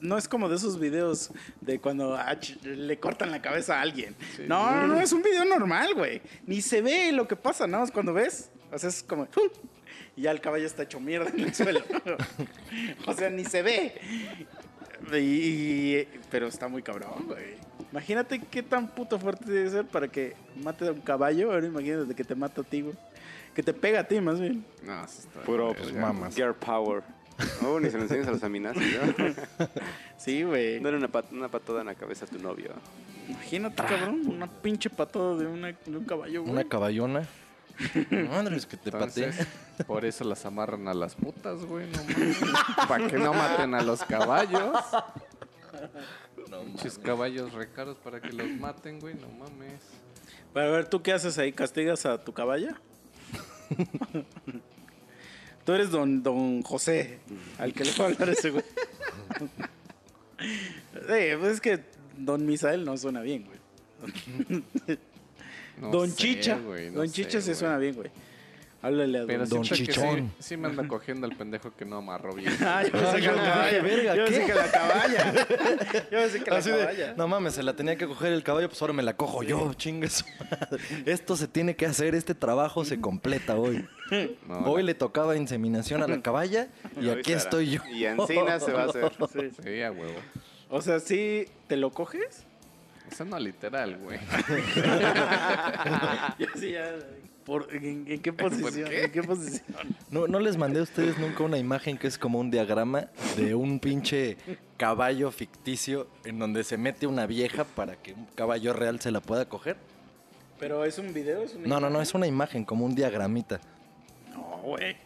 [0.07, 1.31] no es como de esos videos
[1.61, 4.15] de cuando ah, le cortan la cabeza a alguien.
[4.47, 6.23] No, no, no, es un video normal, güey.
[6.47, 8.51] Ni se ve lo que pasa, nada más cuando ves.
[8.73, 9.27] O sea, es como.
[9.27, 9.49] ¡pum!
[10.17, 11.83] Y ya el caballo está hecho mierda en el suelo.
[13.07, 13.95] o sea, ni se ve.
[15.13, 17.55] Y, y- pero está muy cabrón, güey.
[17.93, 21.53] Imagínate qué tan puto fuerte debe ser para que mate a un caballo.
[21.53, 22.95] Ahora imagínate que te mata a ti, güey.
[23.55, 24.65] Que te pega a ti, más bien.
[24.83, 26.35] No, sí está Puro, pues, mamas.
[26.35, 27.03] Girl power.
[27.63, 29.67] Oh, ni se lo enseñas a los amenazas, ¿no?
[30.17, 30.81] Sí, güey.
[30.81, 32.71] Dale una, pat- una patada en la cabeza a tu novio.
[33.29, 36.53] Imagínate, cabrón, una pinche patada de, una- de un caballo, güey.
[36.53, 37.27] Una caballona.
[38.31, 39.33] Madre, es que te pateé.
[39.87, 41.87] Por eso las amarran a las putas, güey.
[41.91, 42.39] No mames.
[42.89, 44.79] Para que no maten a los caballos.
[46.73, 49.15] Muchos caballos recaros para que los maten, güey.
[49.15, 49.83] No mames.
[50.55, 51.53] Pero a ver, ¿tú qué haces ahí?
[51.53, 52.81] ¿Castigas a tu caballa?
[55.67, 57.19] Tú eres don, don José,
[57.59, 58.65] al que le va a hablar ese güey.
[60.39, 61.81] Sí, pues es que
[62.17, 63.59] don Misael no suena bien, güey.
[65.79, 66.57] No don sé, Chicha.
[66.57, 67.55] no don sé, Chicha sí güey.
[67.57, 68.11] suena bien, güey.
[68.87, 70.33] Háblale a don, Pero Don que sí, Chichón.
[70.39, 72.53] sí me anda cogiendo el pendejo que no amarró bien.
[72.61, 73.83] Ah, yo pensé que la caballa.
[73.83, 75.33] verga, yo pensé que la caballa.
[76.11, 77.15] Yo pensé que la Así de, caballa.
[77.17, 79.73] no mames, se la tenía que coger el caballo, pues ahora me la cojo yo,
[79.75, 80.83] chingue su madre.
[81.07, 83.87] Esto se tiene que hacer, este trabajo se completa hoy.
[84.47, 86.69] No, Hoy la- le tocaba inseminación a la caballa
[87.01, 87.39] y aquí será.
[87.39, 87.81] estoy yo.
[87.93, 89.11] Y encina se va a hacer.
[89.33, 89.51] Sí.
[89.63, 90.15] Sí, a huevo.
[90.71, 92.45] O sea, ¿sí te lo coges?
[93.11, 94.19] Eso no literal, güey.
[96.39, 96.95] Yo sí ya...
[97.47, 98.93] ¿Por, en, en qué posición?
[98.93, 99.63] ¿En qué posición?
[100.11, 103.07] ¿No, ¿No les mandé a ustedes nunca una imagen que es como un diagrama
[103.37, 104.37] de un pinche
[104.77, 109.21] caballo ficticio en donde se mete una vieja para que un caballo real se la
[109.21, 109.77] pueda coger?
[110.59, 111.43] ¿Pero es un video?
[111.43, 113.61] ¿Es una No, no, no, es una imagen, como un diagramita.
[114.35, 114.97] No, güey.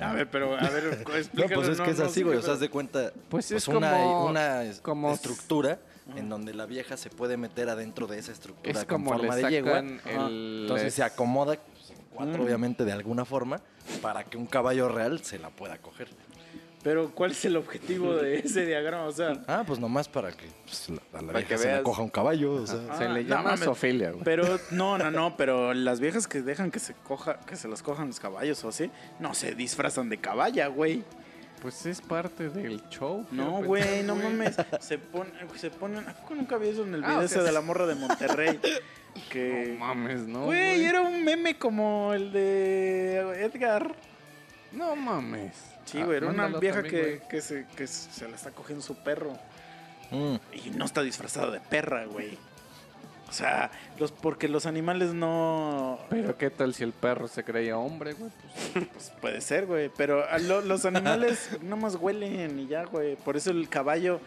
[0.00, 1.54] A ver, pero, a ver, No, explícalo.
[1.62, 2.36] pues es que es no así, güey.
[2.38, 3.12] O sea, haz de cuenta.
[3.28, 5.78] Pues es una, como- una como- estructura
[6.16, 9.36] en donde la vieja se puede meter adentro de esa estructura Es con como forma
[9.36, 9.78] de yegua.
[9.78, 10.60] el...
[10.62, 13.60] Entonces se acomoda pues, en cuatro, obviamente, de alguna forma,
[14.00, 16.08] para que un caballo real se la pueda coger.
[16.82, 19.04] Pero, ¿cuál es el objetivo de ese diagrama?
[19.04, 21.72] O sea, Ah, pues nomás para que pues, la, a la Para vieja que se
[21.76, 22.54] la coja un caballo.
[22.54, 22.80] O sea.
[22.98, 23.60] Se Ah, le no llama mames.
[23.60, 24.24] zoofilia, güey.
[24.24, 27.84] pero, no, no, no, pero las viejas que dejan que se coja, que se los
[27.84, 31.04] cojan los caballos o así, no se disfrazan de caballa, güey.
[31.62, 33.24] Pues es parte del show.
[33.30, 34.56] No, güey, pensar, no mames.
[34.80, 36.08] Se, pon, se ponen.
[36.08, 37.86] ¿A poco nunca vi eso en el Ah, video o ese sea, de la morra
[37.86, 38.60] de Monterrey?
[39.30, 39.74] Que.
[39.78, 40.46] No mames, no.
[40.46, 43.94] Güey, era un meme como el de Edgar.
[44.72, 45.52] No mames.
[45.84, 48.50] Sí, Ah, güey, era una mándalo vieja también, que, que, se, que se la está
[48.52, 49.36] cogiendo su perro.
[50.10, 50.36] Mm.
[50.64, 52.38] Y no está disfrazada de perra, güey.
[53.32, 55.98] O sea, los, porque los animales no...
[56.10, 58.30] Pero qué tal si el perro se creía hombre, güey.
[58.74, 59.90] Pues, Pues puede ser, güey.
[59.96, 63.16] Pero lo- los animales nomás huelen y ya, güey.
[63.16, 64.20] Por eso el caballo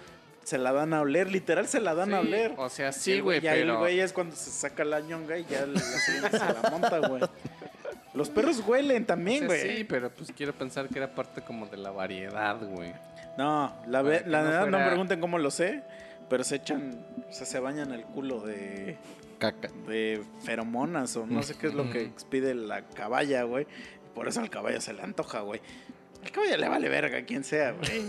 [0.44, 1.30] se la dan a oler.
[1.30, 2.54] Literal se la dan a oler.
[2.58, 3.78] O sea, sí, güey, ya el pero...
[3.78, 7.22] güey es cuando se saca la ñonga y ya la se la monta, güey.
[8.16, 9.78] Los perros huelen o también, sea, güey.
[9.78, 12.92] sí, pero pues quiero pensar que era parte como de la variedad, güey.
[13.38, 15.84] No, la, ve- la no verdad no me pregunten cómo lo sé,
[16.30, 18.98] pero se echan, o sea, se bañan el culo de,
[19.40, 19.70] Caca.
[19.88, 23.68] de feromonas o no sé qué es lo que expide la caballa, güey.
[24.14, 25.62] Por eso al caballo se le antoja, güey.
[26.24, 28.04] Al caballo le vale verga a quien sea, güey.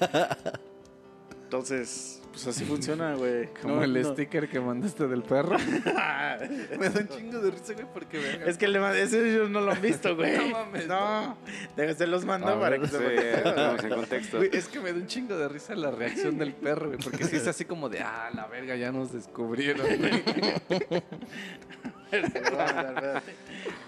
[1.44, 3.48] Entonces, pues así funciona, güey.
[3.60, 5.56] Como No- el no- sticker que mandaste del perro.
[6.78, 8.46] Me da un chingo de risa, güey, porque verga.
[8.46, 10.36] Es que le ma- ese ellos no lo han visto, güey.
[10.36, 11.36] No mames, No,
[11.76, 14.36] de- se los mando para que se Sí, estamos en contexto.
[14.38, 17.24] Güey, es que me da un chingo de risa la reacción del perro, güey, porque
[17.24, 20.22] sí es así como de, ah, la verga, ya nos descubrieron, güey.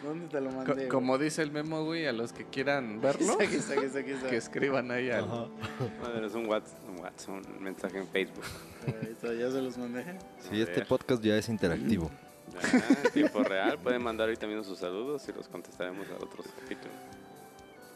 [0.05, 0.89] ¿Dónde te lo Co- mandé?
[0.89, 5.27] como dice el memo, güey, a los que quieran verlo, que escriban ahí al...
[5.27, 8.45] Madre, es un WhatsApp, un WhatsApp, un mensaje en Facebook.
[8.87, 10.05] Ahí ya se los mandé.
[10.51, 12.11] Sí, este podcast ya es interactivo.
[12.53, 13.79] Ya, en tiempo real.
[13.79, 16.93] Pueden mandar ahorita mismo sus saludos y los contestaremos a otros capítulos.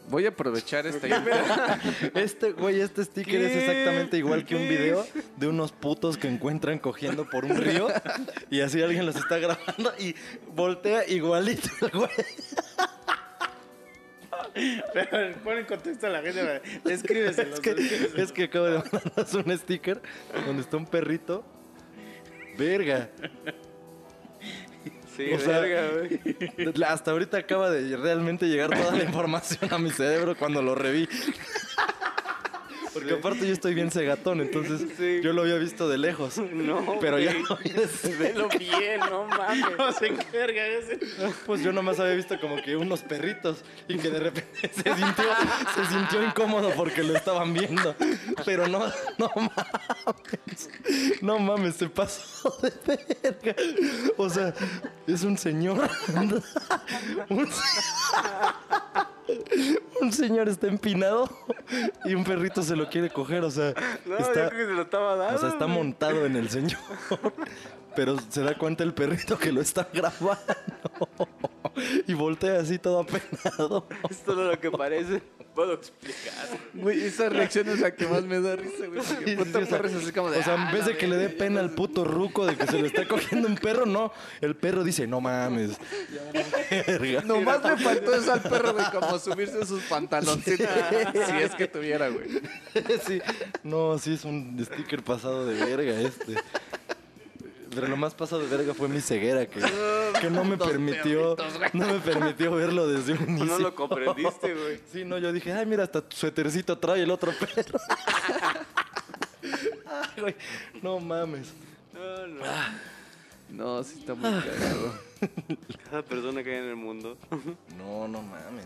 [0.09, 1.79] Voy a aprovechar esta idea.
[2.15, 5.05] Este, güey, este sticker es exactamente igual que un video
[5.37, 7.87] de unos putos que encuentran cogiendo por un río
[8.49, 10.15] y así alguien los está grabando y
[10.55, 12.09] voltea igualito el güey.
[14.93, 16.41] Pero pon en contexto a la gente.
[16.43, 16.93] güey.
[16.93, 17.53] Escríbeselo.
[17.53, 20.01] Es que, es que acabo de mandarnos un sticker
[20.45, 21.45] donde está un perrito.
[22.57, 23.09] Verga.
[25.19, 26.83] Sí, O sea, verga, güey.
[26.85, 31.09] Hasta ahorita acaba de realmente llegar toda la información a mi cerebro cuando lo reví.
[32.99, 35.21] Porque aparte yo estoy bien cegatón, entonces Sí.
[35.23, 36.37] yo lo había visto de lejos.
[36.59, 39.77] No, Pero ya lo vi de Velo bien, no mames.
[39.77, 40.85] No sé qué verga es.
[41.45, 45.25] Pues yo nomás había visto como que unos perritos y que de repente se sintió,
[45.75, 47.95] se sintió incómodo porque lo estaban viendo.
[48.45, 48.79] Pero no,
[49.17, 50.69] no mames.
[51.21, 52.73] No mames, se pasó de
[53.23, 53.55] verga.
[54.17, 54.53] O sea,
[55.07, 55.89] es un señor.
[57.29, 57.49] Un,
[60.01, 61.29] un señor está empinado
[62.05, 63.43] y un perrito se lo quiere coger.
[63.43, 63.73] O sea,
[64.05, 65.35] No, está, yo creo que se lo estaba dando.
[65.35, 66.79] o sea, está montado en el señor.
[67.99, 70.39] Pero se da cuenta el perrito que lo está grabando.
[72.07, 73.87] Y voltea así todo apenado.
[74.09, 75.21] Esto no es lo que parece.
[75.53, 76.47] Puedo explicar.
[76.73, 79.01] Güey, esa reacción es la que más me da risa, güey.
[79.01, 80.71] Porque Sí, puta sí, o sea, perro es así como de, O sea, "Ah, en
[80.73, 82.87] vez la de que le dé verga, pena al puto ruco de que se le
[82.87, 84.11] está cogiendo un perro, no.
[84.41, 85.77] El perro dice, no mames.
[86.87, 87.21] Verga.
[87.25, 90.67] Nomás le faltó eso al perro, güey, como subirse sus pantaloncitos.
[91.27, 92.41] si es que tuviera, güey.
[93.05, 93.21] Sí.
[93.63, 96.35] No, sí es un sticker pasado de verga este.
[97.73, 99.59] Pero lo más pasado de verga fue mi ceguera que,
[100.21, 101.69] que no me Dos permitió perritos, güey.
[101.73, 103.45] no me permitió verlo desde un inicio.
[103.45, 104.79] No lo comprendiste, güey.
[104.91, 107.79] Sí, no, yo dije, ay, mira, hasta tu suétercito trae el otro perro.
[109.85, 110.35] Ay, güey,
[110.81, 111.53] no mames.
[111.93, 112.41] No, no.
[113.49, 114.93] No, sí está muy cagado.
[115.89, 117.17] Cada persona que hay en el mundo.
[117.77, 118.65] No, no mames.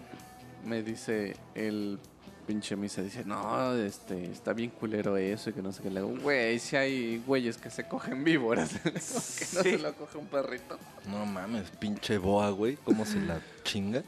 [0.66, 2.00] Me dice el
[2.44, 5.90] pinche misa, dice, no, este, está bien culero eso y que no sé qué.
[5.90, 10.18] Le digo, güey, si hay güeyes que se cogen víboras, que no se lo coge
[10.18, 10.78] un perrito.
[11.08, 14.04] No mames, pinche boa, güey, cómo se la chinga.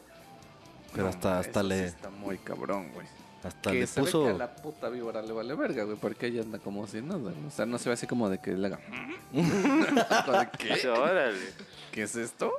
[0.94, 3.08] Pero hasta, hasta sí le, está muy cabrón, güey.
[3.44, 4.38] hasta que le se ve que a puso.
[4.38, 7.34] la puta víbora le vale verga, güey, porque ella anda como si nada.
[7.48, 8.80] O sea, no se ve así como de que le haga...
[9.34, 10.76] ¿De ¿Qué?
[11.92, 12.54] ¿Qué es esto?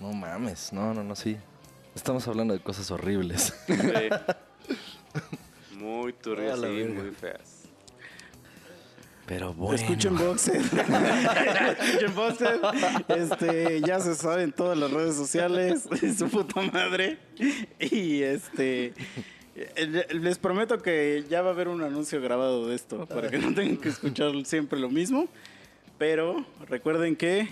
[0.00, 1.36] No mames, no, no, no, sí.
[1.94, 3.54] Estamos hablando de cosas horribles.
[5.68, 5.76] Sí.
[5.76, 7.64] Muy turbias y muy feas.
[9.26, 9.74] Pero bueno.
[9.74, 10.54] Escuchen Boxed.
[10.56, 12.60] Escuchen Boxed.
[13.08, 15.86] Este, ya se sabe en todas las redes sociales.
[16.16, 17.18] Su puta madre.
[17.78, 18.94] Y este.
[20.10, 23.54] Les prometo que ya va a haber un anuncio grabado de esto para que no
[23.54, 25.28] tengan que escuchar siempre lo mismo.
[25.98, 27.48] Pero recuerden que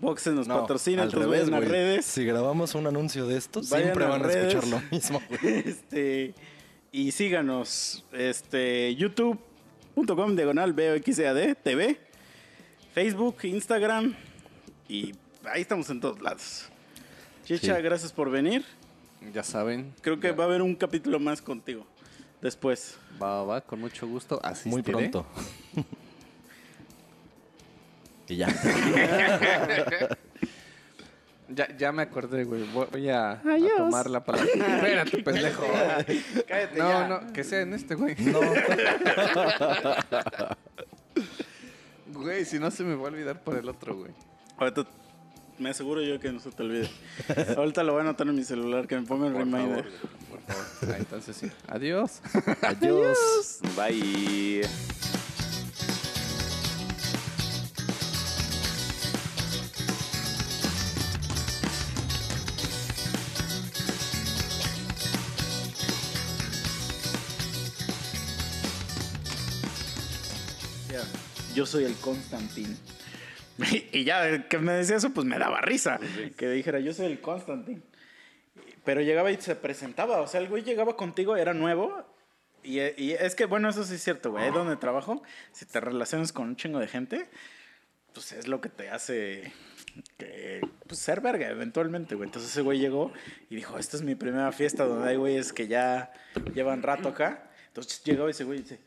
[0.00, 1.68] Boxed nos No, patrocina, al revés, vayan a güey.
[1.70, 2.04] redes.
[2.06, 5.22] Si grabamos un anuncio de esto, Vayan siempre a van a escuchar lo mismo.
[5.42, 6.34] Este,
[6.92, 11.98] y síganos, este, youtube.com diagonal BOXAD TV,
[12.94, 14.14] Facebook, Instagram
[14.88, 15.12] y
[15.44, 16.68] ahí estamos en todos lados.
[17.44, 17.82] Chicha, Sí.
[17.82, 18.64] gracias por venir.
[19.32, 19.92] Ya saben.
[20.02, 21.86] Creo que ya- va a haber un capítulo más contigo
[22.40, 22.96] después.
[23.22, 24.40] Va, va, con mucho gusto.
[24.42, 24.70] Asistiré.
[24.72, 25.26] Muy pronto.
[28.28, 28.48] y ya.
[31.48, 32.64] Ya, ya me acordé, güey.
[32.64, 33.40] Voy a, a
[33.76, 34.50] tomar la palabra.
[34.52, 35.64] Espérate, pendejo.
[36.48, 37.06] Cállate No, ya.
[37.08, 38.16] no, que sea en este, güey.
[38.18, 38.40] No.
[42.12, 44.10] Güey, si no se me va a olvidar por el otro, güey.
[44.56, 44.84] Ahorita
[45.58, 46.90] me aseguro yo que no se te olvide.
[47.56, 49.84] Ahorita lo voy a anotar en mi celular, que me ponga un Por reminder.
[49.84, 50.10] favor.
[50.30, 50.94] Por favor.
[50.94, 51.50] Ah, entonces sí.
[51.68, 52.20] Adiós.
[52.62, 53.60] Adiós.
[53.76, 54.62] Bye.
[71.56, 72.76] Yo soy el Constantin.
[73.90, 75.98] Y ya que me decía eso, pues me daba risa.
[76.36, 77.82] Que dijera, yo soy el Constantin.
[78.84, 80.20] Pero llegaba y se presentaba.
[80.20, 82.04] O sea, el güey llegaba contigo, era nuevo.
[82.62, 84.44] Y, y es que, bueno, eso sí es cierto, güey.
[84.44, 85.22] Ahí donde trabajo,
[85.52, 87.30] si te relacionas con un chingo de gente,
[88.12, 89.50] pues es lo que te hace
[90.18, 92.28] que, pues, ser verga eventualmente, güey.
[92.28, 93.14] Entonces ese güey llegó
[93.48, 96.12] y dijo, esta es mi primera fiesta donde hay güeyes que ya
[96.52, 97.50] llevan rato acá.
[97.68, 98.80] Entonces llegaba ese güey y dice,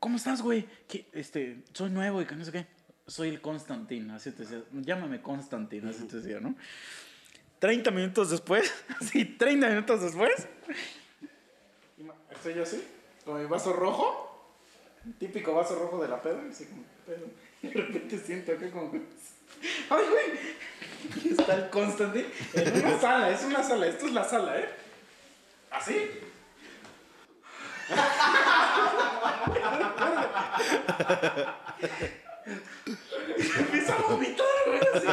[0.00, 0.66] ¿cómo estás, güey?
[0.88, 1.06] ¿Qué?
[1.12, 2.66] Este, soy nuevo y que no sé qué.
[3.06, 4.62] Soy el Constantin, así te decía.
[4.72, 6.56] Llámame Constantin, así te decía, ¿no?
[7.60, 8.72] 30 minutos después,
[9.12, 10.48] sí, 30 minutos después,
[12.30, 12.82] estoy yo así,
[13.24, 14.56] con mi vaso rojo,
[15.18, 17.26] típico vaso rojo de la peda, así como, pedo.
[17.62, 18.90] Y de repente siento acá como,
[19.90, 21.24] ¡ay, güey!
[21.24, 22.24] Y está el Constantin
[22.54, 24.68] en una sala, es una sala, esto es la sala, ¿eh?
[25.70, 25.96] ¿Así?
[33.58, 35.06] Empieza a vomitar, güey, así.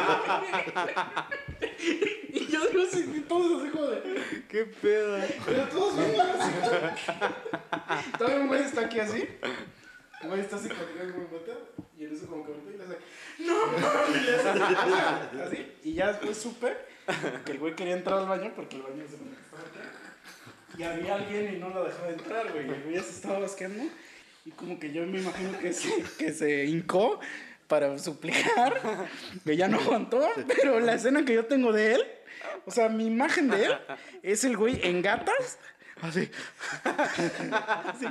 [2.30, 4.22] Y yo digo así, y todos así como de...
[4.48, 5.18] ¿Qué pedo?
[5.46, 6.52] Pero todos viendo así.
[8.18, 9.28] Todavía un güey está aquí así.
[10.22, 11.54] Un güey está así conmigo y me voltea.
[11.96, 12.98] Y en eso como que voltea y le hace...
[13.38, 14.46] ¡No, mames!
[15.46, 15.72] Así.
[15.84, 16.76] Y ya después supe
[17.44, 19.62] que el güey quería entrar al baño porque el baño se me estaba.
[20.76, 22.66] Y había alguien y no lo dejaba entrar, güey.
[22.66, 23.84] Y el güey ya se estaba basqueando.
[24.44, 27.20] Y como que yo me imagino que se, que se hincó
[27.66, 28.80] para suplicar,
[29.44, 30.26] que ya no aguantó.
[30.46, 32.02] Pero la escena que yo tengo de él,
[32.64, 33.72] o sea, mi imagen de él
[34.22, 35.58] es el güey en gatas.
[36.00, 36.30] Así.
[36.84, 38.06] Así.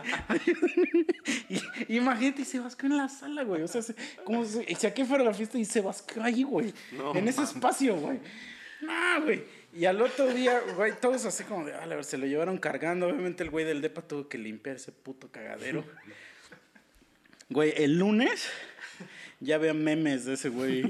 [1.87, 3.61] Y, imagínate, y se basqueó en la sala, güey.
[3.63, 3.95] O sea, se-
[4.25, 6.73] como si, si aquí fuera la fiesta y se basqueó ahí, güey.
[7.15, 8.19] en ese espacio, güey.
[8.81, 9.43] No, güey.
[9.77, 12.57] Y al otro día, güey, todos así como de, ah, la verdad, se lo llevaron
[12.57, 13.07] cargando.
[13.07, 15.85] Obviamente el güey del depa tuvo que limpiar ese puto cagadero.
[17.49, 18.49] Güey, el lunes
[19.39, 20.81] ya había memes de ese güey.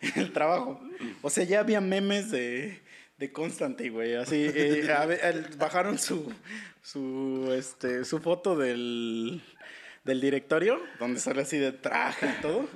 [0.00, 0.80] En el trabajo.
[1.20, 2.80] O sea, ya había memes de,
[3.18, 4.14] de Constantine, güey.
[4.14, 6.32] Así, eh, a ver, bajaron su,
[6.82, 9.42] su, este, su foto del,
[10.04, 12.66] del directorio, donde sale así de traje y todo.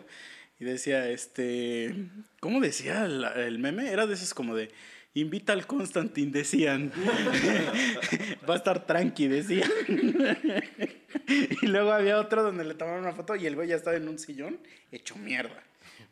[0.61, 1.95] Y decía, este,
[2.39, 3.91] ¿cómo decía el, meme?
[3.91, 4.71] Era de esos como de,
[5.15, 6.93] invita al Constantine, decían.
[8.49, 9.71] Va a estar tranqui, decían.
[11.63, 14.07] y luego había otro donde le tomaron una foto y el güey ya estaba en
[14.07, 14.59] un sillón
[14.93, 15.63] hecho mierda.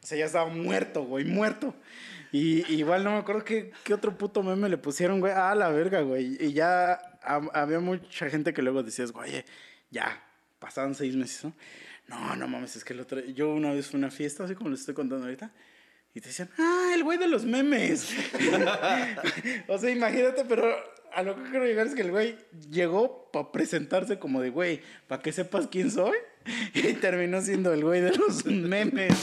[0.02, 1.74] O sea, ya estaba muerto, güey, muerto.
[2.32, 5.32] Y igual no me acuerdo qué, qué otro puto meme le pusieron, güey.
[5.36, 6.36] Ah, la verga, güey.
[6.42, 9.44] Y ya hab- había mucha gente que luego decías, güey,
[9.90, 10.22] ya,
[10.58, 11.52] pasaban seis meses, ¿no?
[12.08, 13.20] No, no mames, es que el otro...
[13.20, 15.52] Yo una vez fui a una fiesta, así como les estoy contando ahorita,
[16.14, 18.12] y te decían, ah, el güey de los memes.
[19.68, 20.74] o sea, imagínate, pero
[21.12, 22.36] a lo que quiero llegar es que el güey
[22.70, 26.16] llegó para presentarse como de, güey, para que sepas quién soy,
[26.74, 29.14] y terminó siendo el güey de los memes.